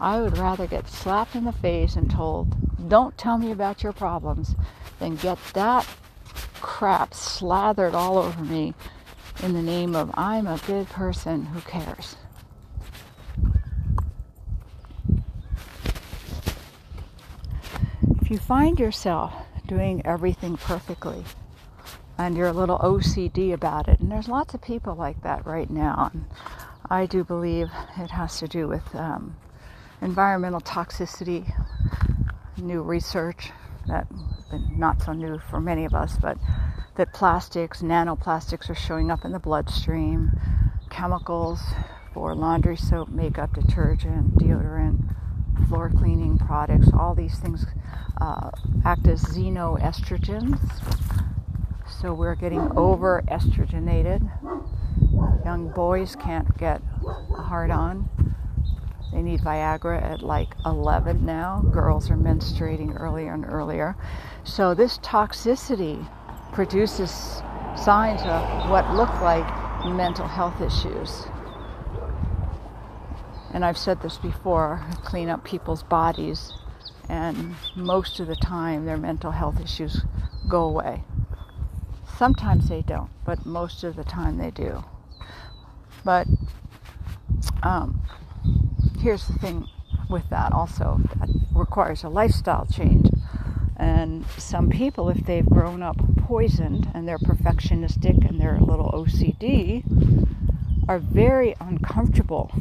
I 0.00 0.20
would 0.20 0.38
rather 0.38 0.66
get 0.66 0.88
slapped 0.88 1.34
in 1.34 1.44
the 1.44 1.52
face 1.52 1.96
and 1.96 2.10
told, 2.10 2.88
don't 2.88 3.16
tell 3.16 3.38
me 3.38 3.52
about 3.52 3.82
your 3.82 3.92
problems, 3.92 4.54
than 4.98 5.16
get 5.16 5.38
that 5.54 5.86
crap 6.60 7.14
slathered 7.14 7.94
all 7.94 8.18
over 8.18 8.42
me 8.42 8.74
in 9.42 9.52
the 9.52 9.62
name 9.62 9.94
of 9.94 10.10
I'm 10.14 10.46
a 10.46 10.58
good 10.66 10.88
person 10.88 11.46
who 11.46 11.60
cares. 11.60 12.16
If 18.20 18.30
you 18.30 18.38
find 18.38 18.78
yourself 18.78 19.34
doing 19.66 20.04
everything 20.06 20.56
perfectly 20.56 21.24
and 22.16 22.36
you're 22.36 22.48
a 22.48 22.52
little 22.52 22.78
OCD 22.78 23.52
about 23.52 23.88
it, 23.88 24.00
and 24.00 24.10
there's 24.10 24.28
lots 24.28 24.54
of 24.54 24.62
people 24.62 24.94
like 24.94 25.22
that 25.22 25.44
right 25.44 25.68
now, 25.68 26.10
and 26.12 26.24
I 26.88 27.06
do 27.06 27.24
believe 27.24 27.70
it 27.98 28.10
has 28.12 28.38
to 28.38 28.48
do 28.48 28.68
with 28.68 28.94
um, 28.94 29.36
environmental 30.00 30.60
toxicity, 30.60 31.52
new 32.56 32.82
research 32.82 33.50
that 33.86 34.06
not 34.72 35.02
so 35.02 35.12
new 35.12 35.38
for 35.38 35.60
many 35.60 35.84
of 35.84 35.94
us, 35.94 36.16
but 36.20 36.38
that 36.96 37.12
plastics, 37.12 37.82
nanoplastics 37.82 38.70
are 38.70 38.74
showing 38.74 39.10
up 39.10 39.24
in 39.24 39.32
the 39.32 39.38
bloodstream, 39.38 40.30
chemicals 40.90 41.60
for 42.12 42.34
laundry 42.34 42.76
soap, 42.76 43.08
makeup, 43.08 43.52
detergent, 43.54 44.36
deodorant, 44.36 45.14
floor 45.68 45.90
cleaning 45.90 46.38
products, 46.38 46.88
all 46.96 47.14
these 47.14 47.38
things 47.38 47.66
uh, 48.20 48.50
act 48.84 49.06
as 49.08 49.22
xenoestrogens. 49.24 50.58
So 52.00 52.14
we're 52.14 52.34
getting 52.34 52.70
over 52.76 53.22
estrogenated. 53.28 54.22
Young 55.44 55.72
boys 55.74 56.16
can't 56.16 56.56
get 56.58 56.80
hard 57.36 57.70
on. 57.70 58.08
They 59.14 59.22
need 59.22 59.42
Viagra 59.42 60.02
at 60.02 60.22
like 60.22 60.56
11 60.66 61.24
now. 61.24 61.62
Girls 61.72 62.10
are 62.10 62.16
menstruating 62.16 63.00
earlier 63.00 63.32
and 63.32 63.46
earlier. 63.46 63.94
So 64.42 64.74
this 64.74 64.98
toxicity 64.98 66.04
produces 66.52 67.10
signs 67.76 68.22
of 68.22 68.68
what 68.68 68.92
look 68.92 69.12
like 69.20 69.46
mental 69.86 70.26
health 70.26 70.60
issues. 70.60 71.26
And 73.52 73.64
I've 73.64 73.78
said 73.78 74.02
this 74.02 74.16
before 74.16 74.84
clean 75.04 75.28
up 75.28 75.44
people's 75.44 75.84
bodies, 75.84 76.52
and 77.08 77.54
most 77.76 78.18
of 78.18 78.26
the 78.26 78.34
time 78.34 78.84
their 78.84 78.96
mental 78.96 79.30
health 79.30 79.60
issues 79.60 80.02
go 80.48 80.64
away. 80.64 81.04
Sometimes 82.16 82.68
they 82.68 82.82
don't, 82.82 83.10
but 83.24 83.46
most 83.46 83.84
of 83.84 83.94
the 83.94 84.02
time 84.02 84.38
they 84.38 84.50
do. 84.50 84.82
But 86.04 86.26
um, 87.62 88.02
here's 89.00 89.26
the 89.26 89.34
thing 89.34 89.68
with 90.08 90.28
that 90.30 90.52
also 90.52 91.00
that 91.16 91.28
requires 91.54 92.04
a 92.04 92.08
lifestyle 92.08 92.66
change. 92.66 93.08
And 93.76 94.24
some 94.38 94.70
people, 94.70 95.08
if 95.08 95.24
they've 95.26 95.44
grown 95.44 95.82
up 95.82 95.96
poisoned 96.16 96.90
and 96.94 97.06
they're 97.06 97.18
perfectionistic 97.18 98.28
and 98.28 98.40
they're 98.40 98.56
a 98.56 98.64
little 98.64 98.90
OCD, 98.92 99.84
are 100.88 100.98
very 100.98 101.54
uncomfortable 101.60 102.52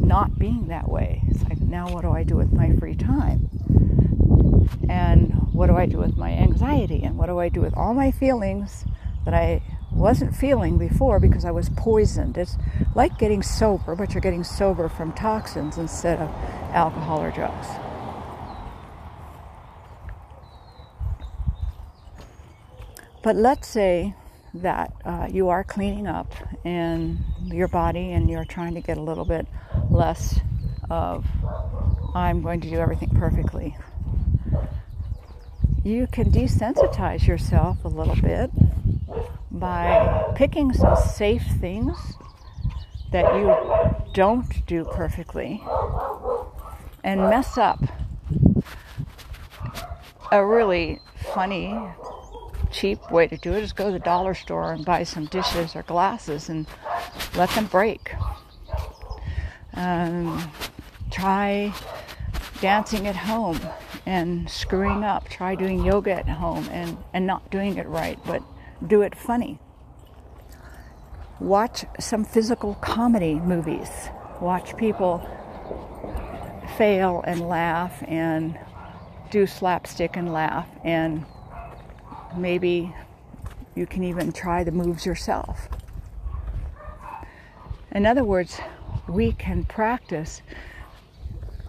not 0.00 0.38
being 0.38 0.68
that 0.68 0.88
way. 0.88 1.22
It's 1.28 1.42
like, 1.44 1.60
now 1.60 1.88
what 1.88 2.02
do 2.02 2.10
I 2.10 2.24
do 2.24 2.36
with 2.36 2.52
my 2.52 2.74
free 2.76 2.94
time? 2.94 3.48
And 4.88 5.32
what 5.52 5.68
do 5.68 5.76
I 5.76 5.86
do 5.86 5.98
with 5.98 6.16
my 6.16 6.30
anxiety? 6.30 7.02
And 7.02 7.16
what 7.16 7.26
do 7.26 7.38
I 7.38 7.48
do 7.48 7.60
with 7.60 7.74
all 7.76 7.94
my 7.94 8.10
feelings 8.10 8.84
that 9.24 9.34
I 9.34 9.62
wasn't 9.94 10.34
feeling 10.34 10.78
before 10.78 11.20
because 11.20 11.44
I 11.44 11.50
was 11.50 11.68
poisoned? 11.70 12.36
It's 12.36 12.56
like 12.94 13.18
getting 13.18 13.42
sober, 13.42 13.94
but 13.94 14.12
you're 14.12 14.20
getting 14.20 14.44
sober 14.44 14.88
from 14.88 15.12
toxins 15.12 15.78
instead 15.78 16.18
of 16.18 16.28
alcohol 16.72 17.22
or 17.22 17.30
drugs. 17.30 17.68
But 23.22 23.36
let's 23.36 23.66
say 23.66 24.14
that 24.52 24.92
uh, 25.04 25.28
you 25.30 25.48
are 25.48 25.64
cleaning 25.64 26.06
up 26.06 26.32
in 26.64 27.24
your 27.44 27.68
body 27.68 28.12
and 28.12 28.28
you're 28.28 28.44
trying 28.44 28.74
to 28.74 28.80
get 28.80 28.98
a 28.98 29.00
little 29.00 29.24
bit 29.24 29.46
less 29.90 30.40
of, 30.90 31.24
I'm 32.14 32.42
going 32.42 32.60
to 32.60 32.70
do 32.70 32.76
everything 32.76 33.08
perfectly. 33.10 33.76
You 35.82 36.06
can 36.06 36.30
desensitize 36.30 37.26
yourself 37.26 37.84
a 37.84 37.88
little 37.88 38.16
bit 38.16 38.50
by 39.50 40.32
picking 40.34 40.72
some 40.72 40.96
safe 40.96 41.46
things 41.60 41.96
that 43.12 43.34
you 43.36 43.54
don't 44.12 44.66
do 44.66 44.84
perfectly 44.84 45.62
and 47.04 47.20
mess 47.20 47.56
up 47.56 47.80
a 50.32 50.44
really 50.44 51.00
funny 51.32 51.78
cheap 52.74 53.10
way 53.10 53.28
to 53.28 53.36
do 53.36 53.52
it 53.52 53.62
is 53.62 53.72
go 53.72 53.86
to 53.86 53.92
the 53.92 53.98
dollar 54.00 54.34
store 54.34 54.72
and 54.72 54.84
buy 54.84 55.04
some 55.04 55.26
dishes 55.26 55.76
or 55.76 55.82
glasses 55.84 56.48
and 56.48 56.66
let 57.36 57.48
them 57.50 57.66
break. 57.66 58.14
Um, 59.74 60.50
try 61.10 61.72
dancing 62.60 63.06
at 63.06 63.16
home 63.16 63.60
and 64.06 64.50
screwing 64.50 65.04
up. 65.04 65.28
Try 65.28 65.54
doing 65.54 65.84
yoga 65.84 66.12
at 66.12 66.28
home 66.28 66.68
and, 66.70 66.96
and 67.12 67.26
not 67.26 67.48
doing 67.50 67.76
it 67.76 67.86
right, 67.86 68.18
but 68.26 68.42
do 68.86 69.02
it 69.02 69.14
funny. 69.14 69.58
Watch 71.40 71.84
some 71.98 72.24
physical 72.24 72.74
comedy 72.76 73.34
movies. 73.34 74.08
Watch 74.40 74.76
people 74.76 75.28
fail 76.76 77.22
and 77.26 77.40
laugh 77.40 78.02
and 78.06 78.58
do 79.30 79.46
slapstick 79.46 80.16
and 80.16 80.32
laugh 80.32 80.68
and 80.84 81.24
Maybe 82.36 82.92
you 83.76 83.86
can 83.86 84.02
even 84.02 84.32
try 84.32 84.64
the 84.64 84.72
moves 84.72 85.06
yourself. 85.06 85.68
In 87.92 88.06
other 88.06 88.24
words, 88.24 88.60
we 89.08 89.32
can 89.32 89.64
practice 89.64 90.42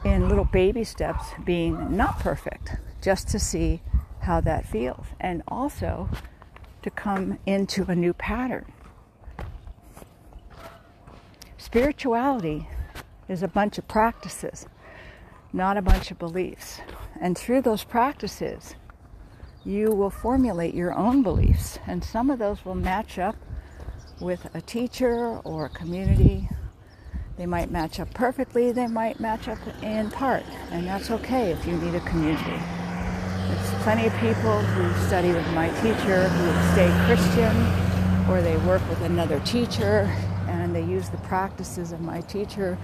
in 0.03 0.27
little 0.27 0.45
baby 0.45 0.83
steps 0.83 1.25
being 1.43 1.95
not 1.95 2.19
perfect 2.19 2.77
just 3.01 3.27
to 3.29 3.39
see 3.39 3.81
how 4.21 4.41
that 4.41 4.65
feels 4.65 5.05
and 5.19 5.43
also 5.47 6.09
to 6.85 6.91
come 6.91 7.39
into 7.47 7.83
a 7.85 7.95
new 7.95 8.13
pattern. 8.13 8.71
Spirituality 11.57 12.69
is 13.27 13.41
a 13.41 13.47
bunch 13.47 13.79
of 13.79 13.87
practices, 13.87 14.67
not 15.51 15.77
a 15.77 15.81
bunch 15.81 16.11
of 16.11 16.19
beliefs. 16.19 16.81
And 17.19 17.35
through 17.35 17.63
those 17.63 17.83
practices, 17.83 18.75
you 19.65 19.89
will 19.95 20.11
formulate 20.11 20.75
your 20.75 20.93
own 20.93 21.23
beliefs, 21.23 21.79
and 21.87 22.03
some 22.03 22.29
of 22.29 22.37
those 22.37 22.63
will 22.63 22.75
match 22.75 23.17
up 23.17 23.35
with 24.21 24.47
a 24.53 24.61
teacher 24.61 25.39
or 25.39 25.65
a 25.65 25.69
community. 25.69 26.47
They 27.35 27.47
might 27.47 27.71
match 27.71 27.99
up 27.99 28.13
perfectly, 28.13 28.71
they 28.71 28.85
might 28.85 29.19
match 29.19 29.47
up 29.47 29.57
in 29.81 30.11
part, 30.11 30.43
and 30.69 30.85
that's 30.85 31.09
okay 31.09 31.49
if 31.49 31.65
you 31.65 31.77
need 31.77 31.95
a 31.95 31.99
community. 32.01 32.84
There's 33.55 33.83
plenty 33.83 34.07
of 34.07 34.13
people 34.17 34.59
who 34.59 35.07
study 35.07 35.31
with 35.31 35.47
my 35.53 35.69
teacher 35.81 36.27
who 36.27 36.73
stay 36.73 36.91
Christian 37.05 37.55
or 38.29 38.41
they 38.41 38.57
work 38.67 38.87
with 38.89 39.01
another 39.01 39.39
teacher 39.41 40.11
and 40.47 40.75
they 40.75 40.83
use 40.83 41.09
the 41.09 41.17
practices 41.17 41.91
of 41.91 42.01
my 42.01 42.21
teacher, 42.21 42.77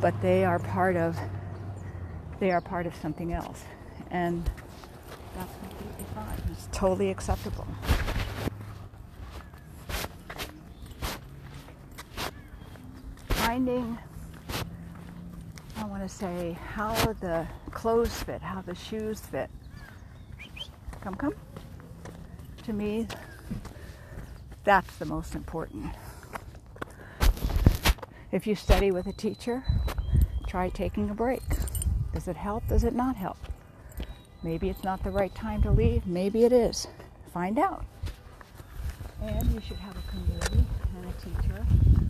but 0.00 0.20
they 0.20 0.44
are 0.44 0.58
part 0.58 0.96
of 0.96 1.16
they 2.38 2.50
are 2.50 2.60
part 2.60 2.86
of 2.86 2.94
something 2.96 3.32
else. 3.32 3.62
And 4.10 4.48
that's 5.36 5.52
completely 5.58 6.04
fine. 6.14 6.42
It's 6.52 6.68
totally 6.72 7.10
acceptable. 7.10 7.66
Finding, 13.28 13.98
I 15.76 15.84
want 15.84 16.02
to 16.02 16.08
say, 16.08 16.58
how 16.74 16.94
the 17.20 17.46
clothes 17.70 18.22
fit, 18.22 18.42
how 18.42 18.62
the 18.62 18.74
shoes 18.74 19.20
fit. 19.20 19.50
Come, 21.02 21.14
come. 21.14 21.34
To 22.64 22.72
me, 22.72 23.06
that's 24.64 24.96
the 24.96 25.06
most 25.06 25.34
important. 25.34 25.94
If 28.32 28.46
you 28.46 28.54
study 28.54 28.90
with 28.90 29.06
a 29.06 29.12
teacher, 29.12 29.64
try 30.46 30.68
taking 30.68 31.10
a 31.10 31.14
break. 31.14 31.42
Does 32.12 32.28
it 32.28 32.36
help? 32.36 32.68
Does 32.68 32.84
it 32.84 32.94
not 32.94 33.16
help? 33.16 33.38
Maybe 34.42 34.68
it's 34.68 34.84
not 34.84 35.02
the 35.02 35.10
right 35.10 35.34
time 35.34 35.62
to 35.62 35.70
leave. 35.70 36.06
Maybe 36.06 36.44
it 36.44 36.52
is. 36.52 36.86
Find 37.32 37.58
out. 37.58 37.84
And 39.22 39.50
you 39.52 39.60
should 39.60 39.78
have 39.78 39.96
a 39.96 40.10
community 40.10 40.64
and 40.96 41.06
a 41.06 41.12
teacher 41.20 41.66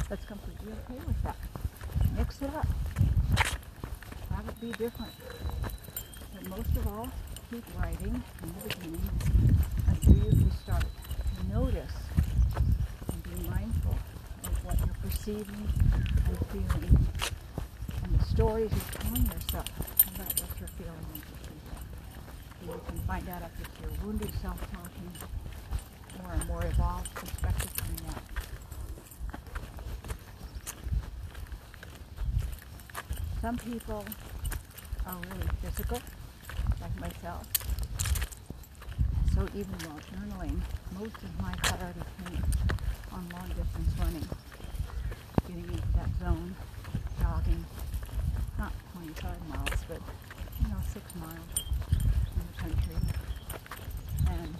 that's 0.08 0.24
completely 0.26 0.72
okay 0.72 1.00
with 1.06 1.22
that. 1.22 1.36
Mix 2.16 2.42
it 2.42 2.50
up. 2.54 2.66
Have 4.30 4.48
it 4.48 4.60
be 4.60 4.72
different. 4.72 5.12
But 6.34 6.48
most 6.48 6.76
of 6.76 6.86
all, 6.86 7.08
keep 7.50 7.64
writing 7.80 8.22
from 8.38 8.48
the 8.54 8.68
beginning 8.68 9.10
until 9.88 10.14
you 10.14 10.30
can 10.30 10.52
start 10.62 10.84
to 10.84 11.52
notice 11.52 11.92
and 12.54 13.22
be 13.24 13.48
mindful 13.50 13.96
of 14.44 14.64
what 14.64 14.78
you're 14.78 14.94
perceiving 15.02 15.66
and 16.26 16.38
feeling 16.52 17.08
and 18.04 18.20
the 18.20 18.24
stories 18.24 18.70
you're 18.70 19.02
telling 19.02 19.24
yourself 19.26 19.66
about 20.14 20.32
what 20.40 20.60
you're 20.60 20.68
feeling 20.78 21.06
and 21.12 21.22
perceiving. 21.22 21.60
So 22.60 22.72
you 22.72 22.80
can 22.86 22.98
find 23.08 23.28
out 23.28 23.42
if 23.42 23.66
it's 23.66 23.80
your 23.80 24.06
wounded 24.06 24.32
self 24.40 24.60
talking 24.70 25.10
or 26.24 26.32
a 26.32 26.44
more 26.44 26.64
evolved 26.64 27.12
perspective 27.16 27.72
on 27.82 27.96
that. 28.06 28.22
Some 33.40 33.56
people 33.58 34.04
are 35.04 35.16
really 35.16 35.48
physical 35.62 36.00
myself. 37.00 37.46
So 39.34 39.46
even 39.54 39.74
while 39.88 40.00
journaling, 40.12 40.60
most 40.98 41.16
of 41.16 41.40
my 41.40 41.54
priority 41.62 42.00
came 42.26 42.44
on 43.12 43.28
long 43.32 43.48
distance 43.48 43.92
running, 43.98 44.28
getting 45.48 45.64
into 45.64 45.92
that 45.96 46.10
zone, 46.20 46.54
jogging, 47.20 47.64
not 48.58 48.72
25 48.92 49.48
miles, 49.48 49.80
but 49.88 50.00
you 50.60 50.68
know, 50.68 50.76
six 50.92 51.04
miles 51.16 51.48
in 52.36 52.42
the 52.46 52.56
country, 52.60 52.96
and 54.28 54.54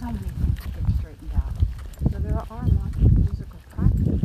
so 0.00 0.06
many 0.06 0.18
things 0.18 0.58
to 0.62 0.68
get 0.68 0.86
straightened 0.98 1.32
out. 1.36 1.52
So 2.10 2.18
there 2.18 2.32
are 2.38 2.66
lots 2.66 2.96
of 2.96 3.10
physical 3.28 3.60
practices. 3.76 4.22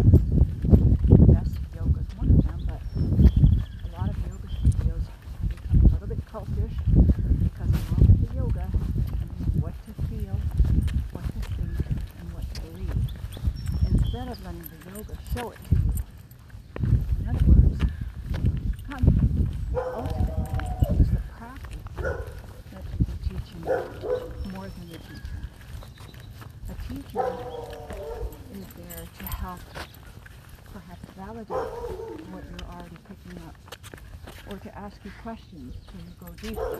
Best 1.27 1.55
yoga 1.75 1.99
is 1.99 2.11
one 2.15 2.29
of 2.31 2.43
them, 2.45 2.59
but 2.71 2.81
a 2.95 3.99
lot 3.99 4.07
of 4.09 4.15
yoga 4.31 4.47
studios 4.63 5.03
have 5.41 5.49
become 5.49 5.79
a 5.81 5.87
little 5.91 6.07
bit 6.07 6.23
cultish 6.31 6.75
because 7.43 7.69
along 7.69 8.01
with 8.07 8.29
the 8.29 8.35
yoga, 8.35 8.65
you 8.71 9.25
know 9.27 9.61
what 9.61 9.73
to 9.85 9.91
feel, 10.07 10.37
what 11.11 11.25
to 11.25 11.39
think, 11.57 11.77
and 12.19 12.33
what 12.33 12.45
to 12.53 12.61
believe. 12.61 13.01
Instead 13.91 14.27
of 14.29 14.37
letting 14.45 14.61
the 14.63 14.91
yoga 14.95 15.15
show 15.35 15.51
it 15.51 15.59
to 15.69 15.75
you. 15.75 15.91
In 17.19 17.27
other 17.29 17.45
words, 17.45 17.79
come 18.87 19.05
ultimately 19.73 20.67
it's 20.99 21.09
the 21.09 21.21
practice 21.37 21.87
that 22.71 22.83
should 22.89 23.05
be 23.05 23.15
teaching 23.27 23.59
you 23.65 24.51
more 24.53 24.67
than 24.69 24.85
the 24.89 24.97
teacher. 24.97 25.39
A 26.69 26.75
teacher 26.87 27.27
is 28.53 28.65
there 28.75 29.05
to 29.19 29.25
help 29.25 29.59
perhaps 30.73 31.05
validate 31.17 31.47
what 32.31 32.43
you're 32.49 32.69
already 32.71 32.97
picking 33.07 33.39
up, 33.47 33.55
or 34.49 34.57
to 34.57 34.77
ask 34.77 34.97
you 35.03 35.11
questions 35.23 35.73
you 35.95 36.03
go 36.19 36.33
deeper, 36.41 36.79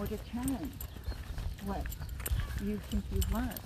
or 0.00 0.06
to 0.06 0.18
challenge 0.30 0.72
what 1.64 1.84
you 2.64 2.80
think 2.90 3.04
you've 3.12 3.32
learned. 3.32 3.60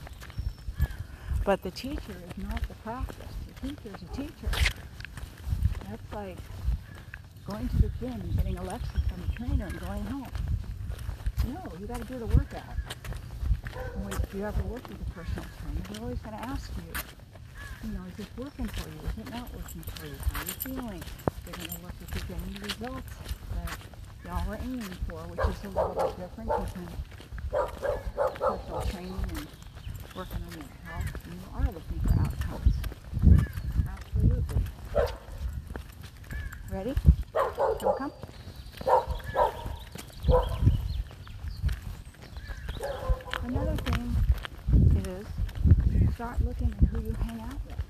But 1.47 1.63
the 1.63 1.71
teacher 1.71 2.13
is 2.29 2.45
not 2.45 2.61
the 2.69 2.75
practice. 2.85 3.33
The 3.47 3.69
teacher 3.69 3.89
is 3.97 4.03
a 4.03 4.15
teacher. 4.15 4.51
That's 5.89 6.13
like 6.13 6.37
going 7.49 7.69
to 7.69 7.77
the 7.77 7.91
gym 7.99 8.13
and 8.13 8.37
getting 8.37 8.59
a 8.59 8.63
lecture 8.63 9.01
from 9.09 9.23
a 9.23 9.37
trainer 9.37 9.65
and 9.65 9.81
going 9.81 10.05
home. 10.05 10.29
No, 11.49 11.63
you 11.81 11.87
got 11.87 12.03
to 12.03 12.05
do 12.05 12.19
the 12.19 12.27
workout. 12.27 12.77
When 14.03 14.13
you 14.39 14.47
ever 14.47 14.63
work 14.65 14.87
with 14.89 15.01
a 15.01 15.11
personal 15.13 15.45
trainer, 15.59 15.81
they're 15.91 16.03
always 16.03 16.19
going 16.19 16.37
to 16.37 16.45
ask 16.45 16.71
you, 16.77 17.89
you 17.89 17.97
know, 17.97 18.05
is 18.11 18.17
this 18.17 18.27
working 18.37 18.67
for 18.67 18.91
you? 18.91 19.01
Is 19.09 19.27
it 19.27 19.31
not 19.33 19.49
working 19.55 19.81
for 19.81 20.07
you? 20.07 20.15
How 20.33 20.43
are 20.43 20.45
you 20.45 20.53
feeling? 20.53 21.03
They're 21.51 21.67
going 21.67 21.79
to 21.79 21.83
look 21.83 21.95
the 22.01 22.35
results 22.61 23.11
that 23.55 23.79
y'all 24.25 24.53
are 24.53 24.59
aiming 24.63 24.83
for, 25.09 25.19
which 25.29 25.41
is 25.41 25.65
a 25.65 25.69
little 25.69 25.95
bit 25.95 26.17
different 26.17 26.49
between 26.49 26.89
personal 27.51 28.83
training 28.91 29.25
and 29.35 29.47
working 30.15 30.43
on 30.47 30.53
your 30.55 30.71
health. 30.85 31.11
You 31.27 31.39
are 31.57 31.67
looking 31.67 32.01
for 32.07 32.15
outcomes. 32.21 32.75
Absolutely. 33.89 34.63
Ready? 36.71 36.95
Come, 37.33 37.53
come. 37.99 38.13
Another 43.43 43.77
thing 43.77 44.17
is 45.07 45.27
start 46.15 46.39
looking 46.45 46.73
at 46.81 46.89
who 46.89 47.01
you 47.01 47.13
hang 47.25 47.41
out 47.41 47.59
with. 47.67 47.81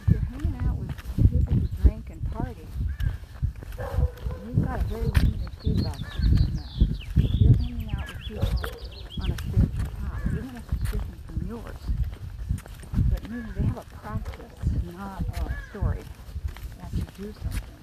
If 0.00 0.10
you're 0.10 0.20
hanging 0.20 0.56
out 0.66 0.76
with 0.76 0.90
people 1.16 1.54
who 1.54 1.60
drink 1.82 2.10
and 2.10 2.20
party, 2.32 2.66
you've 4.46 4.64
got 4.64 4.80
a 4.80 4.84
very 4.84 5.02
limited 5.02 5.50
feedback 5.62 5.98
system 5.98 6.50
there. 6.54 6.64
If 7.16 7.40
you're 7.40 7.52
hanging 7.56 7.90
out 7.96 8.06
with 8.08 8.18
people 8.28 8.48
on 9.20 9.30
a 9.30 9.36
spiritual 9.38 9.88
path, 10.00 10.22
even 10.32 10.56
if 10.56 10.64
it's 10.72 10.84
different 10.90 11.20
from 11.26 11.38
yours, 11.48 11.82
but 13.10 13.20
meaning 13.30 13.52
they 13.56 13.66
have 13.66 13.78
a 13.78 13.84
practice, 13.96 14.56
not 14.94 15.22
a 15.22 15.68
story, 15.70 16.04
that 16.78 16.90
you 16.94 17.04
do 17.16 17.32
something, 17.32 17.76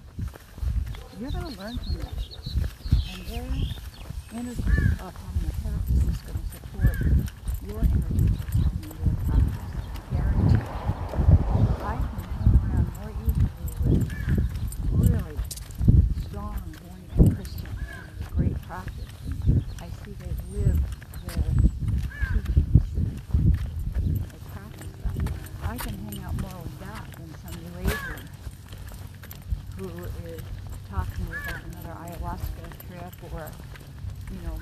you're 1.19 1.31
going 1.31 1.53
to 1.53 1.59
learn 1.59 1.77
from 1.77 1.93
them. 1.93 2.13
And 3.13 3.21
their 3.27 3.47
energy 4.33 4.61
of 4.99 5.13
having 5.15 5.45
a 5.47 5.53
practice 5.61 5.95
is 5.95 6.19
going 6.25 6.39
to 6.41 6.47
support 6.51 6.97
your 7.65 7.79
energy 7.79 8.25
of 8.25 8.53
having 8.53 8.91
your 8.99 9.15
practice. 9.25 9.71
Guaranteed. 10.11 10.67
I 11.81 11.95
can 11.95 12.11
hang 12.35 12.53
around 12.65 12.87
more 12.99 13.11
easily 13.23 13.49
with 13.85 14.05
really 14.93 15.37
strong, 16.27 16.57
born 16.83 16.99
again 17.05 17.35
Christians 17.35 17.75
who 17.77 17.83
have 17.93 18.07
a 18.19 18.33
great 18.35 18.57
practice. 18.63 19.11
And 19.47 19.63
I 19.79 19.87
see 20.03 20.11
they 20.19 20.33
live 20.57 20.79
their 21.27 21.47
teachings. 22.33 22.83
They 24.03 24.39
practice 24.53 24.93
them. 25.03 25.17
I 25.63 25.77
can 25.77 25.95
hang 26.09 26.19
out 26.23 26.35
more 26.41 26.59
with 26.61 26.77
that 26.81 27.05
than 27.17 27.29
some 27.41 27.55
New 27.61 27.73
Ager 27.89 28.19
who 29.77 29.87
is 30.27 30.41
talking 30.89 31.25
about 31.27 31.61
another 31.65 31.93
ayahuasca 31.99 32.65
trip 32.87 33.15
or, 33.33 33.45
you 34.31 34.39
know, 34.47 34.57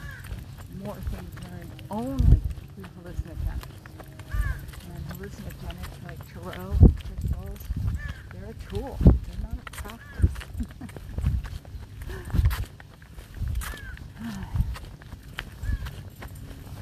more 0.84 0.96
things 0.96 1.32
learned 1.52 1.72
only 1.92 2.40
through 2.76 2.86
hallucinogenics. 3.04 3.74
And 4.90 5.02
hallucinogenics 5.10 5.98
like 6.06 6.22
tarot 6.34 6.74
and 6.82 6.96
crystals, 6.98 7.60
they're 8.32 8.50
a 8.50 8.54
tool. 8.70 8.98
They're 9.04 9.44
not 9.44 9.58
a 9.60 9.72
practice. 9.72 10.32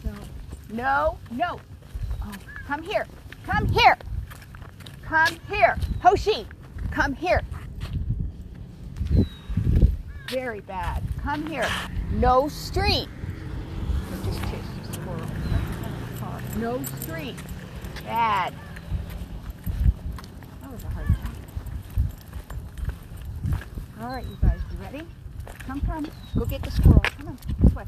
so, 0.04 0.12
no, 0.82 1.18
no. 1.30 1.60
Oh, 2.24 2.32
come 2.66 2.82
here. 2.82 3.06
Come 3.46 3.68
here. 3.68 3.96
Come 5.04 5.38
here. 5.48 5.78
Hoshi, 6.02 6.48
come 6.90 7.14
here. 7.14 7.42
Very 10.28 10.62
bad. 10.62 11.04
Come 11.22 11.46
here. 11.46 11.70
No 12.14 12.48
street. 12.48 13.08
No 16.58 16.84
street. 17.02 17.36
Bad. 18.04 18.54
That 20.62 20.72
was 20.72 20.84
a 20.84 20.90
hard 20.90 21.08
time. 21.08 21.36
All 24.02 24.10
right, 24.10 24.26
you 24.26 24.38
guys, 24.42 24.60
you 24.72 24.78
ready? 24.84 25.08
Come, 25.68 25.82
come. 25.82 26.08
Go 26.36 26.46
get 26.46 26.64
the 26.64 26.72
squirrel. 26.72 27.02
Come 27.02 27.28
on. 27.28 27.38
This 27.60 27.76
way. 27.76 27.86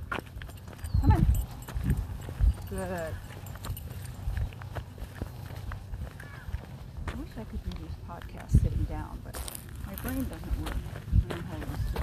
Come 1.01 1.11
on. 1.11 1.32
Good. 2.73 3.13
I 7.07 7.13
wish 7.13 7.29
I 7.37 7.43
could 7.43 7.63
do 7.63 7.69
these 7.77 7.95
podcasts 8.09 8.63
sitting 8.63 8.85
down, 8.85 9.21
but 9.23 9.39
my 9.85 9.93
brain 10.01 10.23
doesn't 10.23 10.61
work. 10.63 10.73
I'm 11.29 11.43
holding. 11.43 11.93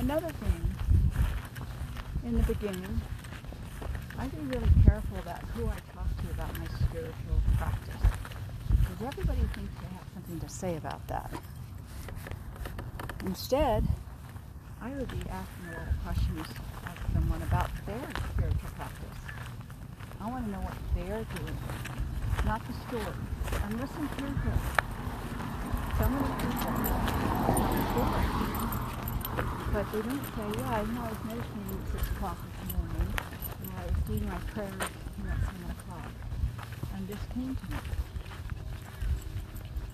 Another 0.00 0.28
thing, 0.28 0.74
in 2.26 2.36
the 2.36 2.42
beginning, 2.42 3.00
I'd 4.18 4.30
be 4.32 4.42
really 4.54 4.68
careful 4.84 5.18
about 5.18 5.40
who 5.54 5.66
I 5.66 5.76
talk 5.94 6.08
to 6.20 6.30
about 6.34 6.58
my 6.58 6.66
spiritual 6.66 7.40
practice. 7.56 8.02
Because 8.68 9.06
everybody 9.06 9.40
thinks 9.54 9.72
they 9.80 9.88
have 9.94 10.06
something 10.12 10.40
to 10.40 10.48
say 10.50 10.76
about 10.76 11.08
that. 11.08 11.32
Instead, 13.24 13.84
I 14.80 14.90
would 14.90 15.08
be 15.08 15.22
asking 15.30 15.66
a 15.68 15.78
lot 15.78 15.86
of 15.88 16.02
questions 16.02 16.46
of 16.86 16.94
someone 17.14 17.40
about 17.42 17.70
their 17.86 18.02
spiritual 18.34 18.70
practice. 18.74 19.18
I 20.20 20.28
want 20.28 20.46
to 20.46 20.50
know 20.50 20.58
what 20.58 20.74
they're 20.94 21.24
doing, 21.38 21.58
not 22.44 22.60
the 22.66 22.74
story. 22.88 23.14
And 23.62 23.80
listen 23.80 24.08
carefully. 24.18 24.58
So 25.98 26.04
many 26.10 26.34
people 26.34 26.66
tell 26.66 26.74
the 26.82 27.82
story. 27.94 28.26
But 29.72 29.84
they 29.92 30.02
don't 30.02 30.26
say, 30.34 30.46
yeah, 30.58 30.82
you 30.82 30.92
know, 30.92 31.02
I 31.02 31.08
was 31.08 31.22
meditating 31.22 31.78
at 31.78 31.94
6 31.94 32.10
o'clock 32.18 32.38
this 32.42 32.74
morning, 32.74 33.10
and 33.62 33.70
I 33.70 33.86
was 33.86 33.98
doing 34.06 34.24
my 34.26 34.40
prayers 34.50 34.82
at 34.82 34.90
7 35.46 35.62
o'clock, 35.70 36.10
and 36.94 37.06
this 37.06 37.22
came 37.32 37.54
to 37.54 37.66
me. 37.70 37.78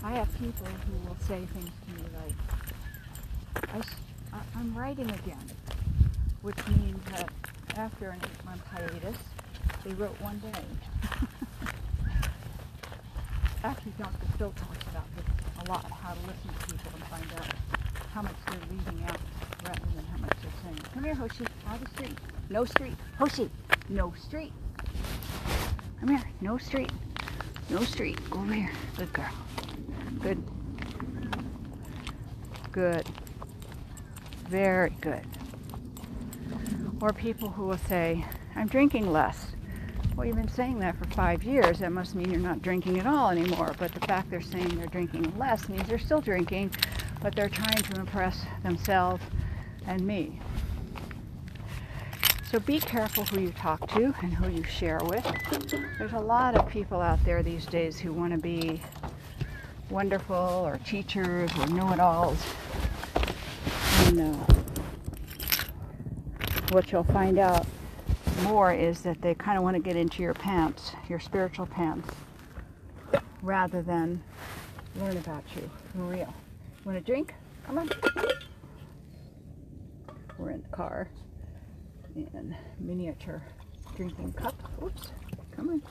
I 0.03 0.13
have 0.13 0.31
people 0.39 0.67
who 0.67 0.95
will 1.07 1.21
say 1.27 1.45
things 1.53 1.75
to 1.85 1.91
me 1.93 1.98
I, 4.33 4.61
am 4.61 4.77
writing 4.77 5.11
again, 5.11 5.45
which 6.43 6.57
means 6.69 7.05
that 7.11 7.29
after 7.77 8.11
an 8.11 8.21
eight-month 8.23 8.67
hiatus, 8.67 9.17
they 9.85 9.93
wrote 9.95 10.21
one 10.21 10.39
day. 10.39 10.53
Actually, 13.65 13.93
Dr. 13.99 14.27
Phil 14.37 14.53
talks 14.53 14.87
about 14.91 15.05
this 15.17 15.25
a 15.65 15.69
lot, 15.71 15.85
how 15.91 16.15
to 16.15 16.21
listen 16.21 16.51
to 16.59 16.67
people 16.67 16.93
and 16.95 17.05
find 17.05 17.25
out 17.39 17.55
how 18.13 18.23
much 18.23 18.35
they're 18.47 18.61
leaving 18.71 19.05
out 19.05 19.21
rather 19.65 19.81
than 19.95 20.05
how 20.07 20.19
much 20.19 20.37
they're 20.43 20.53
saying. 20.63 20.79
Come 20.95 21.05
here, 21.05 21.15
Hoshi. 21.15 21.45
Of 21.73 21.81
the 21.81 21.91
street. 21.91 22.19
No 22.51 22.65
street. 22.65 22.95
Hoshi. 23.19 23.51
No 23.89 24.13
street. 24.17 24.53
Come 26.01 26.09
here. 26.09 26.23
No 26.41 26.59
street. 26.59 26.93
No 27.71 27.83
street. 27.83 28.19
Go 28.31 28.41
over 28.41 28.53
here. 28.53 28.71
Good 28.97 29.13
girl. 29.13 29.31
Good. 30.21 30.43
Good. 32.73 33.07
Very 34.49 34.91
good. 35.01 35.27
Or 37.01 37.13
people 37.13 37.51
who 37.51 37.67
will 37.67 37.79
say, 37.79 38.25
I'm 38.57 38.67
drinking 38.67 39.13
less. 39.13 39.49
Well, 40.17 40.27
you've 40.27 40.37
been 40.37 40.49
saying 40.49 40.79
that 40.81 40.97
for 40.97 41.05
five 41.11 41.45
years. 41.45 41.79
That 41.79 41.93
must 41.93 42.15
mean 42.15 42.31
you're 42.31 42.41
not 42.41 42.63
drinking 42.63 42.99
at 42.99 43.07
all 43.07 43.31
anymore. 43.31 43.75
But 43.79 43.93
the 43.93 44.01
fact 44.01 44.31
they're 44.31 44.41
saying 44.41 44.79
they're 44.79 44.87
drinking 44.87 45.37
less 45.39 45.69
means 45.69 45.87
they're 45.87 45.99
still 45.99 46.21
drinking, 46.21 46.73
but 47.21 47.37
they're 47.37 47.49
trying 47.49 47.83
to 47.83 48.01
impress 48.01 48.45
themselves 48.63 49.23
and 49.87 50.01
me. 50.01 50.41
So 52.51 52.59
be 52.59 52.81
careful 52.81 53.27
who 53.27 53.41
you 53.41 53.51
talk 53.51 53.87
to 53.91 54.15
and 54.23 54.33
who 54.33 54.49
you 54.51 54.65
share 54.65 55.01
with. 55.05 55.25
There's 55.99 56.15
a 56.15 56.19
lot 56.19 56.57
of 56.57 56.67
people 56.69 57.03
out 57.03 57.23
there 57.25 57.43
these 57.43 57.67
days 57.67 57.99
who 57.99 58.15
want 58.15 58.33
to 58.33 58.39
be 58.39 58.81
wonderful 59.91 60.37
or 60.37 60.79
teachers 60.79 61.51
or 61.59 61.67
know-it-alls. 61.67 62.43
And 64.09 64.21
uh, 64.21 64.45
what 66.71 66.91
you'll 66.91 67.05
find 67.05 67.39
out 67.39 67.67
more 68.43 68.73
is 68.73 69.03
that 69.03 69.21
they 69.21 69.35
kind 69.35 69.59
of 69.59 69.65
want 69.65 69.77
to 69.77 69.83
get 69.83 69.97
into 69.97 70.23
your 70.23 70.33
pants, 70.33 70.93
your 71.11 71.21
spiritual 71.21 71.67
pants, 71.67 72.09
rather 73.43 73.83
than 73.83 74.23
learn 74.97 75.19
about 75.19 75.45
you 75.55 75.71
for 75.93 75.99
real. 76.05 76.33
Want 76.87 76.97
a 76.97 77.03
drink? 77.03 77.35
Come 77.67 77.77
on. 77.77 77.91
We're 80.39 80.53
in 80.53 80.63
the 80.63 80.69
car. 80.75 81.11
And 82.15 82.57
miniature 82.81 83.43
drinking 83.95 84.33
cup. 84.33 84.55
Oops. 84.83 85.11
Come 85.55 85.69
on. 85.69 85.83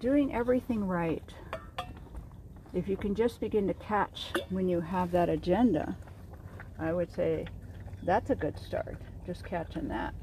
Doing 0.00 0.34
everything 0.34 0.84
right. 0.84 1.22
If 2.74 2.88
you 2.88 2.96
can 2.96 3.14
just 3.14 3.38
begin 3.38 3.66
to 3.66 3.74
catch 3.74 4.32
when 4.48 4.66
you 4.66 4.80
have 4.80 5.10
that 5.12 5.28
agenda, 5.28 5.94
I 6.78 6.94
would 6.94 7.12
say 7.12 7.44
that's 8.02 8.30
a 8.30 8.34
good 8.34 8.58
start. 8.58 8.96
Just 9.26 9.44
catching 9.44 9.88
that. 9.88 10.14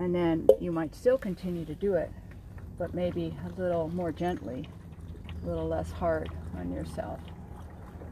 And 0.00 0.12
then 0.12 0.48
you 0.60 0.72
might 0.72 0.94
still 0.94 1.18
continue 1.18 1.64
to 1.66 1.74
do 1.74 1.94
it, 1.94 2.10
but 2.78 2.92
maybe 2.92 3.36
a 3.46 3.60
little 3.60 3.88
more 3.88 4.10
gently, 4.10 4.68
a 5.42 5.46
little 5.46 5.68
less 5.68 5.92
hard 5.92 6.28
on 6.58 6.72
yourself, 6.72 7.20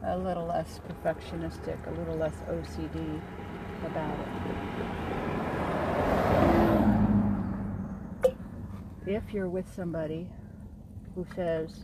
a 0.05 0.17
little 0.17 0.47
less 0.47 0.81
perfectionistic, 0.89 1.85
a 1.89 1.99
little 1.99 2.17
less 2.17 2.37
OCD 2.49 3.21
about 3.85 4.17
it. 8.25 8.37
If 9.07 9.33
you're 9.33 9.49
with 9.49 9.67
somebody 9.75 10.29
who 11.19 11.27
says 11.35 11.83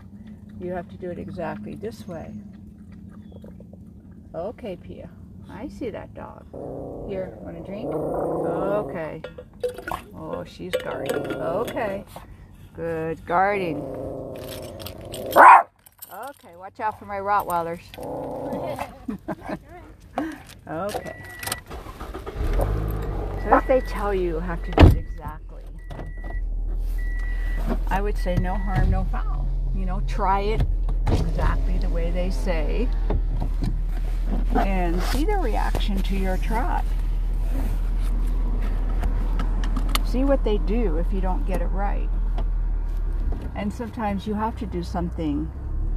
you 0.61 0.71
have 0.71 0.89
to 0.89 0.97
do 0.97 1.11
it 1.11 1.19
exactly 1.19 1.75
this 1.75 2.07
way, 2.07 2.33
okay, 4.33 4.77
Pia, 4.77 5.11
I 5.51 5.67
see 5.67 5.91
that 5.91 6.15
dog. 6.15 6.47
Here, 7.09 7.37
want 7.41 7.57
a 7.57 7.61
drink? 7.61 7.93
Okay. 7.93 9.23
Oh, 10.15 10.45
she's 10.45 10.73
guarding. 10.85 11.17
Okay. 11.17 12.05
Good 12.77 13.27
guarding. 13.27 13.79
Okay, 16.15 16.55
watch 16.57 16.79
out 16.79 16.97
for 16.97 17.07
my 17.07 17.19
Rottweilers. 17.19 17.81
okay. 20.69 21.25
So 23.43 23.57
if 23.57 23.67
they 23.67 23.81
tell 23.81 24.15
you 24.15 24.29
you 24.29 24.39
have 24.39 24.63
to 24.63 24.71
do 24.71 24.87
it 24.87 24.97
exactly, 24.97 25.14
I 27.89 28.01
would 28.01 28.17
say 28.17 28.37
no 28.37 28.55
harm, 28.55 28.91
no 28.91 29.05
foul. 29.05 29.49
You 29.75 29.87
know, 29.87 30.01
try 30.07 30.41
it 30.41 30.63
exactly 31.07 31.79
the 31.79 31.89
way 31.89 32.11
they 32.11 32.31
say 32.31 32.89
and 34.57 35.03
see 35.05 35.25
the 35.25 35.37
reaction 35.37 36.01
to 36.03 36.17
your 36.17 36.37
trot. 36.39 36.85
See 40.07 40.25
what 40.25 40.45
they 40.45 40.59
do 40.59 40.99
if 40.99 41.13
you 41.13 41.21
don't 41.21 41.45
get 41.47 41.61
it 41.61 41.67
right. 41.67 42.09
And 43.57 43.73
sometimes 43.73 44.27
you 44.27 44.35
have 44.35 44.57
to 44.59 44.67
do 44.67 44.83
something 44.83 45.51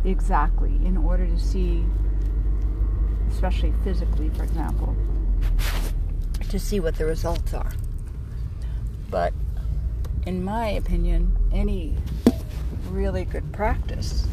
exactly 0.06 0.80
in 0.84 0.98
order 0.98 1.28
to 1.28 1.40
see, 1.40 1.86
especially 3.30 3.74
physically, 3.84 4.30
for 4.30 4.44
example, 4.44 4.96
to 6.50 6.60
see 6.60 6.80
what 6.80 6.96
the 6.96 7.06
results 7.06 7.54
are. 7.54 7.74
But 9.10 9.34
in 10.26 10.44
my 10.44 10.70
opinion, 10.70 11.38
any 11.52 11.96
really 12.92 13.26
good 13.26 13.52
practice 13.52 14.28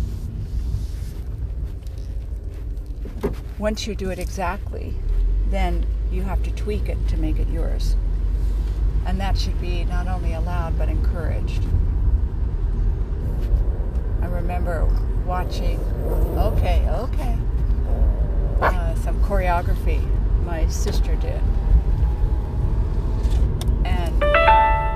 once 3.58 3.86
you 3.86 3.94
do 3.94 4.10
it 4.10 4.18
exactly, 4.18 4.92
then 5.50 5.86
you 6.10 6.22
have 6.22 6.42
to 6.42 6.50
tweak 6.52 6.88
it 6.88 6.98
to 7.08 7.16
make 7.16 7.38
it 7.38 7.48
yours. 7.48 7.96
And 9.06 9.20
that 9.20 9.38
should 9.38 9.60
be 9.60 9.84
not 9.84 10.08
only 10.08 10.32
allowed 10.32 10.76
but 10.76 10.88
encouraged. 10.88 11.62
I 14.20 14.26
remember 14.26 14.86
watching, 15.24 15.78
okay, 16.36 16.86
okay, 16.88 17.38
uh, 18.60 18.94
some 18.96 19.22
choreography 19.22 20.02
my 20.44 20.66
sister 20.68 21.14
did. 21.16 21.40
And 23.84 24.14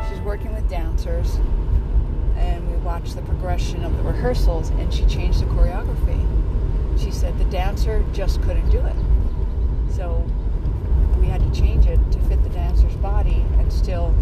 she's 0.09 0.21
working 0.21 0.53
with 0.55 0.69
dancers, 0.69 1.39
and 2.39 2.71
we 2.71 2.77
watched 2.79 3.17
the 3.17 3.23
progression 3.23 3.85
of 3.85 3.97
the 3.97 4.03
rehearsals, 4.03 4.71
and 4.71 4.93
she 4.93 5.05
changed 5.07 5.41
the 5.41 5.47
choreography 5.47 6.25
she 6.99 7.11
said 7.13 7.39
the 7.39 7.45
dancer 7.45 8.05
just 8.13 8.43
couldn't 8.43 8.69
do 8.71 8.79
it. 8.79 8.97
So 9.95 10.27
we 11.21 11.27
had 11.27 11.41
to 11.41 11.61
change 11.61 11.87
it 11.87 11.99
to 12.13 12.19
fit 12.23 12.43
the 12.43 12.49
dancer's 12.51 12.97
body 12.97 13.45
and 13.59 13.73
still 13.73 14.15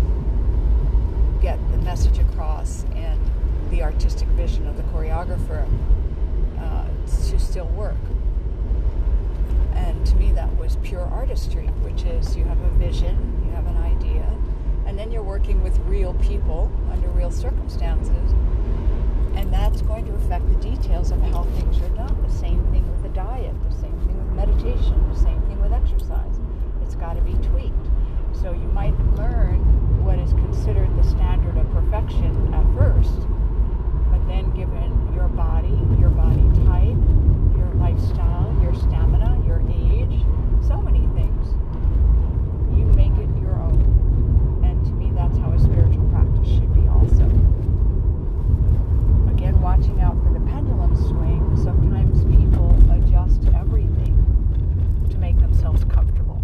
get 1.41 1.59
the 1.71 1.79
message 1.79 2.19
across 2.19 2.85
and 2.95 3.21
the 3.71 3.83
artistic 3.83 4.29
vision 4.29 4.67
of 4.67 4.77
the 4.77 4.83
choreographer 4.85 5.67
uh, 6.59 6.85
to 7.31 7.39
still 7.39 7.69
work. 7.69 7.97
And 9.75 10.07
to 10.07 10.15
me, 10.17 10.33
that 10.33 10.55
was 10.57 10.77
pure 10.83 11.03
artistry, 11.03 11.67
which 11.83 12.03
is 12.03 12.37
you 12.37 12.45
have 12.45 12.61
a 12.61 12.71
vision, 12.71 13.43
you 13.45 13.53
have 13.53 13.67
an 13.67 13.77
idea, 13.77 14.27
and 14.87 14.99
then 14.99 15.11
you're 15.11 15.23
working 15.23 15.63
with 15.63 15.79
real 15.81 16.15
people 16.15 16.71
under 16.91 17.09
real 17.09 17.31
circumstances 17.31 18.35
and 19.37 19.53
that's 19.53 19.83
going 19.83 20.05
to 20.07 20.15
affect 20.15 20.49
the 20.49 20.71
details 20.71 21.11
of 21.11 21.21
how 21.23 21.45
things 21.45 21.79
are 21.79 21.89
done. 21.91 22.17
The 22.27 22.35
same 22.35 22.67
thing 22.73 22.91
with 22.91 23.03
the 23.03 23.11
diet, 23.11 23.55
the 23.69 23.77
same 23.77 23.97
thing 24.01 24.17
with 24.17 24.33
meditation, 24.35 24.97
the 25.13 25.21
same 25.21 25.41
thing 25.43 25.61
with 25.61 25.73
exercise. 25.73 26.41
It's 26.83 26.95
got 26.95 27.15
to 27.15 27.21
be 27.21 27.35
tweaked. 27.49 27.87
So 28.33 28.53
you 28.53 28.69
might 28.73 28.99
learn 29.15 29.61
what 30.05 30.19
is 30.19 30.33
considered 30.33 30.89
the 30.97 31.05
standard 31.05 31.57
of 31.59 31.71
perfection 31.71 32.55
at 32.55 32.65
first, 32.79 33.29
but 34.11 34.27
then 34.27 34.51
given 34.57 34.91
your 35.15 35.29
body, 35.29 35.79
your 36.01 36.11
body 36.11 36.43
type, 36.65 36.97
your 37.55 37.71
lifestyle, 37.77 38.57
your 38.63 38.75
stamina, 38.75 39.45
your 39.47 39.61
age, 39.69 40.25
so 40.67 40.81
many 40.81 41.05
things, 41.13 41.53
you 42.73 42.85
make 42.97 43.13
it 43.21 43.29
your 43.41 43.55
own. 43.61 44.65
And 44.65 44.85
to 44.87 44.93
me, 44.93 45.13
that's 45.15 45.37
how 45.39 45.53
a 45.53 45.59
spiritual 45.61 46.09
practice 46.09 46.49
should 46.49 46.73
be 46.73 46.89
also 46.89 47.31
again, 49.37 49.61
watching 49.61 50.01
out 50.01 50.17
for 50.25 50.33
the 50.33 50.41
pendulum 50.41 50.97
swing, 50.97 51.57
sometimes 51.63 52.25
people 52.25 52.75
adjust 52.91 53.45
everything 53.55 54.17
to 55.11 55.19
make 55.19 55.39
themselves 55.39 55.85
comfortable. 55.85 56.43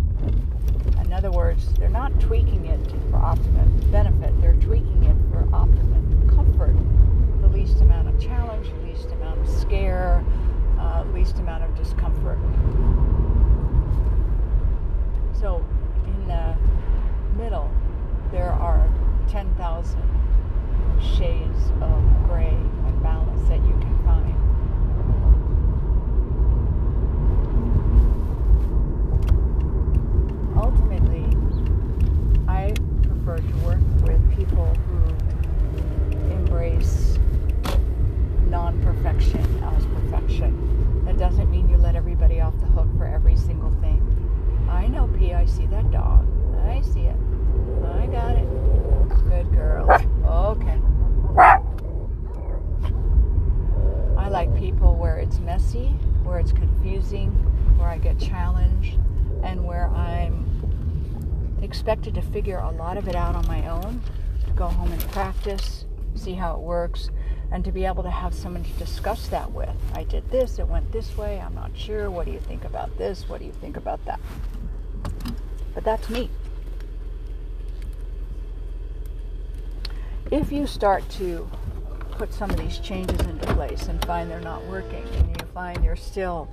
In 1.00 1.12
other 1.12 1.30
words, 1.30 1.71
they're 1.82 1.90
not 1.90 2.20
tweaking 2.20 2.66
it 2.66 2.78
for 3.10 3.16
optimum 3.16 3.68
benefit, 3.90 4.32
they're 4.40 4.54
tweaking 4.54 5.02
it 5.02 5.16
for 5.32 5.40
optimum 5.52 6.30
comfort. 6.32 6.76
The 7.40 7.48
least 7.48 7.80
amount 7.80 8.06
of 8.06 8.20
challenge, 8.20 8.68
the 8.68 8.86
least 8.86 9.10
amount 9.10 9.40
of 9.40 9.48
scare, 9.48 10.24
uh, 10.78 11.02
least 11.12 11.40
amount 11.40 11.64
of 11.64 11.76
discomfort. 11.76 12.38
So, 15.40 15.64
in 16.06 16.28
the 16.28 16.56
middle, 17.36 17.68
there 18.30 18.52
are 18.52 18.88
10,000 19.28 20.00
shades 21.00 21.72
of 21.80 22.28
gray 22.28 22.56
and 22.86 23.02
balance 23.02 23.42
that 23.48 23.58
you 23.58 23.72
can 23.80 23.98
find. 24.04 24.41
prefer 33.32 33.50
to 33.50 33.66
work 33.66 33.80
with 34.02 34.36
people 34.36 34.66
who 34.88 35.08
embrace 36.32 37.18
non 38.48 38.80
perfection 38.82 39.62
as 39.64 39.86
perfection. 39.86 41.04
That 41.06 41.18
doesn't 41.18 41.50
mean 41.50 41.68
you 41.68 41.78
let 41.78 41.96
everybody 41.96 42.40
off 42.40 42.58
the 42.60 42.66
hook 42.66 42.88
for 42.98 43.06
every 43.06 43.36
single 43.36 43.70
thing. 43.80 44.00
I 44.68 44.86
know, 44.86 45.08
P, 45.18 45.32
I 45.32 45.46
see 45.46 45.66
that 45.66 45.90
dog. 45.90 46.26
I 46.66 46.82
see 46.82 47.02
it. 47.02 47.16
I 47.84 48.06
got 48.06 48.36
it. 48.36 48.48
Good 49.28 49.50
girl. 49.52 50.01
Expected 61.82 62.14
to 62.14 62.22
figure 62.22 62.58
a 62.58 62.70
lot 62.70 62.96
of 62.96 63.08
it 63.08 63.16
out 63.16 63.34
on 63.34 63.44
my 63.48 63.68
own, 63.68 64.00
to 64.46 64.52
go 64.52 64.68
home 64.68 64.92
and 64.92 65.00
practice, 65.08 65.84
see 66.14 66.32
how 66.32 66.54
it 66.54 66.60
works, 66.60 67.10
and 67.50 67.64
to 67.64 67.72
be 67.72 67.84
able 67.84 68.04
to 68.04 68.10
have 68.10 68.32
someone 68.32 68.62
to 68.62 68.70
discuss 68.74 69.26
that 69.26 69.50
with. 69.50 69.74
I 69.92 70.04
did 70.04 70.30
this, 70.30 70.60
it 70.60 70.68
went 70.68 70.92
this 70.92 71.16
way, 71.16 71.40
I'm 71.40 71.56
not 71.56 71.72
sure. 71.76 72.08
What 72.08 72.26
do 72.26 72.30
you 72.30 72.38
think 72.38 72.64
about 72.64 72.96
this? 72.98 73.28
What 73.28 73.40
do 73.40 73.46
you 73.46 73.52
think 73.54 73.76
about 73.76 73.98
that? 74.04 74.20
But 75.74 75.82
that's 75.82 76.08
me. 76.08 76.30
If 80.30 80.52
you 80.52 80.68
start 80.68 81.08
to 81.18 81.50
put 82.12 82.32
some 82.32 82.48
of 82.50 82.58
these 82.58 82.78
changes 82.78 83.20
into 83.26 83.52
place 83.54 83.88
and 83.88 84.00
find 84.04 84.30
they're 84.30 84.38
not 84.38 84.64
working, 84.66 85.04
and 85.16 85.28
you 85.30 85.46
find 85.52 85.84
you're 85.84 85.96
still 85.96 86.48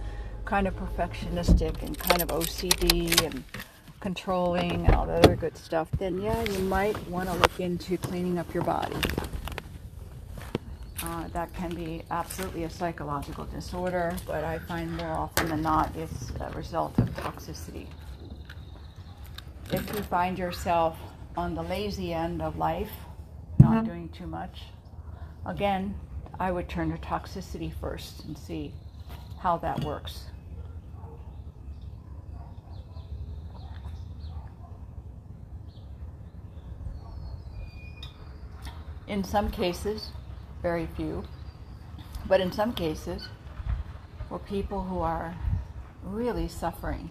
kind 0.46 0.68
of 0.68 0.76
perfectionistic 0.76 1.84
and 1.84 1.96
kind 2.00 2.24
of 2.24 2.30
OCD 2.30 3.24
and 3.24 3.44
controlling 4.00 4.86
and 4.86 4.96
all 4.96 5.06
the 5.06 5.14
other 5.14 5.36
good 5.36 5.58
stuff, 5.58 5.90
then 5.98 6.22
yeah, 6.22 6.42
you 6.44 6.60
might 6.60 6.98
want 7.10 7.30
to 7.30 7.36
look 7.36 7.60
into 7.60 7.98
cleaning 7.98 8.38
up 8.38 8.54
your 8.54 8.64
body. 8.64 8.96
Uh, 11.02 11.28
that 11.30 11.54
can 11.54 11.74
be 11.74 12.04
absolutely 12.12 12.66
a 12.66 12.70
psychological 12.70 13.46
disorder, 13.46 14.16
but 14.28 14.44
I 14.44 14.60
find 14.60 14.96
more 14.98 15.12
often 15.12 15.48
than 15.50 15.62
not 15.62 15.96
it's 15.96 16.32
a 16.40 16.52
result 16.52 16.98
of 17.00 17.10
toxicity. 17.12 17.88
If 19.72 19.96
you 19.96 20.02
find 20.04 20.38
yourself 20.38 20.98
on 21.38 21.56
the 21.56 21.64
lazy 21.64 22.14
end 22.14 22.42
of 22.42 22.58
life, 22.58 22.92
not 23.60 23.72
mm-hmm. 23.72 23.86
doing 23.86 24.10
too 24.10 24.28
much, 24.28 24.64
again, 25.46 25.96
I 26.40 26.52
would 26.52 26.68
turn 26.68 26.92
to 26.92 26.98
toxicity 26.98 27.74
first 27.80 28.26
and 28.26 28.38
see 28.38 28.74
how 29.40 29.58
that 29.58 29.84
works. 29.84 30.26
In 39.10 39.24
some 39.24 39.50
cases, 39.50 40.12
very 40.62 40.86
few, 40.96 41.24
but 42.28 42.40
in 42.40 42.52
some 42.52 42.74
cases, 42.74 43.28
for 44.30 44.38
people 44.38 44.84
who 44.84 45.00
are 45.00 45.36
really 46.04 46.48
suffering 46.48 47.10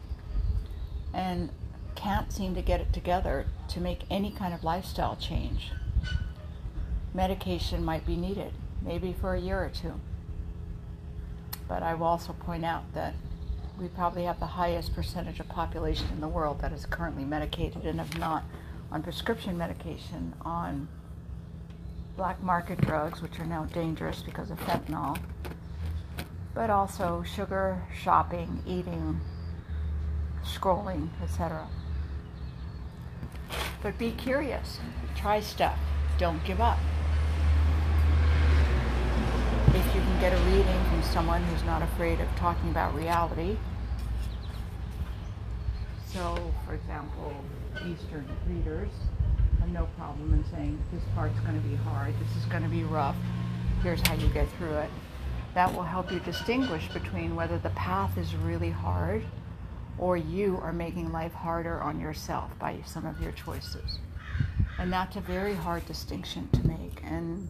and 1.13 1.51
can't 1.97 2.33
seem 2.33 2.55
to 2.55 2.63
get 2.63 2.81
it 2.81 2.93
together 2.93 3.47
to 3.71 3.81
make 3.81 4.03
any 4.09 4.31
kind 4.31 4.55
of 4.55 4.63
lifestyle 4.63 5.17
change, 5.17 5.73
medication 7.13 7.85
might 7.85 8.07
be 8.07 8.15
needed, 8.15 8.53
maybe 8.81 9.13
for 9.13 9.35
a 9.35 9.41
year 9.41 9.59
or 9.59 9.69
two. 9.69 9.95
But 11.67 11.83
I 11.83 11.95
will 11.95 12.07
also 12.07 12.33
point 12.33 12.65
out 12.65 12.95
that 12.95 13.15
we 13.77 13.89
probably 13.89 14.23
have 14.23 14.39
the 14.39 14.47
highest 14.47 14.95
percentage 14.95 15.41
of 15.41 15.49
population 15.49 16.07
in 16.13 16.21
the 16.21 16.29
world 16.29 16.61
that 16.61 16.73
is 16.73 16.87
currently 16.87 17.25
medicated 17.25 17.85
and 17.85 18.01
if 18.01 18.17
not 18.17 18.45
on 18.93 19.03
prescription 19.03 19.59
medication 19.59 20.35
on 20.43 20.87
black 22.19 22.43
market 22.43 22.81
drugs, 22.81 23.23
which 23.23 23.39
are 23.39 23.47
now 23.47 23.65
dangerous 23.67 24.23
because 24.23 24.51
of 24.51 24.59
fentanyl, 24.59 25.17
but 26.53 26.69
also 26.69 27.23
sugar, 27.23 27.81
shopping, 27.97 28.61
eating, 28.67 29.21
scrolling, 30.43 31.09
etc. 31.23 31.69
But 33.81 33.97
be 33.99 34.11
curious, 34.11 34.81
try 35.15 35.39
stuff, 35.41 35.79
don't 36.19 36.45
give 36.45 36.61
up. 36.61 36.81
If 39.69 39.95
you 39.95 40.01
can 40.01 40.21
get 40.21 40.33
a 40.33 40.43
reading 40.47 40.85
from 40.91 41.05
someone 41.05 41.45
who's 41.45 41.63
not 41.63 41.83
afraid 41.83 42.21
of 42.21 42.27
talking 42.35 42.71
about 42.71 42.97
reality, 42.97 43.57
so 46.13 46.53
for 46.67 46.75
example, 46.75 47.33
Eastern 47.87 48.29
readers, 48.49 48.91
no 49.73 49.87
problem 49.97 50.35
in 50.35 50.45
saying 50.51 50.79
this 50.93 51.03
part's 51.15 51.39
going 51.41 51.61
to 51.61 51.69
be 51.69 51.77
hard, 51.77 52.15
this 52.21 52.37
is 52.37 52.45
going 52.47 52.63
to 52.63 52.69
be 52.69 52.85
rough, 52.85 53.17
here's 53.83 54.07
how 54.07 54.15
you 54.15 54.29
get 54.29 54.49
through 54.59 54.75
it. 54.75 54.91
That 55.55 55.73
will 55.75 55.83
help 55.83 56.13
you 56.13 56.21
distinguish 56.21 56.89
between 56.89 57.35
whether 57.35 57.59
the 57.59 57.71
path 57.71 58.17
is 58.19 58.35
really 58.37 58.71
hard 58.71 59.25
or 59.99 60.17
you 60.17 60.59
are 60.63 60.73
making 60.73 61.13
life 61.13 61.33
harder 61.33 61.81
on 61.81 62.01
yourself 62.01 62.57
by 62.59 62.79
some 62.87 63.07
of 63.07 63.21
your 63.21 63.33
choices. 63.33 63.99
And 64.79 64.93
that's 64.93 65.17
a 65.17 65.21
very 65.21 65.55
hard 65.55 65.85
distinction 65.87 66.49
to 66.53 66.67
make, 66.67 67.03
and 67.03 67.49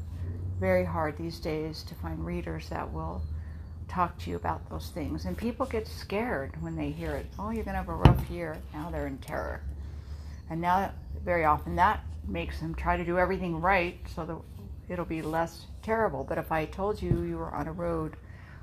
very 0.59 0.85
hard 0.85 1.19
these 1.19 1.39
days 1.39 1.83
to 1.85 1.95
find 1.95 2.25
readers 2.25 2.69
that 2.71 2.91
will 2.91 3.23
talk 3.87 4.19
to 4.19 4.31
you 4.31 4.37
about 4.37 4.69
those 4.71 4.91
things. 4.91 5.27
And 5.27 5.37
people 5.37 5.67
get 5.67 5.87
scared 5.87 6.61
when 6.63 6.75
they 6.75 6.91
hear 6.91 7.13
it. 7.13 7.27
Oh, 7.39 7.51
you're 7.51 7.65
going 7.65 7.75
to 7.75 7.83
have 7.83 7.89
a 7.89 7.95
rough 7.95 8.31
year. 8.31 8.57
Now 8.73 8.91
they're 8.91 9.07
in 9.07 9.19
terror. 9.19 9.63
And 10.51 10.61
now, 10.61 10.93
very 11.25 11.45
often, 11.45 11.77
that 11.77 12.05
makes 12.27 12.61
them 12.61 12.75
try 12.75 12.97
to 12.97 13.05
do 13.05 13.19
everything 13.19 13.61
right 13.61 13.99
so 14.15 14.25
that 14.25 14.37
it'll 14.89 15.05
be 15.05 15.23
less 15.23 15.67
terrible. 15.83 16.25
But 16.25 16.39
if 16.39 16.51
I 16.51 16.65
told 16.65 17.03
you 17.03 17.23
you 17.23 17.37
were 17.37 17.55
on 17.55 17.67
a 17.67 17.73
road 17.73 18.17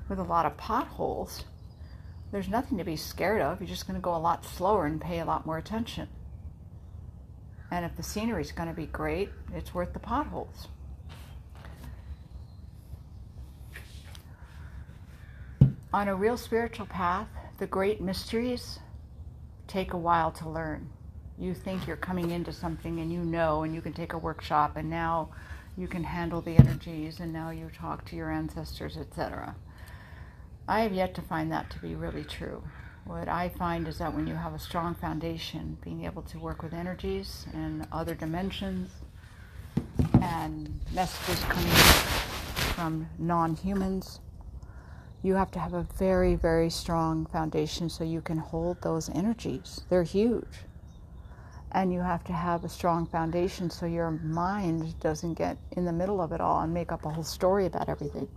with 0.08 0.18
a 0.18 0.24
lot 0.24 0.46
of 0.46 0.56
potholes, 0.56 1.44
there's 2.32 2.48
nothing 2.48 2.78
to 2.78 2.84
be 2.84 2.96
scared 2.96 3.40
of. 3.40 3.60
You're 3.60 3.68
just 3.68 3.86
going 3.86 3.98
to 3.98 4.02
go 4.02 4.14
a 4.14 4.18
lot 4.18 4.44
slower 4.44 4.86
and 4.86 5.00
pay 5.00 5.20
a 5.20 5.24
lot 5.24 5.46
more 5.46 5.58
attention. 5.58 6.08
And 7.70 7.84
if 7.84 7.96
the 7.96 8.02
scenery 8.02 8.42
is 8.42 8.52
going 8.52 8.68
to 8.68 8.74
be 8.74 8.86
great, 8.86 9.30
it's 9.54 9.74
worth 9.74 9.92
the 9.92 9.98
potholes. 9.98 10.68
On 15.92 16.08
a 16.08 16.14
real 16.14 16.36
spiritual 16.36 16.86
path, 16.86 17.28
the 17.58 17.66
great 17.66 18.00
mysteries 18.00 18.80
take 19.66 19.92
a 19.92 19.96
while 19.96 20.30
to 20.32 20.48
learn 20.48 20.90
you 21.38 21.54
think 21.54 21.86
you're 21.86 21.96
coming 21.96 22.30
into 22.30 22.52
something 22.52 23.00
and 23.00 23.12
you 23.12 23.20
know 23.20 23.62
and 23.62 23.74
you 23.74 23.80
can 23.80 23.92
take 23.92 24.12
a 24.12 24.18
workshop 24.18 24.76
and 24.76 24.88
now 24.88 25.28
you 25.76 25.86
can 25.86 26.02
handle 26.02 26.40
the 26.40 26.56
energies 26.56 27.20
and 27.20 27.32
now 27.32 27.50
you 27.50 27.70
talk 27.76 28.04
to 28.06 28.16
your 28.16 28.30
ancestors 28.30 28.96
etc 28.96 29.54
i 30.66 30.80
have 30.80 30.92
yet 30.92 31.14
to 31.14 31.22
find 31.22 31.52
that 31.52 31.70
to 31.70 31.78
be 31.78 31.94
really 31.94 32.24
true. 32.24 32.62
What 33.04 33.28
i 33.28 33.48
find 33.50 33.86
is 33.86 33.98
that 33.98 34.14
when 34.14 34.26
you 34.26 34.34
have 34.34 34.54
a 34.54 34.58
strong 34.58 34.94
foundation 34.94 35.76
being 35.82 36.04
able 36.04 36.22
to 36.22 36.38
work 36.38 36.62
with 36.62 36.72
energies 36.72 37.46
and 37.52 37.86
other 37.92 38.14
dimensions 38.14 38.90
and 40.20 40.80
messages 40.92 41.44
coming 41.44 41.70
from 42.74 43.08
non-humans 43.18 44.20
you 45.22 45.34
have 45.34 45.50
to 45.52 45.58
have 45.60 45.74
a 45.74 45.86
very 45.98 46.34
very 46.34 46.70
strong 46.70 47.26
foundation 47.26 47.88
so 47.88 48.02
you 48.02 48.20
can 48.20 48.38
hold 48.38 48.80
those 48.82 49.08
energies. 49.10 49.82
They're 49.88 50.02
huge 50.02 50.65
and 51.72 51.92
you 51.92 52.00
have 52.00 52.24
to 52.24 52.32
have 52.32 52.64
a 52.64 52.68
strong 52.68 53.06
foundation 53.06 53.68
so 53.70 53.86
your 53.86 54.10
mind 54.10 54.98
doesn't 55.00 55.34
get 55.34 55.58
in 55.72 55.84
the 55.84 55.92
middle 55.92 56.20
of 56.20 56.32
it 56.32 56.40
all 56.40 56.60
and 56.60 56.72
make 56.72 56.92
up 56.92 57.04
a 57.04 57.10
whole 57.10 57.24
story 57.24 57.66
about 57.66 57.88
everything. 57.88 58.28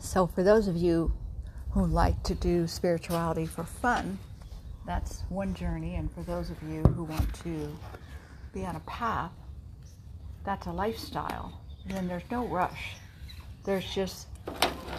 So, 0.00 0.26
for 0.26 0.42
those 0.42 0.66
of 0.66 0.76
you 0.76 1.12
who 1.72 1.84
like 1.84 2.22
to 2.22 2.34
do 2.34 2.66
spirituality 2.66 3.44
for 3.44 3.64
fun, 3.64 4.18
that's 4.86 5.24
one 5.28 5.52
journey. 5.52 5.96
And 5.96 6.10
for 6.10 6.22
those 6.22 6.48
of 6.48 6.56
you 6.62 6.80
who 6.82 7.04
want 7.04 7.34
to 7.42 7.76
be 8.54 8.64
on 8.64 8.76
a 8.76 8.80
path, 8.80 9.32
that's 10.44 10.66
a 10.68 10.72
lifestyle. 10.72 11.60
Then 11.84 12.08
there's 12.08 12.22
no 12.30 12.46
rush. 12.46 12.96
There's 13.64 13.84
just 13.94 14.28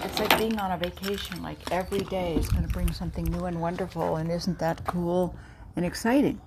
it's 0.03 0.19
like 0.19 0.37
being 0.37 0.57
on 0.59 0.71
a 0.71 0.77
vacation. 0.77 1.41
Like 1.41 1.59
every 1.71 2.01
day 2.01 2.35
is 2.35 2.49
going 2.49 2.65
to 2.65 2.73
bring 2.73 2.91
something 2.91 3.25
new 3.25 3.45
and 3.45 3.59
wonderful, 3.59 4.17
and 4.17 4.31
isn't 4.31 4.59
that 4.59 4.85
cool 4.85 5.35
and 5.75 5.85
exciting? 5.85 6.41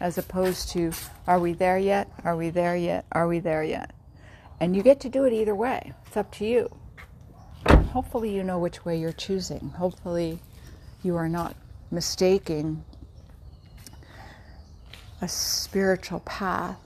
As 0.00 0.18
opposed 0.18 0.68
to, 0.70 0.92
are 1.26 1.40
we 1.40 1.52
there 1.52 1.78
yet? 1.78 2.10
Are 2.24 2.36
we 2.36 2.50
there 2.50 2.76
yet? 2.76 3.04
Are 3.12 3.26
we 3.26 3.40
there 3.40 3.64
yet? 3.64 3.94
And 4.60 4.76
you 4.76 4.82
get 4.82 5.00
to 5.00 5.08
do 5.08 5.24
it 5.24 5.32
either 5.32 5.54
way. 5.54 5.92
It's 6.06 6.16
up 6.16 6.30
to 6.36 6.44
you. 6.44 6.70
Hopefully, 7.92 8.34
you 8.34 8.44
know 8.44 8.58
which 8.58 8.84
way 8.84 8.98
you're 8.98 9.12
choosing. 9.12 9.70
Hopefully, 9.70 10.38
you 11.02 11.16
are 11.16 11.28
not 11.28 11.56
mistaking 11.90 12.84
a 15.20 15.28
spiritual 15.28 16.20
path 16.20 16.78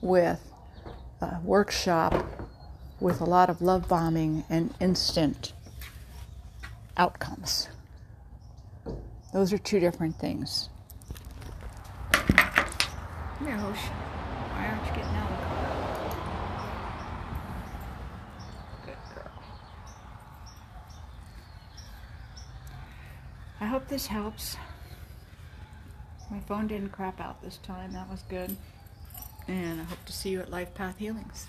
with 0.00 0.40
a 1.20 1.38
workshop 1.44 2.26
with 3.00 3.20
a 3.20 3.24
lot 3.24 3.48
of 3.48 3.62
love 3.62 3.88
bombing 3.88 4.44
and 4.50 4.74
instant 4.80 5.52
outcomes. 6.96 7.68
Those 9.32 9.52
are 9.52 9.58
two 9.58 9.80
different 9.80 10.18
things. 10.18 10.68
Here, 12.12 13.56
Hosh. 13.56 13.78
Why 13.78 14.66
aren't 14.66 14.86
you 14.86 14.92
getting 14.94 15.16
out 15.16 15.30
of 15.30 15.38
the 15.38 15.44
car? 15.46 15.66
Good 18.84 19.14
girl. 19.14 19.32
I 23.60 23.66
hope 23.66 23.88
this 23.88 24.06
helps. 24.08 24.56
My 26.30 26.40
phone 26.40 26.66
didn't 26.66 26.90
crap 26.90 27.20
out 27.20 27.42
this 27.42 27.56
time. 27.58 27.92
That 27.92 28.10
was 28.10 28.22
good. 28.28 28.56
And 29.48 29.80
I 29.80 29.84
hope 29.84 30.04
to 30.04 30.12
see 30.12 30.30
you 30.30 30.40
at 30.40 30.50
Life 30.50 30.74
Path 30.74 30.98
Healings. 30.98 31.46